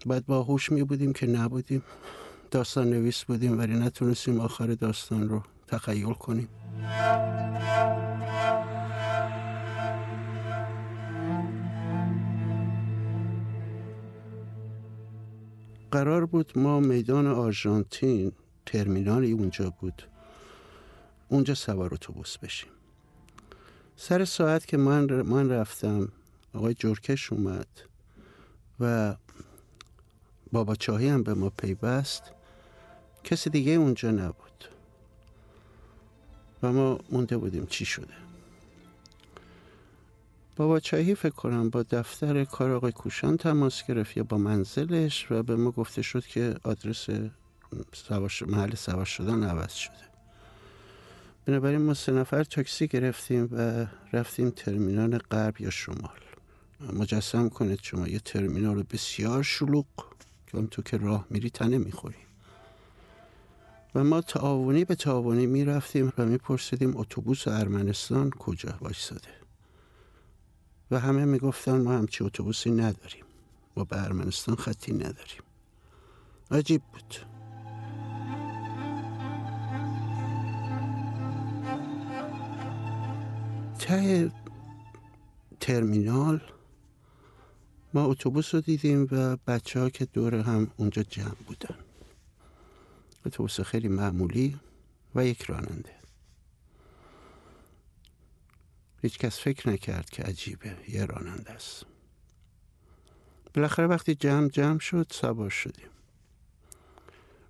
بعد 0.07 0.27
با 0.27 0.43
هوش 0.43 0.73
می 0.73 0.83
بودیم 0.83 1.13
که 1.13 1.27
نبودیم. 1.27 1.83
داستان 2.51 2.91
نویس 2.91 3.25
بودیم 3.25 3.59
ولی 3.59 3.75
نتونستیم 3.75 4.41
آخر 4.41 4.67
داستان 4.67 5.29
رو 5.29 5.43
تخیل 5.67 6.13
کنیم. 6.13 6.49
قرار 15.91 16.27
بود 16.27 16.59
ما 16.59 16.81
میدان 16.81 17.27
آرژانتین 17.27 18.33
ترمینالی 18.67 19.33
اونجا 19.33 19.73
بود. 19.81 20.03
اونجا 21.29 21.55
سوار 21.55 21.95
اتوبوس 21.95 22.39
بشیم. 22.39 22.71
سر 23.97 24.25
ساعت 24.25 24.67
که 24.67 24.77
من, 24.77 25.23
من 25.23 25.51
رفتم 25.51 26.09
آقای 26.55 26.75
جرکش 26.75 27.33
اومد 27.33 27.69
و 28.81 29.17
بابا 30.57 30.75
چاهی 30.75 31.09
هم 31.09 31.23
به 31.23 31.35
ما 31.35 31.51
پیوست. 31.51 32.23
کسی 33.25 33.51
دیگه 33.51 33.73
اونجا 33.73 34.11
نبود. 34.11 34.65
و 36.63 36.73
ما 36.73 36.99
مونده 37.11 37.37
بودیم 37.37 37.67
چی 37.67 37.85
شده. 37.85 38.15
بابا 40.57 40.81
چاهی 40.81 41.15
فکر 41.15 41.35
کنم 41.35 41.71
با 41.71 41.83
دفتر 41.83 42.45
کار 42.45 42.71
آقای 42.71 42.93
کوشان 42.93 43.37
تماس 43.37 43.87
گرفت 43.87 44.17
یا 44.17 44.25
با 44.25 44.39
منزلش 44.39 45.27
و 45.31 45.43
به 45.43 45.57
ما 45.57 45.71
گفته 45.71 46.03
شد 46.03 46.27
که 46.27 46.55
آدرس 46.65 47.07
سواش 47.93 48.43
محل 48.43 48.75
سوار 48.75 49.05
شدن 49.05 49.45
عوض 49.45 49.73
شده. 49.73 50.07
بنابراین 51.47 51.83
ما 51.83 51.95
سه 51.95 52.13
نفر 52.13 52.45
تاکسی 52.45 52.89
گرفتیم 52.89 53.49
و 53.53 53.87
رفتیم 54.13 54.51
ترمینال 54.51 55.19
غرب 55.19 55.61
یا 55.61 55.71
شمال. 55.71 56.21
مجسم 56.93 57.49
کنید 57.49 57.81
شما 57.83 58.09
یه 58.09 58.19
ترمینال 58.19 58.83
بسیار 58.83 59.43
شلوغ. 59.43 60.16
که 60.47 60.57
اون 60.57 60.66
تو 60.66 60.82
که 60.82 60.97
راه 60.97 61.26
میری 61.30 61.51
تنه 61.51 61.78
می‌خوری. 61.78 62.16
و 63.94 64.05
ما 64.05 64.20
تعاونی 64.20 64.84
به 64.84 64.94
تعاونی 64.94 65.47
می‌رفتیم 65.47 66.12
و 66.18 66.26
میپرسیدیم 66.26 66.97
اتوبوس 66.97 67.49
ارمنستان 67.49 68.30
کجا 68.30 68.78
وایساده. 68.80 69.28
و 70.90 71.01
همه 71.01 71.24
می‌گفتن 71.24 71.82
ما 71.82 71.92
همچی 71.92 72.24
اتوبوسی 72.24 72.70
نداریم. 72.70 73.24
ما 73.76 73.84
به 73.84 74.05
ارمنستان 74.05 74.57
خطی 74.57 74.92
نداریم. 74.92 75.42
عجیب 76.51 76.82
بود. 76.92 77.16
ته 83.78 84.30
ترمینال 85.61 86.40
ما 87.97 88.05
اتوبوس 88.05 88.55
رو 88.55 88.61
دیدیم 88.61 89.09
و 89.11 89.36
بچه 89.47 89.80
ها 89.80 89.90
که 89.90 90.05
دور 90.05 90.34
هم 90.34 90.70
اونجا 90.76 91.03
جمع 91.03 91.34
بودن. 91.47 91.76
اتوبوس 93.26 93.61
خیلی 93.61 93.88
معمولی 93.88 94.59
و 95.14 95.26
یک 95.26 95.42
راننده. 95.42 95.94
هیچ 99.03 99.18
کس 99.18 99.40
فکر 99.40 99.70
نکرد 99.70 100.11
که 100.11 100.22
عجیبه 100.22 100.76
یه 100.88 101.05
راننده 101.07 101.51
است. 101.51 101.84
بالاخره 103.55 103.86
وقتی 103.86 104.14
جمع 104.14 104.49
جمع 104.49 104.78
شد 104.78 105.07
سوار 105.11 105.51
شدیم. 105.51 105.88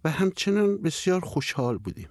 و 0.04 0.10
همچنان 0.10 0.76
بسیار 0.76 1.20
خوشحال 1.20 1.78
بودیم. 1.78 2.08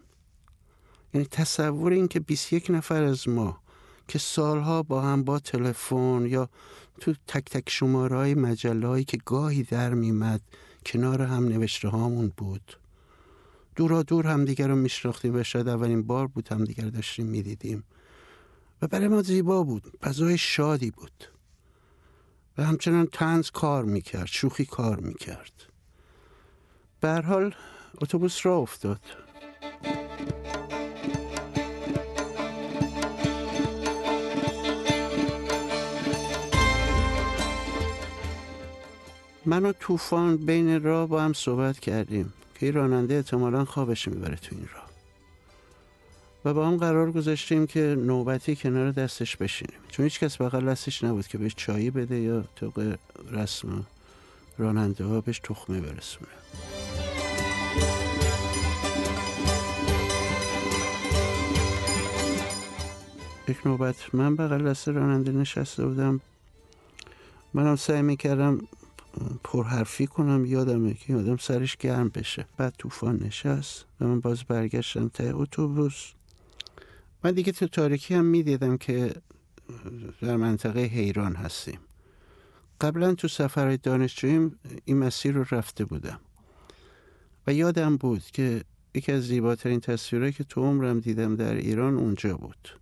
یعنی 1.13 1.27
تصور 1.27 1.91
این 1.91 2.07
که 2.07 2.19
21 2.19 2.69
نفر 2.69 3.03
از 3.03 3.29
ما 3.29 3.61
که 4.08 4.20
سالها 4.20 4.84
با 4.84 5.01
هم 5.01 5.24
با 5.24 5.39
تلفن 5.39 6.26
یا 6.26 6.49
تو 6.99 7.14
تک 7.28 7.45
تک 7.45 7.70
شماره 7.70 8.16
های 8.16 9.03
که 9.03 9.18
گاهی 9.26 9.64
در 9.64 9.93
میمد 9.93 10.41
کنار 10.86 11.22
هم 11.22 11.47
نوشته 11.47 11.88
هامون 11.88 12.34
بود. 12.38 12.80
دورا 13.76 14.03
دور 14.03 14.28
همدیگر 14.28 14.68
رو 14.68 14.76
میشناختیم 14.76 15.36
و 15.36 15.43
شاید 15.43 15.68
اولین 15.68 16.03
بار 16.03 16.28
بود 16.28 16.47
همدیگر 16.47 16.86
داشتیم 16.86 17.26
می‌دیدیم. 17.26 17.84
و 18.82 18.88
برای 18.88 19.08
ما 19.08 19.22
زیبا 19.22 19.64
بود 19.64 19.84
فضای 20.01 20.38
شادی 20.38 20.91
بود. 20.91 21.24
و 22.58 22.64
همچنان 22.64 23.06
تنز 23.06 23.51
کار 23.51 23.86
می‌کرد 23.86 24.26
شوخی 24.26 24.66
کار 24.66 24.99
می‌کرد. 24.99 25.53
به 26.99 27.22
حال 27.22 27.56
اتوبوس 28.01 28.45
را 28.45 28.58
افتاد. 28.58 29.01
من 39.46 39.66
و 39.66 39.74
طوفان 39.80 40.38
بین 40.38 40.84
راه 40.84 41.08
با 41.08 41.22
هم 41.22 41.34
صحبت 41.34 41.80
کردیم 41.80 42.34
که 42.60 42.66
این 42.66 42.76
راننده 42.76 43.16
احتمالا 43.16 43.66
خوابش 43.66 44.08
می‌بره 44.08 44.36
تو 44.36 44.56
این 44.56 44.68
راه. 44.76 44.86
و 46.46 46.54
با 46.54 46.68
هم 46.68 46.78
قرار 46.78 47.12
گذاشتیم 47.12 47.68
که 47.68 47.96
نوبتی 48.00 48.56
کنار 48.56 48.91
دستش 48.91 49.38
بشینیم. 49.38 49.80
چون 49.89 50.04
هیچ 50.04 50.20
کس 50.20 50.41
بغل 50.41 50.70
دستش 50.70 51.04
نبود 51.04 51.28
که 51.28 51.38
بهش 51.38 51.54
چایی 51.56 51.91
بده 51.91 52.20
یا 52.20 52.43
طبق 52.56 52.98
رسم 53.32 53.86
راننده 54.58 55.04
ها 55.04 55.22
بهش 55.22 55.39
تخمه 55.39 55.82
برسونه. 55.82 56.32
یک 63.48 63.68
نوبت 63.68 63.96
من 64.16 64.36
بغل 64.36 64.70
دست 64.70 64.88
راننده 64.88 65.32
نشسته 65.32 65.86
بودم. 65.86 66.22
منم 67.54 67.76
سعی 67.76 68.02
می‌کردم 68.02 68.62
پرحرفی 69.43 70.07
کنم 70.07 70.45
یادمه 70.45 70.93
که 70.93 71.16
آدم 71.16 71.38
سرش 71.38 71.78
گرم 71.78 72.09
بشه. 72.09 72.45
بعد 72.57 72.74
طوفان 72.78 73.24
نشست 73.24 73.86
و 74.01 74.07
من 74.07 74.20
باز 74.20 74.43
برگشتم 74.43 75.07
تا 75.07 75.24
اتوبوس. 75.24 76.11
من 77.24 77.32
دیگه 77.32 77.51
تو 77.51 77.68
تاریکی 77.68 78.13
هم 78.13 78.26
می‌دیدم 78.26 78.78
که 78.78 79.13
در 80.22 80.38
منطقه 80.38 80.80
حیران 80.80 81.36
هستیم. 81.36 81.80
قبلا 82.82 83.16
تو 83.16 83.28
سفرهای 83.28 83.78
دانشجوییم 83.78 84.59
این 84.86 84.97
مسیر 84.97 85.34
رو 85.34 85.45
رفته 85.51 85.86
بودم. 85.86 86.20
و 87.47 87.53
یادم 87.53 87.97
بود 87.97 88.24
که 88.24 88.63
یکی 88.93 89.11
از 89.11 89.24
زیباترین 89.24 89.80
تصویرهایی 89.80 90.34
که 90.34 90.43
تو 90.43 90.61
عمرم 90.61 90.99
دیدم 90.99 91.36
در 91.36 91.53
ایران 91.53 91.97
اونجا 91.97 92.38
بود. 92.38 92.80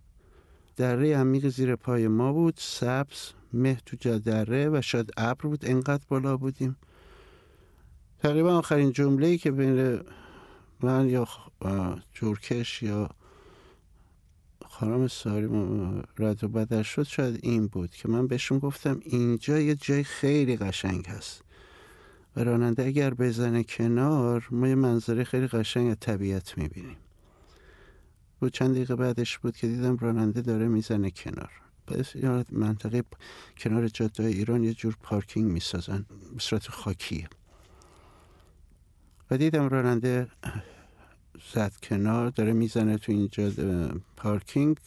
دره 0.76 1.16
عمیق 1.16 1.48
زیر 1.48 1.76
پای 1.76 2.08
ما 2.08 2.32
بود 2.32 2.54
سبز 2.58 3.30
مه 3.54 3.78
تو 3.86 4.18
دره 4.18 4.68
و 4.68 4.80
شاید 4.82 5.10
ابر 5.16 5.42
بود 5.42 5.64
انقدر 5.66 6.04
بالا 6.08 6.36
بودیم. 6.36 6.76
تقریبا 8.18 8.58
آخرین 8.58 8.92
جمله 8.92 9.38
که 9.38 9.50
بین 9.50 10.00
من 10.80 11.08
یا 11.08 11.28
جورکش 12.12 12.82
یا 12.82 13.10
خانم 14.66 15.08
ساری 15.08 15.48
رد 16.18 16.44
و 16.44 16.48
بدر 16.48 16.82
شد 16.82 17.02
شاید 17.02 17.40
این 17.42 17.66
بود 17.66 17.90
که 17.90 18.08
من 18.08 18.26
بهشون 18.26 18.58
گفتم 18.58 19.00
اینجا 19.04 19.58
یه 19.58 19.74
جای 19.74 20.04
خیلی 20.04 20.56
قشنگ 20.56 21.06
هست. 21.06 21.42
و 22.36 22.44
راننده 22.44 22.84
اگر 22.84 23.14
بزنه 23.14 23.64
کنار 23.64 24.48
ما 24.50 24.68
یه 24.68 24.74
منظره 24.74 25.24
خیلی 25.24 25.46
قشنگ 25.46 25.90
از 25.90 25.96
طبیعت 26.00 26.58
می‌بینیم. 26.58 26.96
و 28.42 28.48
چند 28.48 28.74
دقیقه 28.74 28.96
بعدش 28.96 29.38
بود 29.38 29.56
که 29.56 29.66
دیدم 29.66 29.96
راننده 29.96 30.40
داره 30.40 30.68
می‌زنه 30.68 31.10
کنار. 31.10 31.63
پس 31.86 32.16
منطقه 32.52 33.04
کنار 33.58 33.88
جاده 33.88 34.24
ایران 34.24 34.64
یه 34.64 34.74
جور 34.74 34.96
پارکینگ 35.02 35.50
می‌سازن 35.50 36.06
به 36.34 36.40
صورت 36.40 36.68
خاکیه 36.68 37.28
و 39.30 39.38
دیدم 39.38 39.68
راننده 39.68 40.28
زد 41.54 41.72
کنار 41.82 42.30
داره 42.30 42.52
می‌زنه 42.52 42.98
تو 42.98 43.12
اینجا 43.12 43.50
پارکینگ. 44.16 44.78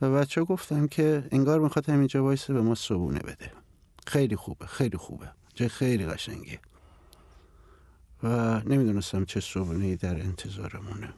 و 0.00 0.12
بچه 0.12 0.44
گفتم 0.44 0.86
که 0.86 1.28
انگار 1.30 1.60
می‌خواد 1.60 1.88
همینجا 1.88 2.24
وایسه 2.24 2.52
به 2.52 2.62
ما 2.62 2.74
صبونه 2.74 3.18
بده. 3.18 3.52
خیلی 4.06 4.36
خوبه 4.36 4.66
خیلی 4.66 4.96
خوبه. 4.96 5.32
جای 5.54 5.68
خیلی 5.68 6.06
قشنگه. 6.06 6.58
و 8.22 8.60
نمی‌دونستم 8.60 9.24
چه 9.24 9.40
صبونه 9.40 9.96
در 9.96 10.20
انتظارمونه. 10.20 11.14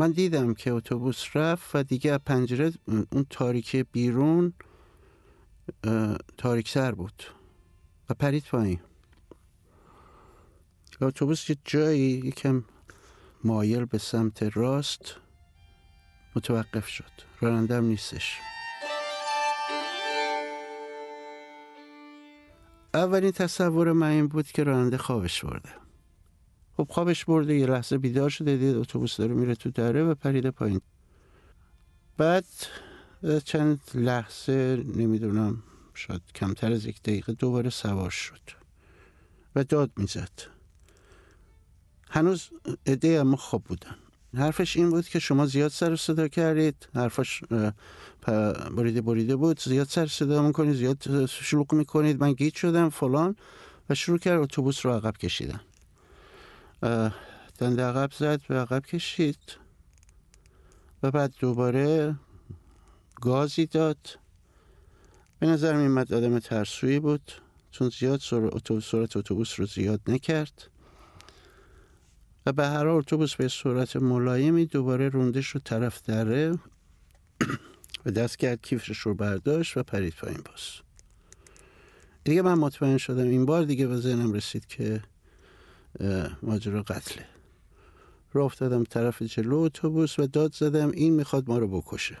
من 0.00 0.10
دیدم 0.10 0.54
که 0.54 0.72
اتوبوس 0.72 1.36
رفت 1.36 1.70
و 1.74 1.82
دیگه 1.82 2.18
پنجره 2.18 2.72
اون 2.86 3.26
تاریکی 3.30 3.82
بیرون 3.82 4.52
تاریکتر 6.36 6.92
بود 6.92 7.22
و 8.10 8.14
پرید 8.14 8.44
پایین. 8.44 8.80
اتوبوس 11.00 11.50
یه 11.50 11.56
جایی 11.64 12.00
یکم 12.00 12.64
مایل 13.44 13.84
به 13.84 13.98
سمت 13.98 14.42
راست 14.42 15.16
متوقف 16.36 16.88
شد. 16.88 17.12
راننده 17.40 17.76
هم 17.76 17.84
نیستش. 17.84 18.38
اولین 22.94 23.30
تصور 23.32 23.92
من 23.92 24.10
این 24.10 24.26
بود 24.26 24.46
که 24.46 24.64
راننده 24.64 24.98
خوابش 24.98 25.44
برده. 25.44 25.70
خب 26.80 26.88
خوابش 26.90 27.24
برده 27.24 27.54
یه 27.54 27.66
لحظه 27.66 27.98
بیدار 27.98 28.30
شده 28.30 28.56
دید 28.56 28.76
اتوبوس 28.76 29.16
داره 29.16 29.34
میره 29.34 29.54
تو 29.54 29.70
دره 29.70 30.04
و 30.04 30.14
پریده 30.14 30.50
پایین. 30.50 30.80
بعد 32.16 32.44
چند 33.44 33.80
لحظه 33.94 34.84
نمی‌دونم 34.94 35.62
شاید 35.94 36.22
کمتر 36.34 36.72
از 36.72 36.86
یک 36.86 37.02
دقیقه 37.02 37.32
دوباره 37.32 37.70
سوار 37.70 38.10
شد 38.10 38.40
و 39.56 39.64
داد 39.64 39.90
می‌زد. 39.96 40.30
هنوز 42.10 42.48
عده 42.86 43.08
اما 43.08 43.36
خواب 43.36 43.64
بودن 43.64 43.96
حرفش 44.34 44.76
این 44.76 44.90
بود 44.90 45.08
که 45.08 45.18
شما 45.18 45.46
زیاد 45.46 45.70
سر 45.70 45.96
صدا 45.96 46.28
کردید. 46.28 46.88
حرفش 46.94 47.42
بریده 48.76 49.00
بریده 49.00 49.36
بود. 49.36 49.60
زیاد 49.60 49.86
سر 49.86 50.06
صدا 50.06 50.42
می‌کنید 50.42 50.74
زیاد 50.74 51.26
شلوغ 51.26 51.74
می‌کنید. 51.74 52.20
من 52.20 52.32
گیت 52.32 52.54
شدم 52.54 52.88
فلان. 52.88 53.36
و 53.90 53.94
شروع 53.94 54.18
کرد 54.18 54.40
اتوبوس 54.40 54.86
رو 54.86 54.92
عقب 54.92 55.16
کشیدن. 55.16 55.60
دنده 57.58 57.82
عقب 57.82 58.12
زد 58.12 58.40
و 58.50 58.54
عقب 58.54 58.86
کشید. 58.86 59.38
و 61.02 61.10
بعد 61.10 61.34
دوباره 61.38 62.16
گازی 63.20 63.66
داد. 63.66 64.18
به 65.38 65.46
نظر 65.46 65.76
میمد 65.76 66.12
آدم 66.12 66.38
ترسویی 66.38 67.00
بود 67.00 67.32
چون 67.70 67.88
زیاد 67.88 68.20
سرعت 68.80 69.16
اتوبوس 69.16 69.60
رو 69.60 69.66
زیاد 69.66 70.00
نکرد. 70.06 70.70
و 72.46 72.52
به 72.52 72.66
هر 72.66 72.86
اتوبوس 72.86 73.34
به 73.34 73.48
صورت 73.48 73.96
ملایمی 73.96 74.66
دوباره 74.66 75.08
روندش 75.08 75.46
رو 75.46 75.60
طرف 75.60 76.02
دره 76.02 76.58
و 78.06 78.10
دست 78.10 78.38
کرد 78.38 78.62
کیفش 78.62 78.98
رو 78.98 79.14
برداشت 79.14 79.76
و 79.76 79.82
پرید 79.82 80.14
پایین 80.14 80.40
باز. 80.44 80.90
دیگه 82.24 82.42
من 82.42 82.54
مطمئن 82.54 82.96
شدم 82.96 83.28
این 83.28 83.46
بار 83.46 83.64
دیگه 83.64 83.86
به 83.86 83.96
ذهنم 83.96 84.32
رسید 84.32 84.66
که 84.66 85.02
ماجرا 86.42 86.82
قتله. 86.82 87.26
رو 88.32 88.44
افتادم 88.44 88.84
طرف 88.84 89.22
جلو 89.22 89.58
اتوبوس 89.58 90.18
و 90.18 90.26
داد 90.26 90.54
زدم 90.54 90.90
این 90.90 91.12
می‌خواد 91.12 91.48
ما 91.48 91.58
رو 91.58 91.68
بکشه. 91.68 92.16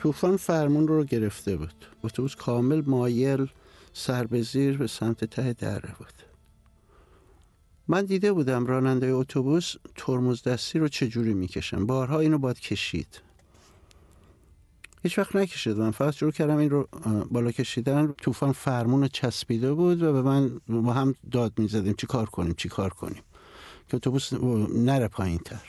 طوفان 0.00 0.36
فرمون 0.36 0.88
رو 0.88 1.04
گرفته 1.04 1.56
بود. 1.56 1.86
اتوبوس 2.04 2.34
کامل 2.34 2.82
مایل 2.86 3.46
سر 3.92 4.24
به 4.24 4.42
زیر 4.42 4.78
به 4.78 4.86
سمت 4.86 5.24
ته 5.24 5.52
دره 5.52 5.94
بود. 5.98 6.12
من 7.88 8.04
دیده 8.04 8.32
بودم 8.32 8.66
راننده 8.66 9.06
اتوبوس 9.06 9.74
ترمز 9.96 10.42
دستی 10.42 10.78
رو 10.78 10.88
چجوری 10.88 11.34
می‌کشن. 11.34 11.86
بارها 11.86 12.20
اینو 12.20 12.38
باید 12.38 12.60
کشید. 12.60 13.27
هیچ 15.02 15.18
وقت 15.18 15.36
نکشید. 15.36 15.76
من 15.76 15.90
فقط 15.90 16.14
شروع 16.14 16.32
کردم 16.32 16.56
این 16.56 16.70
رو 16.70 16.88
بالا 17.30 17.50
کشیدن. 17.50 18.12
طوفان 18.12 18.52
فرمون 18.52 19.08
چسبیده 19.08 19.72
بود 19.72 20.02
و 20.02 20.12
به 20.12 20.22
من 20.22 20.60
با 20.68 20.92
هم 20.92 21.14
داد 21.30 21.52
می‌زدیم. 21.58 21.94
چی 21.98 22.06
کار 22.06 22.26
کنیم؟ 22.26 22.54
چی 22.56 22.68
کار 22.68 22.90
کنیم؟ 22.90 23.22
که 23.88 23.96
اتوبوس 23.96 24.32
نره 24.74 25.08
پایین 25.08 25.38
تر 25.38 25.62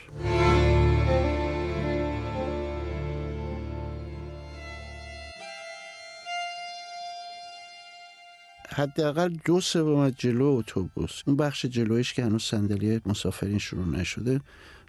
حداقل 8.68 9.28
دو 9.44 9.60
سوم 9.60 10.10
جلو 10.10 10.46
اتوبوس 10.46 11.22
اون 11.26 11.36
بخش 11.36 11.66
جلویش 11.66 12.14
که 12.14 12.24
هنوز 12.24 12.42
صندلی 12.42 13.00
مسافرین 13.06 13.58
شروع 13.58 13.86
نشده 13.88 14.40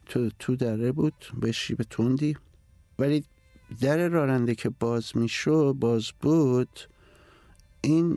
تو 0.06 0.30
تو 0.40 0.56
دره 0.56 0.92
بود. 0.92 1.14
به 1.42 1.52
شیب 1.52 1.82
تندی. 1.82 2.38
ولی 3.00 3.24
در 3.80 4.08
راننده 4.08 4.56
که 4.56 4.70
باز 4.70 5.18
میشو 5.18 5.74
باز 5.74 6.12
بود 6.22 6.80
این 7.82 8.14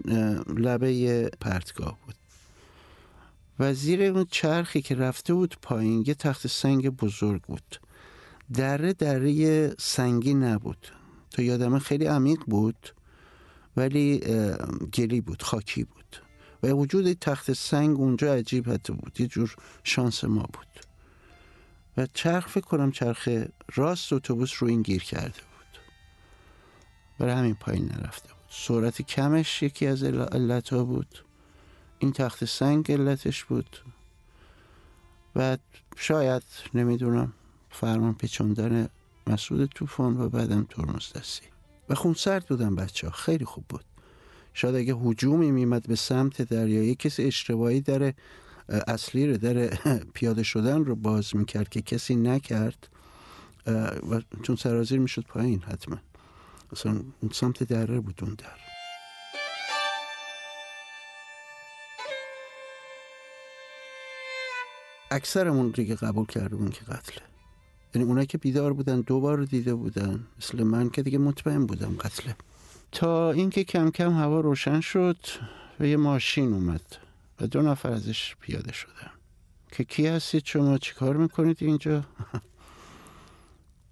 لبه 0.57 1.31
پرتگاه 1.41 1.99
بود. 2.07 2.15
و 3.59 3.75
زیر 3.75 4.03
اون 4.03 4.27
چرخی 4.31 4.83
که 4.83 4.95
رفته 4.95 5.35
بود 5.35 5.57
پایین 5.63 6.05
یه 6.07 6.15
تخت 6.15 6.47
سنگ 6.47 6.89
بزرگ 6.89 7.43
بود. 7.43 7.81
دره 8.55 8.93
دره 8.93 9.75
سنگی 9.79 10.35
نبود. 10.35 10.89
تا 11.31 11.43
یادمه 11.43 11.79
خیلی 11.79 12.07
عمیق 12.07 12.39
بود 12.47 12.95
ولی 13.77 14.21
گلی 14.95 15.21
بود 15.21 15.43
خاکی 15.43 15.85
بود. 15.85 16.17
و 16.63 16.69
وجود 16.69 17.13
تخت 17.13 17.53
سنگ 17.53 18.01
اونجا 18.01 18.35
عجیب 18.35 18.71
حتی 18.71 18.93
بود. 18.93 19.21
یه 19.21 19.27
جور 19.27 19.57
شانس 19.85 20.25
ما 20.25 20.43
بود. 20.53 20.74
و 21.97 22.07
چرخ 22.14 22.49
فکر 22.49 22.64
کنم 22.64 22.90
چرخ 22.90 23.28
راست 23.74 24.12
اتوبوس 24.12 24.53
رو 24.59 24.68
این 24.68 24.82
گیر 24.82 25.03
کرده 25.03 25.28
بود. 25.28 25.80
برای 27.18 27.34
همین 27.34 27.55
پایین 27.55 27.84
نرفته 27.84 28.28
بود. 28.28 28.45
سرعت 28.51 29.03
کمش 29.03 29.62
یکی 29.62 29.86
از 29.86 30.05
علت 30.05 30.68
ها 30.68 30.84
بود. 30.84 31.24
این 31.99 32.12
تخت 32.12 32.45
سنگ 32.45 32.92
علتش 32.92 33.45
بود. 33.45 33.76
و 35.36 35.59
شاید 35.97 36.42
نمی‌دونم 36.74 37.32
فرمان 37.70 38.14
پیچوندن 38.14 38.88
مسعود 39.26 39.70
طوفان 39.74 40.20
و 40.20 40.28
بعدم 40.28 40.66
ترمز 40.70 41.12
دستی. 41.12 41.47
و 41.88 41.95
خونسرد 41.95 42.47
بودن 42.47 42.74
بچه 42.74 43.07
ها 43.07 43.12
خیلی 43.12 43.45
خوب 43.45 43.64
بود. 43.68 43.84
شاید 44.55 44.74
اگه 44.74 44.95
حجومی 44.95 45.51
میمد 45.51 45.88
به 45.88 45.97
سمت 45.97 46.42
دریایی 46.42 46.95
کسی 46.95 47.24
اشتباهی 47.24 47.80
در 47.80 48.12
اصلی 48.69 49.27
رو 49.27 49.37
در 49.37 49.67
پیاده 50.15 50.43
شدن 50.43 50.85
رو 50.85 50.95
باز 50.95 51.37
می‌کرد 51.37 51.69
که 51.69 51.83
کسی 51.83 52.15
نکرد 52.15 52.89
و 54.11 54.21
چون 54.43 54.57
سرازیر 54.57 54.99
می‌شد 54.99 55.25
پایین 55.29 55.61
حتما. 55.61 55.97
اصلا 56.73 57.01
سمت 57.33 57.62
دره 57.62 58.01
بود 58.01 58.19
اون 58.23 58.35
در. 58.35 58.47
اکثرمون 65.11 65.69
دیگه 65.71 65.95
قبول 65.95 66.27
بودن 66.51 66.71
که 66.71 66.85
قتله. 66.85 67.23
یعنی 67.95 68.09
اونایی 68.09 68.27
که 68.27 68.39
بیدار 68.39 68.73
بودن 68.73 69.01
دو 69.01 69.21
بار 69.21 69.45
دیده 69.45 69.75
بودن. 69.75 70.27
مثل 70.39 70.62
من 70.62 70.91
که 70.91 71.03
دیگه 71.03 71.19
مطمئن 71.19 71.67
بودم 71.67 71.97
قتله. 71.97 72.37
تا 72.93 73.33
اینکه 73.33 73.65
کم 73.65 73.91
کم 73.91 74.12
هوا 74.12 74.41
روشن 74.41 74.81
شد 74.81 75.17
و 75.81 75.87
یه 75.87 75.97
ماشین 75.97 76.53
اومد. 76.53 77.04
و 77.41 77.47
دو 77.47 77.62
نفر 77.62 77.93
ازش 77.93 78.35
پیاده 78.41 78.72
شدن 78.72 79.11
که 79.72 79.85
کی 79.85 80.07
هستید 80.07 80.45
شما؟ 80.45 80.78
چی 80.78 80.95
کار 80.95 81.16
می‌کنید 81.16 81.57
اینجا؟ 81.61 82.05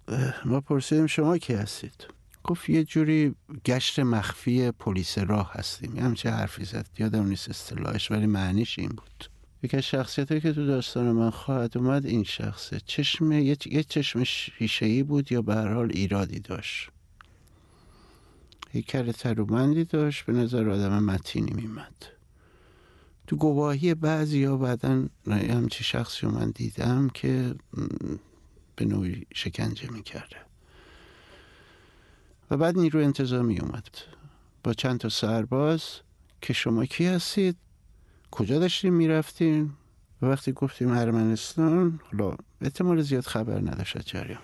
ما 0.45 0.61
پرسیدیم 0.61 1.07
شما 1.07 1.37
کی 1.37 1.53
هستید؟ 1.53 2.07
گفت 2.43 2.69
یه 2.69 2.83
جوری 2.83 3.35
گشت 3.65 3.99
مخفی 3.99 4.71
پلیس 4.71 5.17
راه 5.17 5.51
هستیم. 5.53 5.95
یه 5.95 6.03
همچه 6.03 6.29
حرفی 6.29 6.65
زد. 6.65 6.87
یادم 6.97 7.27
نیست 7.27 7.49
اصطلاحش 7.49 8.11
ولی 8.11 8.25
معنیش 8.25 8.79
این 8.79 8.89
بود. 8.89 9.29
یکی 9.63 9.77
از 9.77 9.83
شخصیتی 9.83 10.41
که 10.41 10.53
تو 10.53 10.65
داستان 10.65 11.11
من 11.11 11.29
خواهد 11.29 11.77
اومد 11.77 12.05
این 12.05 12.23
شخصه. 12.23 12.79
چشم 12.85 13.31
یه, 13.31 13.57
یه 13.65 13.83
چشم 13.83 14.23
شیشه 14.23 15.03
بود 15.03 15.31
یا 15.31 15.41
به 15.41 15.55
حال 15.55 15.91
ایرادی 15.93 16.39
داشت. 16.39 16.89
هیکل 18.71 19.11
ترومندی 19.11 19.83
داشت. 19.85 20.25
به 20.25 20.33
نظر 20.33 20.69
آدم 20.69 21.03
متینی 21.03 21.51
میمد. 21.51 22.12
تو 23.27 23.35
گواهی 23.35 23.93
بعضی 23.93 24.43
ها 24.43 24.57
بعدا 24.57 25.05
همچی 25.27 25.83
شخصی 25.83 26.25
رو 26.25 26.31
من 26.31 26.51
دیدم 26.51 27.09
که 27.09 27.55
به 28.75 28.85
نوعی 28.85 29.25
شکنجه 29.33 29.91
می‌کرده. 29.91 30.37
و 32.51 32.57
بعد 32.57 32.77
نیرو 32.77 32.99
انتظامی 32.99 33.59
اومد. 33.59 33.87
با 34.63 34.73
چند 34.73 34.99
تا 34.99 35.09
سرباز 35.09 35.83
که 36.41 36.53
شما 36.53 36.85
کی 36.85 37.05
هستید؟ 37.05 37.55
کجا 38.31 38.59
داشتیم 38.59 38.93
می‌رفتیم؟ 38.93 39.77
و 40.21 40.25
وقتی 40.25 40.51
گفتیم 40.51 40.91
ارمنستان 40.91 41.99
حالا 42.11 42.35
احتمال 42.61 43.01
زیاد 43.01 43.23
خبر 43.23 43.59
نداشت 43.59 43.97
جریان. 43.99 44.41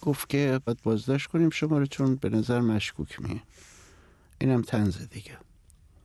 گفت 0.00 0.28
که 0.28 0.60
باید 0.64 0.82
بازداشت 0.82 1.26
کنیم 1.26 1.50
شما 1.50 1.78
رو 1.78 1.86
چون 1.86 2.14
به 2.14 2.28
نظر 2.28 2.60
مشکوک 2.60 3.22
میه. 3.22 3.42
اینم 4.38 4.62
تنز 4.62 5.08
دیگه. 5.08 5.38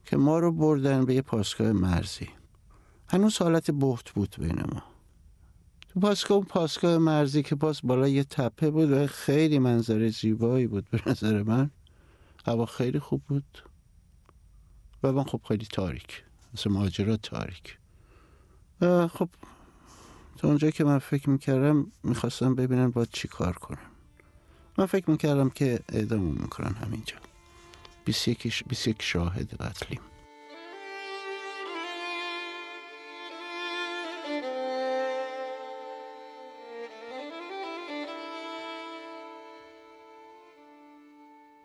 که 0.09 0.17
ما 0.17 0.39
رو 0.39 0.51
بردن 0.51 1.05
به 1.05 1.15
یه 1.15 1.21
پاسگاه 1.21 1.71
مرزی. 1.71 2.29
هنوز 3.07 3.37
حالت 3.37 3.71
بحت 3.71 4.11
بود 4.11 4.35
بین 4.39 4.61
ما. 4.73 4.83
تو 5.89 5.99
پاسگاه 5.99 6.43
پاسگاه 6.43 6.97
مرزی 6.97 7.43
که 7.43 7.55
پاس 7.55 7.81
بالا 7.81 8.07
یه 8.07 8.23
تپه 8.23 8.69
بود 8.69 8.91
و 8.91 9.07
خیلی 9.07 9.59
منظره 9.59 10.09
زیبایی 10.09 10.67
بود 10.67 10.89
به 10.89 11.01
نظر 11.05 11.43
من. 11.43 11.69
هوا 12.45 12.65
خیلی 12.65 12.99
خوب 12.99 13.21
بود. 13.27 13.63
و 15.03 15.11
من 15.11 15.23
خب 15.23 15.41
خیلی 15.47 15.65
تاریک. 15.65 16.23
مثل 16.53 16.71
ماجرا 16.71 17.17
تاریک. 17.17 17.77
و 18.81 19.07
خب 19.07 19.29
تا 20.37 20.47
اونجا 20.47 20.69
که 20.69 20.83
من 20.83 20.99
فکر 20.99 21.29
می‌کردم 21.29 21.91
می‌خواستم 22.03 22.55
ببینم 22.55 22.91
باید 22.91 23.09
چی 23.11 23.27
کار 23.27 23.53
کنم. 23.53 23.91
من 24.77 24.85
فکر 24.85 25.11
می‌کردم 25.11 25.49
که 25.49 25.79
اعدامون 25.89 26.37
می‌کنن 26.41 26.73
همینجا. 26.73 27.15
21, 28.05 28.63
21 28.67 29.01
شاهد 29.01 29.61
قتلیم 29.61 30.01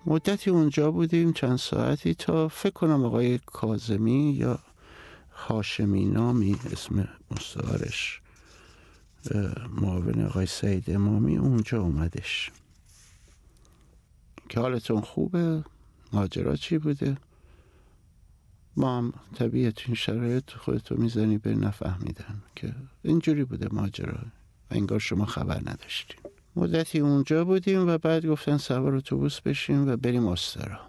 مدتی 0.06 0.50
اونجا 0.50 0.90
بودیم 0.90 1.32
چند 1.32 1.56
ساعتی 1.58 2.14
تا 2.14 2.48
فکر 2.48 2.72
کنم 2.72 3.04
آقای 3.04 3.38
کازمی 3.38 4.32
یا 4.32 4.58
هاشمی 5.32 6.04
نامی 6.04 6.56
اسم 6.72 7.08
مستعارش 7.30 8.20
معاون 9.70 10.26
آقای 10.26 10.46
سید 10.46 10.90
امامی 10.90 11.36
اونجا 11.36 11.82
اومدش. 11.82 12.50
که 14.48 14.60
حالتون 14.60 15.00
خوبه؟ 15.00 15.64
ماجرا 16.14 16.56
چی 16.56 16.78
بوده؟ 16.78 17.16
ما 18.76 18.98
هم 18.98 19.12
طبیعت 19.34 19.78
این 19.86 19.94
شرایط 19.94 20.50
خودتو 20.50 20.96
می‌زنی 20.96 21.38
به 21.38 21.54
نفهمیدن 21.54 22.42
که 22.56 22.74
اینجوری 23.02 23.44
بوده 23.44 23.68
ماجرا. 23.72 24.18
و 24.70 24.74
انگار 24.74 24.98
شما 24.98 25.26
خبر 25.26 25.60
نداشتین. 25.60 26.20
مدتی 26.56 26.98
اونجا 26.98 27.44
بودیم 27.44 27.88
و 27.88 27.98
بعد 27.98 28.26
گفتن 28.26 28.56
سوار 28.56 28.94
اتوبوس 28.94 29.40
بشیم 29.40 29.88
و 29.88 29.96
بریم 29.96 30.26
استرا. 30.26 30.80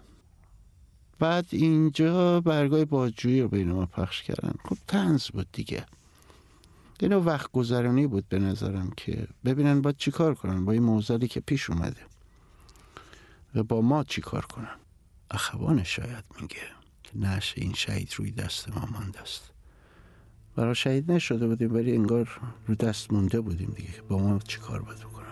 بعد 1.18 1.46
اینجا 1.50 2.40
برگای 2.40 2.84
بادجویی 2.84 3.40
رو 3.40 3.48
بین 3.48 3.72
ما 3.72 3.86
پخش 3.86 4.22
کردن. 4.22 4.54
خب 4.64 4.76
تنز 4.86 5.28
بود 5.28 5.46
دیگه. 5.52 5.86
اینو 7.00 7.20
وقت 7.20 7.52
گذرانی 7.52 8.06
بود 8.06 8.28
به 8.28 8.38
نظرم 8.38 8.90
که 8.96 9.28
ببینن 9.44 9.80
باید 9.80 9.96
چیکار 9.96 10.34
کنن. 10.34 10.64
با 10.64 10.72
این 10.72 10.82
موزلی 10.82 11.28
که 11.28 11.40
پیش 11.40 11.70
اومده. 11.70 12.00
و 13.54 13.62
با 13.62 13.80
ما 13.80 14.04
چیکار 14.04 14.44
کنن. 14.46 14.76
اخوان 15.30 15.84
شاید 15.84 16.24
میگه 16.40 16.56
که 17.02 17.18
نش 17.18 17.54
این 17.56 17.74
شهید 17.74 18.14
روی 18.16 18.30
دست 18.30 18.68
ما 18.68 18.88
مانده 18.92 19.20
است. 19.20 19.52
برای 20.56 20.74
شهید 20.74 21.12
نشده 21.12 21.46
بودیم 21.46 21.74
ولی 21.74 21.92
انگار 21.92 22.40
رو 22.66 22.74
دست 22.74 23.12
مونده 23.12 23.40
بودیم 23.40 23.70
دیگه 23.76 24.02
با 24.08 24.18
ما 24.18 24.38
چی 24.38 24.58
کار 24.58 24.82
باید 24.82 24.98
بکنن. 24.98 25.26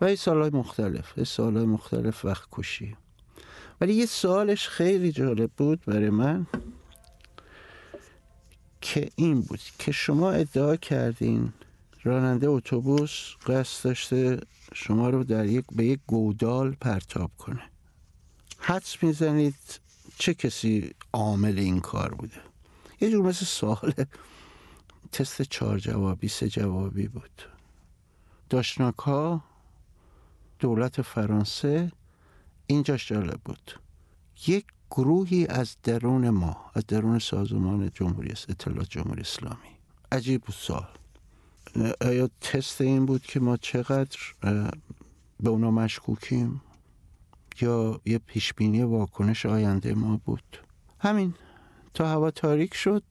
و 0.00 0.04
این 0.04 0.16
سالهای 0.16 0.50
مختلف 0.50 1.24
سالهای 1.24 1.66
مختلف 1.66 2.24
وقت 2.24 2.48
کشی. 2.52 2.96
ولی 3.80 3.94
یه 3.94 4.06
سالش 4.06 4.68
خیلی 4.68 5.12
جالب 5.12 5.50
بود 5.56 5.84
برای 5.86 6.10
من 6.10 6.46
که 8.80 9.10
این 9.16 9.40
بود 9.40 9.60
که 9.78 9.92
شما 9.92 10.30
ادعا 10.30 10.76
کردین 10.76 11.52
راننده 12.08 12.48
اتوبوس 12.48 13.34
قصد 13.46 13.84
داشته 13.84 14.40
شما 14.74 15.10
رو 15.10 15.24
در 15.24 15.46
یک 15.46 15.64
به 15.72 15.84
یک 15.84 16.00
گودال 16.06 16.70
پرتاب 16.70 17.30
کنه. 17.38 17.62
حدس 18.58 19.02
می‌زنید 19.02 19.80
چه 20.18 20.34
کسی 20.34 20.94
عامل 21.12 21.58
این 21.58 21.80
کار 21.80 22.14
بوده؟ 22.14 22.40
یه 23.00 23.10
جور 23.10 23.26
مثل 23.26 23.44
سوال 23.44 23.92
تست 25.12 25.42
چهار 25.42 25.78
جوابی 25.78 26.28
سه 26.28 26.48
جوابی 26.48 27.08
بود. 27.08 27.42
داشناک 28.50 28.98
ها 28.98 29.44
دولت 30.58 31.02
فرانسه 31.02 31.92
اینجاش 32.66 33.08
جالب 33.08 33.40
بود. 33.44 33.80
یک 34.46 34.66
گروهی 34.90 35.46
از 35.46 35.76
درون 35.82 36.30
ما 36.30 36.70
از 36.74 36.86
درون 36.86 37.18
سازمان 37.18 37.90
جمهوری 37.94 38.30
اطلاعات 38.30 38.90
جمهوری 38.90 39.20
اسلامی. 39.20 39.76
عجیب 40.12 40.42
بود 40.42 40.54
سال 40.58 40.97
آیا 42.00 42.30
تست 42.40 42.80
این 42.80 43.06
بود 43.06 43.22
که 43.22 43.40
ما 43.40 43.56
چقدر 43.56 44.18
به 45.40 45.50
اونا 45.50 45.70
مشکوکیم؟ 45.70 46.62
یا 47.60 48.00
یه 48.04 48.18
پیشبینی 48.18 48.82
واکنش 48.82 49.46
آینده 49.46 49.94
ما 49.94 50.20
بود؟ 50.24 50.58
همین. 51.00 51.34
تا 51.94 52.08
هوا 52.08 52.30
تاریک 52.30 52.74
شد. 52.74 53.02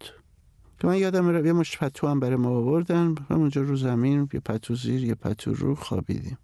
که 0.80 0.88
من 0.88 0.97
یادم 0.97 1.28
رو 1.28 1.45
یه 1.45 1.53
مشت 1.53 1.78
پتو 1.78 2.08
هم 2.08 2.20
برای 2.20 2.36
ما 2.36 2.49
آوردن. 2.49 3.16
همونجا 3.30 3.62
رو 3.62 3.76
زمین 3.76 4.30
یه 4.34 4.39
پتو 4.39 4.76
زیر 4.76 5.03
یه 5.03 5.16
پتو 5.16 5.53
رو 5.53 5.76
خوابیدیم. 5.76 6.38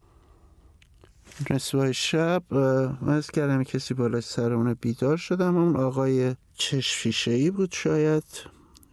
نصفه 1.50 1.92
شب 1.92 2.44
من 3.02 3.14
از 3.14 3.32
کردم 3.32 3.64
کسی 3.64 3.94
بالا 3.94 4.22
سر 4.22 4.54
اون 4.54 4.74
بیدار 4.74 5.18
شدم. 5.18 5.58
اون 5.58 5.76
آقای 5.76 6.36
چشفیشه 6.54 7.32
ای 7.32 7.52
بود 7.52 7.72
شاید. 7.72 8.24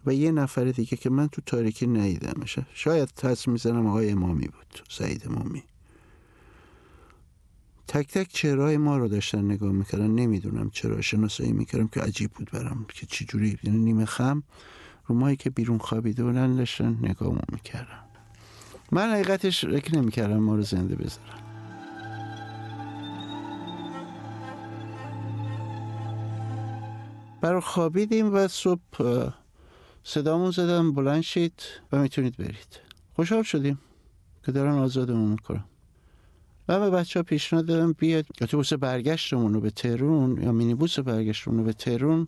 و 0.05 0.13
یه 0.13 0.31
نفر 0.31 0.63
دیگه 0.63 0.97
که 0.97 1.09
من 1.09 1.27
تو 1.27 1.41
تاریکی 1.45 1.87
ندیدمش. 1.87 2.59
شاید 2.73 3.09
تص 3.09 3.47
می‌زنم 3.47 3.87
آقای 3.87 4.11
امامی 4.11 4.47
بود 4.47 4.83
سعید 4.89 5.23
امامی. 5.25 5.63
تک 7.87 8.07
تک 8.07 8.27
چهرهای 8.29 8.77
ما 8.77 8.97
رو 8.97 9.07
داشتن 9.07 9.45
نگاه 9.45 9.71
می‌کردن. 9.71 10.11
نمی‌دونم 10.11 10.69
چرا 10.69 11.01
شناسایی 11.01 11.51
می‌کردم 11.51 11.87
که 11.87 12.01
عجیب 12.01 12.31
بود 12.31 12.49
برام 12.51 12.85
که 12.93 13.05
چی 13.05 13.25
جوری 13.25 13.57
یعنی 13.63 13.77
نیمه 13.77 14.05
خم 14.05 14.43
رو 15.07 15.15
مایی 15.15 15.35
که 15.35 15.49
بیرون 15.49 15.77
خوابیده 15.77 16.23
بودن 16.23 16.55
داشتن 16.55 16.97
نگاه 17.01 17.35
می‌کردن. 17.51 17.99
من 18.91 19.09
حقیقتش 19.09 19.65
فکر 19.65 19.95
نمی‌کردم 19.95 20.37
ما 20.37 20.55
رو 20.55 20.61
زنده 20.61 20.95
بذارن. 20.95 21.41
برای 27.41 27.61
خوابیدیم 27.61 28.33
و 28.33 28.47
صبح 28.47 28.79
صدامون 30.03 30.51
زدم 30.51 30.91
بلند 30.91 31.21
شید 31.21 31.61
و 31.91 32.01
می‌تونید 32.01 32.37
برید. 32.37 32.79
خوشحال 33.15 33.43
شدیم 33.43 33.79
که 34.45 34.51
دارن 34.51 34.77
آزادمون 34.77 35.31
می‌کنم 35.31 35.65
و 36.67 36.79
به 36.79 36.89
بچه 36.89 37.19
ها 37.19 37.23
پیشنهاد 37.23 37.65
دادم 37.65 37.93
بیاد 37.93 38.25
اتوبوس 38.41 38.73
برگشتمون 38.73 39.53
رو 39.53 39.61
به 39.61 39.69
تهرون 39.69 40.41
یا 40.43 40.51
مینیبوس 40.51 40.99
برگشتمون 40.99 41.57
رو 41.57 41.63
به 41.63 41.73
تهرون 41.73 42.27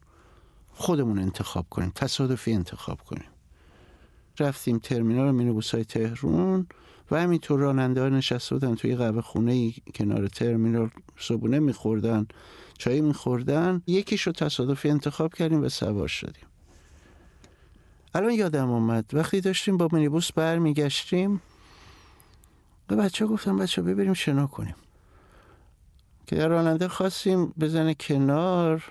خودمون 0.69 1.19
انتخاب 1.19 1.65
کنیم 1.69 1.91
تصادفی 1.95 2.53
انتخاب 2.53 3.01
کنیم. 3.01 3.29
رفتیم 4.39 4.79
ترمینال 4.79 5.31
مینیبوس 5.31 5.75
های 5.75 5.85
تهرون 5.85 6.67
و 7.11 7.21
همینطور 7.21 7.59
راننده 7.59 8.01
ها 8.01 8.09
نشسته 8.09 8.55
بودن 8.55 8.75
توی 8.75 8.95
قهوه 8.95 9.21
خونه 9.21 9.71
کنار 9.95 10.27
ترمینال 10.27 10.89
صبونه 11.17 11.59
میخوردن 11.59 12.27
چای 12.77 13.01
میخوردن. 13.01 13.81
یکیش 13.87 14.21
رو 14.21 14.33
تصادفی 14.33 14.89
انتخاب 14.89 15.33
کردیم 15.33 15.63
و 15.63 15.69
سوار 15.69 16.07
شدیم. 16.07 16.45
الان 18.15 18.31
یادم 18.31 18.71
آمد 18.71 19.13
وقتی 19.13 19.41
داشتیم 19.41 19.77
با 19.77 19.89
مینیبوس 19.91 20.31
برمیگشتیم 20.31 21.41
به 22.87 22.95
بچه 22.95 23.25
گفتم 23.25 23.57
بچه 23.57 23.81
ببریم 23.81 24.13
شنا 24.13 24.47
کنیم. 24.47 24.75
که 26.27 26.35
در 26.35 26.47
راننده 26.47 26.87
خواستیم 26.87 27.45
بزنه 27.45 27.93
کنار 27.93 28.83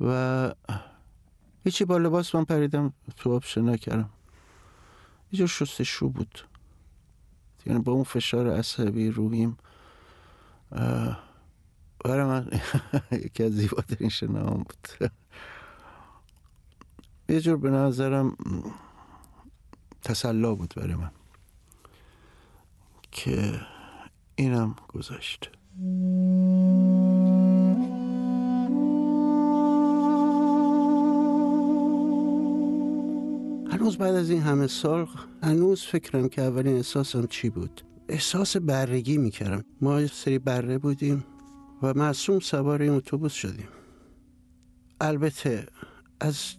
و 0.00 0.52
هیچی 1.64 1.84
با 1.84 1.98
لباس 1.98 2.34
من 2.34 2.44
پریدم 2.44 2.92
تو 3.16 3.34
آب 3.34 3.44
شنا 3.44 3.76
کردم 3.76 4.10
یه 5.32 5.46
شستشو 5.46 6.08
بود. 6.08 6.38
یعنی 7.66 7.78
با 7.78 7.92
اون 7.92 8.04
فشار 8.04 8.50
عصبی 8.50 9.10
روحیم 9.10 9.56
برای 12.04 12.24
من 12.24 12.46
یکی 13.24 13.44
از 13.44 13.52
زیباترین 13.52 14.08
شناهم 14.08 14.56
بود. 14.56 15.12
یه 17.28 17.40
جور 17.40 17.56
به 17.56 17.70
نظرم 17.70 18.36
تسلا 20.02 20.54
بود 20.54 20.74
برای 20.76 20.94
من 20.94 21.10
که 23.12 23.60
اینم 24.34 24.76
گذاشت 24.88 25.50
هنوز 33.72 33.96
بعد 33.98 34.14
از 34.14 34.30
این 34.30 34.42
همه 34.42 34.66
سال 34.66 35.06
هنوز 35.42 35.82
فکرم 35.82 36.28
که 36.28 36.42
اولین 36.42 36.76
احساسم 36.76 37.26
چی 37.26 37.50
بود؟ 37.50 37.82
احساس 38.08 38.56
برگی 38.56 39.18
می‌کردم. 39.18 39.64
ما 39.80 40.06
سری 40.06 40.38
بره 40.38 40.78
بودیم 40.78 41.24
و 41.82 41.94
معصوم 41.94 42.40
سوار 42.40 42.82
این 42.82 42.92
اتوبوس 42.92 43.32
شدیم. 43.32 43.68
البته 45.00 45.66
از 46.20 46.54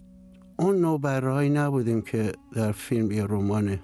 اون 0.56 0.80
نوع 0.80 1.00
بره 1.00 1.48
نبودیم 1.48 2.02
که 2.02 2.32
در 2.52 2.72
فیلم 2.72 3.10
یا 3.10 3.24
رمان 3.24 3.78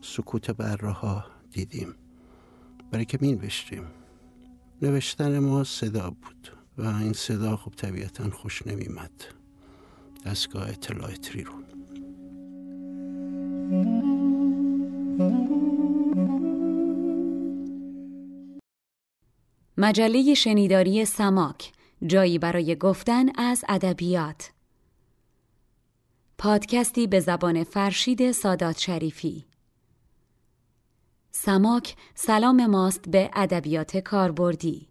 سکوت 0.00 0.50
بره 0.50 0.90
ها 0.90 1.24
دیدیم. 1.50 1.94
برای 2.90 3.04
که 3.04 3.18
می 3.20 3.32
نوشتیم 3.32 3.82
نوشتن 4.82 5.38
ما 5.38 5.64
صدا 5.64 6.10
بود 6.10 6.48
و 6.78 6.86
این 6.86 7.12
صدا 7.12 7.56
خب 7.56 7.70
طبیعتا 7.70 8.30
خوش 8.30 8.66
نمیمد 8.66 9.10
دستگاه 10.26 10.68
اطلاعات 10.68 11.36
رو 11.36 11.52
مجله 19.78 20.34
شنیداری 20.34 21.04
سماک 21.04 21.72
جایی 22.06 22.38
برای 22.38 22.76
گفتن 22.76 23.26
از 23.38 23.64
ادبیات. 23.68 24.50
پادکستی 26.40 27.06
به 27.06 27.20
زبان 27.20 27.64
فرشید 27.64 28.32
سادات 28.32 28.78
شریفی. 28.78 29.44
سماک 31.30 31.96
سلام 32.14 32.66
ماست 32.66 33.08
به 33.10 33.30
ادبیات 33.34 33.96
کاربردی. 33.96 34.88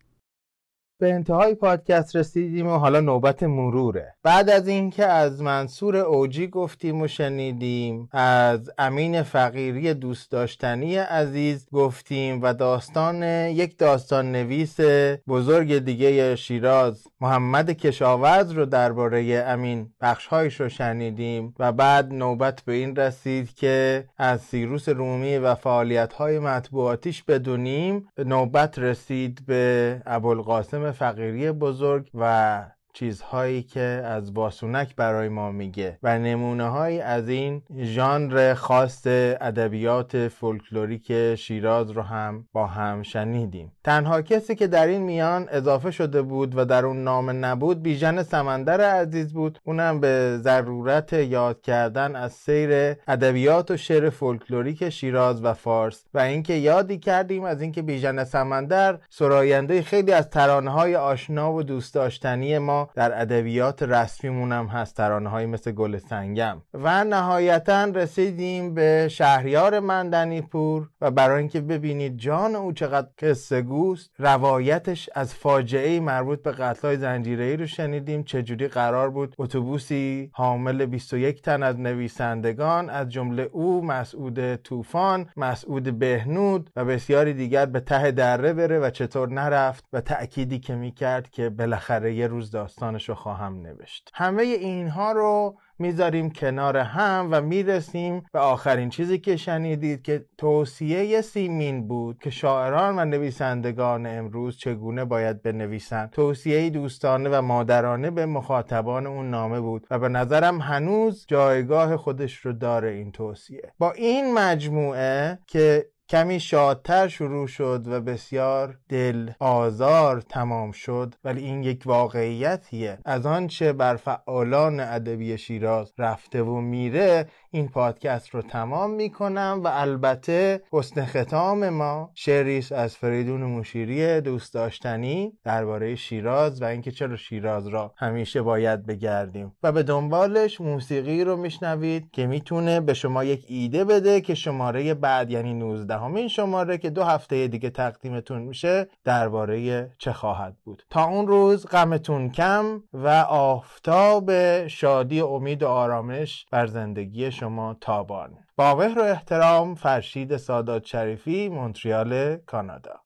به 1.00 1.14
انتهای 1.14 1.56
پادکست 1.56 2.16
رسیدیم 2.16 2.68
و 2.68 2.78
حالا 2.78 3.00
نوبت 3.00 3.44
مروره. 3.44 4.16
بعد 4.24 4.50
از 4.50 4.68
اینکه 4.68 5.06
از 5.06 5.42
منصور 5.42 5.98
اوجی 5.98 6.48
گفتیم 6.48 7.02
و 7.02 7.08
شنیدیم 7.08 8.10
از 8.12 8.72
امین 8.78 9.24
فقیری 9.24 9.94
دوست 9.94 10.32
داشتنی 10.32 10.96
عزیز 10.96 11.68
گفتیم 11.74 12.42
و 12.42 12.54
داستان 12.54 13.24
یک 13.24 13.78
داستان 13.78 14.32
نویس 14.32 14.80
بزرگ 15.28 15.78
دیگه 15.78 16.36
شیراز 16.36 17.08
محمد 17.22 17.72
کشاورز 17.72 18.52
رو 18.52 18.66
درباره 18.66 19.44
امین 19.48 19.90
بخشهایش 20.02 20.62
رو 20.62 20.70
شنیدیم 20.70 21.56
و 21.60 21.72
بعد 21.72 22.14
نوبت 22.14 22.62
به 22.62 22.74
این 22.74 22.96
رسید 22.96 23.54
که 23.54 24.06
از 24.18 24.42
سیروس 24.42 24.90
رومی 24.90 25.38
و 25.38 25.56
فعالیتهای 25.56 26.40
مطبوعاتیش 26.40 27.24
بدونیم. 27.24 28.08
نوبت 28.18 28.80
رسید 28.80 29.46
به 29.48 30.02
ابوالقاسم 30.06 30.87
فقیری 30.92 31.52
بزرگ 31.52 32.10
و 32.14 32.77
چیزهایی 32.98 33.64
که 33.64 34.02
از 34.06 34.34
باسونک 34.34 34.96
برای 34.96 35.30
ما 35.30 35.52
میگه 35.52 36.00
و 36.04 36.20
نمونه 36.20 36.70
های 36.70 37.02
از 37.02 37.30
این 37.30 37.62
ژانر 37.80 38.54
خاص 38.54 39.02
ادبیات 39.08 40.28
فولکلوریک 40.28 41.36
شیراز 41.36 41.92
رو 41.92 42.02
هم 42.02 42.48
با 42.54 42.68
هم 42.68 43.04
شنیدیم. 43.04 43.72
تنها 43.84 44.22
کسی 44.22 44.56
که 44.56 44.68
در 44.68 44.88
این 44.88 45.02
میان 45.02 45.48
اضافه 45.52 45.92
شده 45.92 46.22
بود 46.22 46.58
و 46.58 46.66
در 46.66 46.86
اون 46.86 47.04
نام 47.04 47.46
نبود 47.46 47.84
بیژن 47.84 48.24
سمندر 48.24 48.82
عزیز 48.82 49.34
بود. 49.34 49.60
اونم 49.64 50.00
به 50.00 50.38
ضرورت 50.42 51.14
یاد 51.14 51.62
کردن 51.62 52.16
از 52.16 52.34
سیر 52.34 52.70
ادبیات 53.08 53.72
و 53.72 53.78
شعر 53.78 54.10
فولکلوریک 54.10 54.90
شیراز 54.90 55.44
و 55.44 55.54
فارس 55.54 56.06
و 56.14 56.20
اینکه 56.20 56.54
یادی 56.54 56.98
کردیم 57.00 57.44
از 57.44 57.62
اینکه 57.62 57.82
بیژن 57.82 58.24
سمندر 58.24 59.00
سراینده 59.10 59.82
خیلی 59.82 60.12
از 60.12 60.30
ترانه 60.30 60.72
های 60.72 60.96
آشنا 60.96 61.54
و 61.54 61.64
دوست 61.64 61.94
داشتنی 61.94 62.58
ما 62.58 62.87
در 62.96 63.22
ادبیات 63.22 63.84
رسمیمون 63.84 64.52
هم 64.52 64.66
هست 64.66 64.96
ترانه 64.98 65.30
های 65.30 65.46
مثل 65.46 65.72
گل 65.72 65.98
سنگم. 65.98 66.62
و 66.74 67.04
نهایتا 67.04 67.84
رسیدیم 67.84 68.74
به 68.74 69.08
شهریار 69.12 69.80
مندنی 69.80 70.42
پور 70.42 70.90
و 71.02 71.12
برای 71.12 71.40
اینکه 71.40 71.62
ببینید 71.62 72.18
جان 72.18 72.56
او 72.56 72.72
چقدر 72.72 73.08
قصه 73.20 73.62
گوست 73.62 74.12
روایتش 74.20 75.10
از 75.16 75.36
فاجعه 75.36 76.00
مربوط 76.00 76.42
به 76.42 76.52
قتلای 76.52 76.98
زنجیره‌ای 76.98 77.58
رو 77.58 77.66
شنیدیم. 77.68 78.24
چجوری 78.24 78.68
قرار 78.68 79.10
بود 79.10 79.36
اتوبوسی 79.38 80.30
حامل 80.34 80.86
21 80.86 81.42
تن 81.42 81.64
از 81.64 81.80
نویسندگان 81.80 82.90
از 82.90 83.10
جمله 83.10 83.50
او 83.52 83.86
مسعود 83.86 84.56
طوفان 84.56 85.30
مسعود 85.38 86.00
بهنود 86.00 86.70
و 86.76 86.86
بسیاری 86.86 87.34
دیگر 87.34 87.66
به 87.66 87.80
ته 87.80 88.12
دره 88.12 88.54
بره 88.54 88.80
و 88.80 88.90
چطور 88.90 89.30
نرفت 89.30 89.86
و 89.94 90.02
تأکیدی 90.02 90.60
که 90.60 90.76
می‌کرد 90.76 91.30
که 91.30 91.50
بالاخره 91.50 92.14
یه 92.14 92.28
روز 92.28 92.52
داست 92.52 92.77
داستانش 92.78 93.10
رو 93.10 93.16
خواهم 93.16 93.62
نوشت. 93.62 94.12
همه 94.14 94.44
اینها 94.44 95.12
رو 95.12 95.58
می‌ذاریم 95.80 96.30
کنار 96.30 96.78
هم 96.78 97.30
و 97.32 97.42
می‌رسیم 97.42 98.24
به 98.34 98.40
آخرین 98.40 98.90
چیزی 98.90 99.20
که 99.20 99.38
شنیدید 99.38 100.02
که 100.02 100.26
توصیه 100.38 101.22
سیمین 101.22 101.88
بود 101.88 102.20
که 102.20 102.30
شاعران 102.30 103.00
و 103.00 103.06
نویسندگان 103.06 104.06
امروز 104.06 104.58
چگونه 104.58 105.06
باید 105.06 105.42
بنویسند. 105.42 106.10
توصیه 106.10 106.70
دوستانه 106.70 107.30
و 107.30 107.42
مادرانه 107.42 108.12
به 108.12 108.26
مخاطبان 108.26 109.08
اون 109.08 109.30
نامه 109.30 109.60
بود 109.60 109.88
و 109.92 110.00
به 110.00 110.10
نظرم 110.10 110.62
هنوز 110.62 111.26
جایگاه 111.28 111.98
خودش 111.98 112.38
رو 112.38 112.54
داره 112.54 112.90
این 112.90 113.12
توصیه. 113.12 113.74
با 113.80 113.92
این 113.92 114.34
مجموعه 114.34 115.40
که 115.48 115.86
کمی 116.10 116.40
شادتر 116.40 117.08
شروع 117.08 117.48
شد 117.48 117.84
و 117.88 118.02
بسیار 118.02 118.78
دل 118.90 119.32
آزار 119.40 120.22
تمام 120.22 120.72
شد 120.72 121.16
ولی 121.24 121.44
این 121.44 121.64
یک 121.64 121.84
واقعیتیه. 121.86 123.00
از 123.06 123.26
آنچه 123.26 123.74
بر 123.74 123.96
فعالان 123.96 124.80
ادبی 124.80 125.38
شیراز 125.38 125.94
رفته 125.98 126.44
و 126.44 126.62
میره 126.62 127.28
این 127.58 127.68
پادکست 127.68 128.30
رو 128.30 128.42
تمام 128.42 128.92
می‌کنم 128.92 129.62
و 129.64 129.68
البته 129.74 130.62
حسن 130.72 131.06
ختام 131.06 131.70
ما 131.70 132.12
شعریست 132.16 132.72
از 132.72 132.98
فریدون 132.98 133.44
مشیری 133.44 134.22
دوست 134.22 134.54
داشتنی 134.54 135.34
درباره 135.44 135.96
شیراز 135.96 136.62
و 136.62 136.66
اینکه 136.66 136.92
چرا 136.92 137.16
شیراز 137.16 137.68
را 137.68 137.94
همیشه 137.98 138.42
باید 138.42 138.86
بگردیم. 138.86 139.56
و 139.64 139.72
به 139.72 139.84
دنبالش 139.84 140.62
موسیقی 140.62 141.24
رو 141.24 141.36
میشنوید 141.36 142.12
که 142.12 142.28
می‌تونه 142.28 142.80
به 142.80 142.94
شما 142.94 143.24
یک 143.24 143.46
ایده 143.48 143.86
بده 143.86 144.22
که 144.22 144.36
شماره 144.36 144.94
بعد 144.94 145.32
یعنی 145.32 145.54
19 145.54 145.98
همین 145.98 146.28
شماره 146.28 146.78
که 146.78 146.90
دو 146.90 147.04
هفته 147.04 147.48
دیگه 147.48 147.70
تقدیمتون 147.70 148.42
میشه 148.42 148.88
درباره 149.04 149.90
چه 149.98 150.14
خواهد 150.14 150.56
بود. 150.64 150.84
تا 150.90 151.06
اون 151.06 151.28
روز 151.28 151.66
غمتون 151.66 152.30
کم 152.30 152.84
و 152.94 153.08
آفتاب 153.30 154.32
شادی 154.68 155.22
امید 155.22 155.64
و 155.64 155.68
آرامش 155.68 156.46
بر 156.52 156.68
زندگی 156.68 157.32
شما 157.32 157.47
تابان. 157.82 158.38
با 158.56 158.76
مهر 158.76 159.00
و 159.00 159.04
احترام 159.04 159.76
فرشید 159.76 160.38
سادات 160.38 160.86
شریفی 160.86 161.50
مونتریال 161.50 162.36
کانادا. 162.36 163.02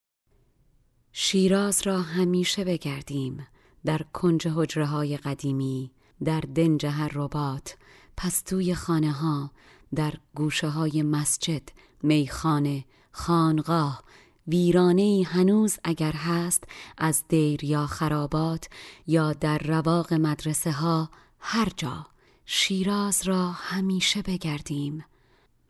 شیراز 1.12 1.82
را 1.88 2.02
همیشه 2.02 2.64
بگردیم 2.64 3.48
در 3.86 4.02
کنج 4.14 4.48
حجره 4.48 4.86
های 4.86 5.18
قدیمی 5.18 5.92
در 6.24 6.44
دنج 6.56 6.86
هر 6.86 7.12
ربات 7.14 7.78
پستوی 8.18 8.76
خانه 8.76 9.12
ها 9.12 9.52
در 9.96 10.14
گوشه 10.36 10.68
های 10.68 11.04
مسجد 11.04 11.62
میخانه 12.04 12.86
خانقاه. 13.12 14.04
ویرانه 14.48 15.24
هنوز 15.28 15.80
اگر 15.84 16.12
هست 16.12 16.64
از 16.98 17.24
دیر 17.28 17.64
یا 17.64 17.86
خرابات 17.88 18.70
یا 19.08 19.34
در 19.34 19.58
رواق 19.58 20.14
مدرسه 20.14 20.72
ها 20.72 21.10
هر 21.40 21.68
جا. 21.78 22.11
شیراز 22.46 23.28
را 23.28 23.52
همیشه 23.52 24.22
بگردیم. 24.22 25.06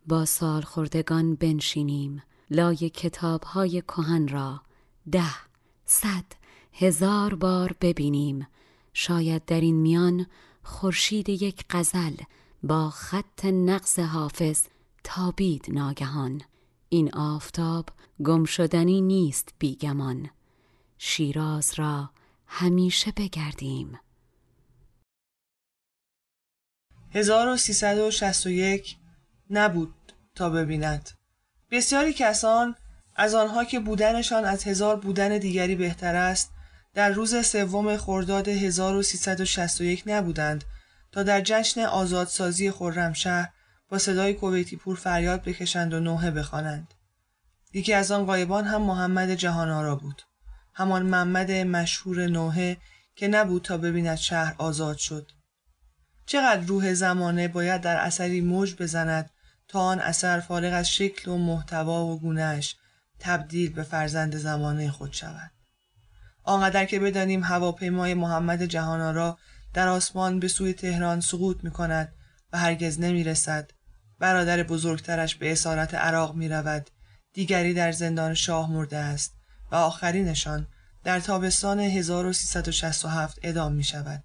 با 0.07 0.25
سال 0.25 0.61
خوردگان 0.61 1.35
بنشینیم. 1.35 2.21
لای 2.49 2.75
کتاب 2.75 3.43
های 3.43 3.81
کهن 3.81 4.27
را 4.27 4.61
ده 5.11 5.33
صد 5.85 6.25
هزار 6.73 7.35
بار 7.35 7.75
ببینیم. 7.81 8.47
شاید 8.93 9.45
در 9.45 9.61
این 9.61 9.75
میان 9.75 10.25
خورشید 10.63 11.29
یک 11.29 11.65
غزل 11.69 12.15
با 12.63 12.89
خط 12.89 13.45
نقص 13.45 13.99
حافظ 13.99 14.63
تابید 15.03 15.65
ناگهان. 15.69 16.41
این 16.89 17.13
آفتاب 17.13 17.89
گم 18.25 18.45
شدنی 18.45 19.01
نیست 19.01 19.53
بیگمان. 19.59 20.29
شیراز 20.97 21.73
را 21.75 22.09
همیشه 22.47 23.13
بگردیم. 23.17 23.99
1361 27.13 28.97
نبود 29.49 29.93
تا 30.35 30.49
ببیند 30.49 31.09
بسیاری 31.71 32.13
کسان 32.13 32.75
از 33.15 33.33
آنها 33.33 33.63
که 33.63 33.79
بودنشان 33.79 34.45
از 34.45 34.63
هزار 34.63 34.95
بودن 34.95 35.37
دیگری 35.37 35.75
بهتر 35.75 36.15
است 36.15 36.51
در 36.93 37.09
روز 37.09 37.45
سوم 37.45 37.97
خرداد 37.97 38.47
1361 38.47 40.03
نبودند 40.05 40.63
تا 41.11 41.23
در 41.23 41.41
جشن 41.41 41.81
آزادسازی 41.81 42.71
خرمشهر 42.71 43.49
با 43.89 43.97
صدای 43.97 44.33
کویتی 44.33 44.75
پور 44.75 44.95
فریاد 44.95 45.43
بکشند 45.43 45.93
و 45.93 45.99
نوحه 45.99 46.31
بخوانند. 46.31 46.93
یکی 47.73 47.93
از 47.93 48.11
آن 48.11 48.25
قایبان 48.25 48.65
هم 48.65 48.81
محمد 48.81 49.35
جهانارا 49.35 49.95
بود. 49.95 50.21
همان 50.73 51.05
محمد 51.05 51.51
مشهور 51.51 52.27
نوحه 52.27 52.77
که 53.15 53.27
نبود 53.27 53.61
تا 53.61 53.77
ببیند 53.77 54.17
شهر 54.17 54.55
آزاد 54.57 54.97
شد. 54.97 55.31
چقدر 56.31 56.61
روح 56.61 56.93
زمانه 56.93 57.47
باید 57.47 57.81
در 57.81 57.97
اثری 57.97 58.41
موج 58.41 58.75
بزند 58.75 59.29
تا 59.67 59.79
آن 59.79 59.99
اثر 59.99 60.39
فارغ 60.39 60.73
از 60.73 60.89
شکل 60.89 61.31
و 61.31 61.37
محتوا 61.37 62.05
و 62.05 62.19
گونهش 62.19 62.75
تبدیل 63.19 63.73
به 63.73 63.83
فرزند 63.83 64.35
زمانه 64.35 64.91
خود 64.91 65.13
شود. 65.13 65.51
آنقدر 66.43 66.85
که 66.85 66.99
بدانیم 66.99 67.43
هواپیمای 67.43 68.13
محمد 68.13 68.63
جهانارا 68.63 69.37
در 69.73 69.87
آسمان 69.87 70.39
به 70.39 70.47
سوی 70.47 70.73
تهران 70.73 71.21
سقوط 71.21 71.63
می 71.63 71.71
کند 71.71 72.13
و 72.53 72.57
هرگز 72.57 72.99
نمی 72.99 73.23
رسد. 73.23 73.71
برادر 74.19 74.63
بزرگترش 74.63 75.35
به 75.35 75.51
اسارت 75.51 75.93
عراق 75.93 76.35
می 76.35 76.49
رود. 76.49 76.89
دیگری 77.33 77.73
در 77.73 77.91
زندان 77.91 78.33
شاه 78.33 78.71
مرده 78.71 78.97
است 78.97 79.33
و 79.71 79.75
آخرینشان 79.75 80.67
در 81.03 81.19
تابستان 81.19 81.79
1367 81.79 83.39
ادام 83.43 83.73
می 83.73 83.83
شود. 83.83 84.23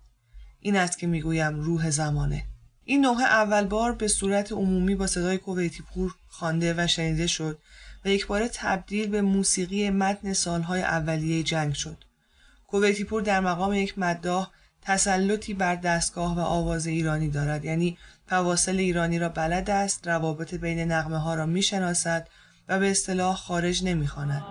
این 0.66 0.76
است 0.76 0.98
که 0.98 1.06
می 1.06 1.22
گویم 1.22 1.60
روح 1.60 1.90
زمانه. 1.90 2.44
این 2.84 3.01
نوحه 3.01 3.24
اول 3.24 3.64
بار 3.64 3.93
به 3.93 4.09
صورت 4.09 4.52
عمومی 4.52 4.94
با 4.94 5.06
صدای 5.06 5.38
کویتی 5.38 5.82
پور 5.82 6.14
خوانده 6.28 6.74
و 6.78 6.86
شنیده 6.86 7.26
شد 7.26 7.59
و 8.05 8.09
یک 8.09 8.26
بار 8.26 8.48
تبدیل 8.48 9.09
به 9.09 9.22
موسیقی 9.22 9.90
متن 9.90 10.32
سالهای 10.32 10.82
اولیه 10.82 11.43
جنگ 11.43 11.74
شد. 11.74 12.05
کویتی 12.66 13.05
پور 13.05 13.22
در 13.22 13.40
مقام 13.40 13.74
یک 13.74 13.98
مداح 13.98 14.51
تسلطی 14.82 15.55
بر 15.55 15.74
دستگاه 15.74 16.36
و 16.36 16.40
آواز 16.40 16.86
ایرانی 16.86 17.30
دارد 17.30 17.64
یعنی 17.64 17.98
فواصل 18.26 18.78
ایرانی 18.78 19.18
را 19.18 19.28
بلد 19.28 19.70
است 19.70 20.09
روابط 20.09 20.55
بین 20.55 20.93
نغمه 20.93 21.18
ها 21.18 21.34
را 21.34 21.47
می‌شناسد 21.47 22.28
و 22.68 22.78
به 22.78 22.90
اصطلاح 22.90 23.36
خارج 23.36 23.84
نمی‌خواند 23.84 24.43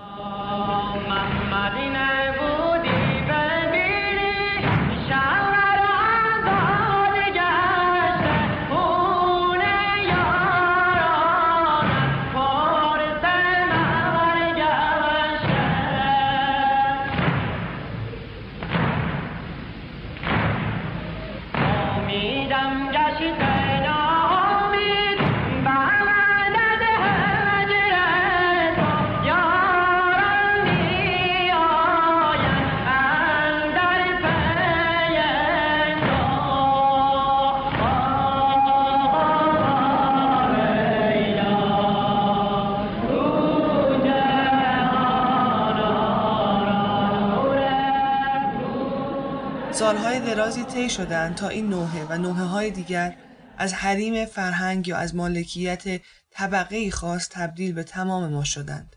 درازی 50.35 50.63
طی 50.63 50.89
شدند 50.89 51.35
تا 51.35 51.47
این 51.47 51.69
نوحه 51.69 52.05
و 52.09 52.17
نوحه 52.17 52.43
های 52.43 52.71
دیگر 52.71 53.15
از 53.57 53.73
حریم 53.73 54.25
فرهنگ 54.25 54.87
یا 54.87 54.97
از 54.97 55.15
مالکیت 55.15 56.01
طبقه 56.31 56.91
خاص 56.91 57.29
تبدیل 57.31 57.73
به 57.73 57.83
تمام 57.83 58.27
ما 58.27 58.43
شدند. 58.43 58.95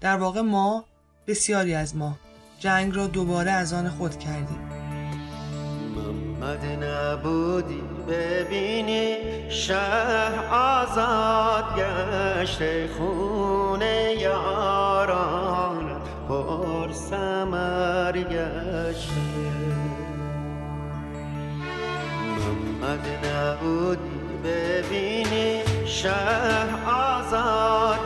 در 0.00 0.16
واقع 0.16 0.40
ما 0.40 0.84
بسیاری 1.26 1.74
از 1.74 1.96
ما 1.96 2.18
جنگ 2.58 2.96
را 2.96 3.06
دوباره 3.06 3.50
از 3.50 3.72
آن 3.72 3.88
خود 3.88 4.18
کردیم. 4.18 4.68
محمد 5.96 6.64
نبودی 6.64 7.82
ببینی 8.08 9.16
شهر 9.50 10.44
آزاد 10.54 11.64
گشته 11.76 12.88
خونه 12.98 14.14
یاران 14.20 16.00
پر 16.28 16.92
سمر 16.92 18.12
گشته 18.12 19.57
محمد 22.80 23.26
نبودی 23.26 24.10
ببینی 24.44 25.62
شهر 25.86 26.90
آزاد 26.90 27.98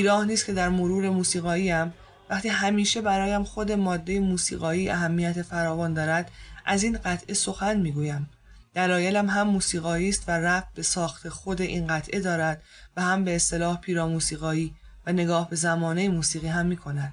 بیراه 0.00 0.24
نیست 0.24 0.46
که 0.46 0.52
در 0.52 0.68
مرور 0.68 1.10
موسیقاییم 1.10 1.92
وقتی 2.30 2.48
همیشه 2.48 3.00
برایم 3.00 3.44
خود 3.44 3.72
ماده 3.72 4.20
موسیقایی 4.20 4.88
اهمیت 4.88 5.42
فراوان 5.42 5.94
دارد 5.94 6.30
از 6.64 6.82
این 6.82 6.98
قطعه 7.04 7.34
سخن 7.34 7.80
می‌گویم. 7.80 8.30
دلایلم 8.74 9.30
هم 9.30 9.48
موسیقایی 9.48 10.08
است 10.08 10.24
و 10.28 10.32
رفت 10.32 10.74
به 10.74 10.82
ساخت 10.82 11.28
خود 11.28 11.62
این 11.62 11.86
قطعه 11.86 12.20
دارد 12.20 12.62
و 12.96 13.02
هم 13.02 13.24
به 13.24 13.36
اصطلاح 13.36 13.80
پیرا 13.80 14.08
موسیقایی 14.08 14.74
و 15.06 15.12
نگاه 15.12 15.50
به 15.50 15.56
زمانه 15.56 16.08
موسیقی 16.08 16.48
هم 16.48 16.66
می 16.66 16.76
کند. 16.76 17.12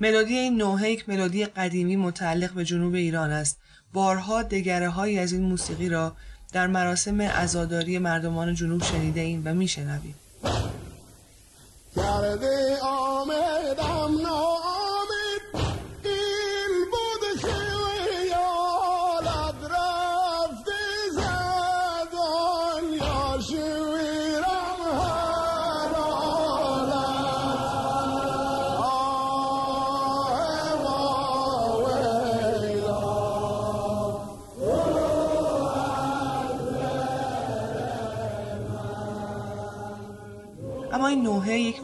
ملودی 0.00 0.38
این 0.38 0.56
نوحه 0.56 0.90
یک 0.90 1.08
ملودی 1.08 1.44
قدیمی 1.44 1.96
متعلق 1.96 2.52
به 2.52 2.64
جنوب 2.64 2.94
ایران 2.94 3.30
است. 3.30 3.58
بارها 3.92 4.42
دگره 4.42 4.88
هایی 4.88 5.18
از 5.18 5.32
این 5.32 5.42
موسیقی 5.42 5.88
را 5.88 6.16
در 6.52 6.66
مراسم 6.66 7.22
عزاداری 7.22 7.98
مردمان 7.98 8.54
جنوب 8.54 8.82
شنیده 8.82 9.20
ایم 9.20 9.42
و 9.44 9.54
میشنویم. 9.54 10.14
کرده 11.96 12.78
آمدم 12.82 13.97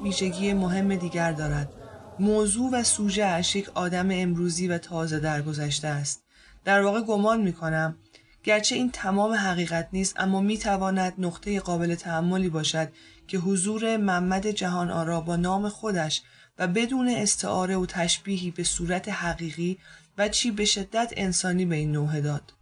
ویژگی 0.05 0.53
مهم 0.53 0.95
دیگر 0.95 1.33
دارد. 1.33 1.73
موضوع 2.19 2.71
و 2.73 2.83
سوژه 2.83 3.25
اش 3.25 3.57
یک 3.57 3.69
آدم 3.75 4.09
امروزی 4.11 4.69
و 4.69 4.79
تازه 4.79 5.21
درگذشته 5.21 5.89
است. 5.89 6.25
در 6.65 6.83
واقع 6.83 7.01
گمان 7.01 7.41
می 7.41 7.53
کنم 7.53 7.97
گرچه 8.43 8.75
این 8.75 8.91
تمام 8.91 9.33
حقیقت 9.33 9.89
نیست 9.93 10.21
اما 10.21 10.41
می 10.41 10.59
تواند 10.59 11.15
نقطه 11.19 11.61
قابل 11.61 11.95
تحملی 11.95 12.49
باشد 12.49 12.93
که 13.29 13.39
حضور 13.39 13.97
محمد 13.97 14.47
جهان 14.47 14.91
آرا 14.91 15.21
با 15.21 15.37
نام 15.37 15.69
خودش 15.69 16.23
و 16.59 16.69
بدون 16.69 17.09
استعاره 17.09 17.77
و 17.77 17.87
تشبیهی 17.87 18.51
به 18.51 18.65
صورت 18.65 19.09
حقیقی 19.09 19.79
و 20.19 20.29
چی 20.29 20.51
به 20.51 20.65
شدت 20.65 21.13
انسانی 21.17 21.65
به 21.67 21.77
این 21.77 21.93
نوحه 21.93 22.21
داد. 22.21 22.53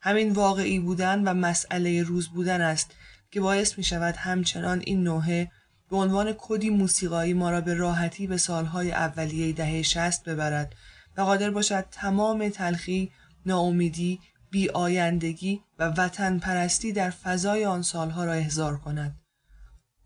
همین 0.00 0.32
واقعی 0.32 0.78
بودن 0.78 1.28
و 1.28 1.34
مسئله 1.34 2.02
روز 2.02 2.28
بودن 2.28 2.60
است 2.60 2.90
که 3.30 3.40
باعث 3.40 3.78
می 3.78 3.84
شود 3.84 4.16
همچنان 4.16 4.82
این 4.84 5.02
نوحه 5.02 5.50
به 5.90 5.96
عنوان 5.96 6.34
کدی 6.38 6.70
موسیقایی 6.70 7.34
ما 7.34 7.50
را 7.50 7.60
به 7.60 7.74
راحتی 7.74 8.26
به 8.26 8.36
سالهای 8.36 8.92
اولیه 8.92 9.52
دهه 9.52 9.82
شست 9.82 10.24
ببرد 10.24 10.74
و 11.16 11.20
قادر 11.20 11.50
باشد 11.50 11.86
تمام 11.90 12.48
تلخی، 12.48 13.12
ناامیدی، 13.46 14.20
بی 14.50 14.68
آیندگی 14.68 15.60
و 15.78 15.88
وطن 15.88 16.38
پرستی 16.38 16.92
در 16.92 17.10
فضای 17.10 17.64
آن 17.64 17.82
سالها 17.82 18.24
را 18.24 18.32
احضار 18.32 18.76
کند. 18.76 19.16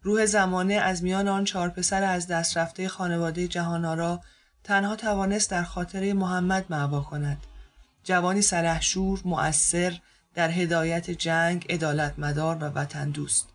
روح 0.03 0.27
زمانه 0.27 0.75
از 0.75 1.03
میان 1.03 1.29
آن 1.29 1.45
چهار 1.45 1.69
پسر 1.69 2.03
از 2.03 2.27
دست 2.27 2.57
رفته 2.57 2.89
خانواده 2.89 3.49
جهانارا 3.49 4.21
تنها 4.65 4.97
توانست 4.97 5.51
در 5.51 5.63
خاطره 5.63 6.13
محمد 6.13 6.67
معوا 6.71 7.01
کند. 7.01 7.39
جوانی 8.05 8.43
سلحشور، 8.43 9.21
مؤثر، 9.25 9.99
در 10.35 10.51
هدایت 10.51 11.11
جنگ، 11.11 11.67
عدالت 11.73 12.19
مدار 12.19 12.57
و 12.57 12.65
وطن 12.65 13.11
دوست. 13.11 13.49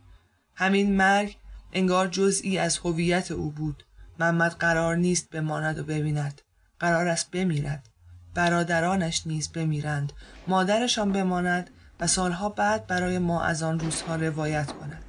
همین 0.55 0.95
مرگ 0.95 1.37
انگار 1.77 2.07
جزئی 2.07 2.57
از 2.57 2.77
هویت 2.77 3.31
او 3.31 3.51
بود. 3.51 3.83
محمد 4.19 4.51
قرار 4.51 4.95
نیست 4.95 5.29
بماند 5.29 5.79
و 5.79 5.83
ببیند. 5.83 6.41
قرار 6.79 7.07
است 7.07 7.31
بمیرد. 7.31 7.89
برادرانش 8.33 9.27
نیز 9.27 9.51
بمیرند. 9.51 10.13
مادرشان 10.47 11.11
بماند 11.11 11.69
و 11.99 12.07
سالها 12.07 12.49
بعد 12.49 12.87
برای 12.87 13.19
ما 13.19 13.43
از 13.43 13.63
آن 13.63 13.79
روزها 13.79 14.15
روایت 14.15 14.71
کند. 14.71 15.03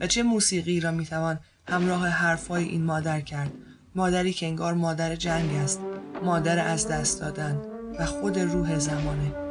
و 0.00 0.06
چه 0.06 0.22
موسیقی 0.22 0.80
را 0.80 0.90
می‌توان 0.90 1.38
همراه 1.68 2.08
حرفهای 2.08 2.64
این 2.64 2.84
مادر 2.84 3.20
کرد؟ 3.20 3.52
مادری 3.94 4.32
که 4.32 4.46
انگار 4.46 4.74
مادر 4.74 5.16
جنگ 5.16 5.50
است. 5.54 5.80
مادر 6.24 6.68
از 6.68 6.88
دست 6.88 7.20
دادن 7.20 7.60
و 7.98 8.06
خود 8.06 8.38
روح 8.38 8.78
زمانه. 8.78 9.45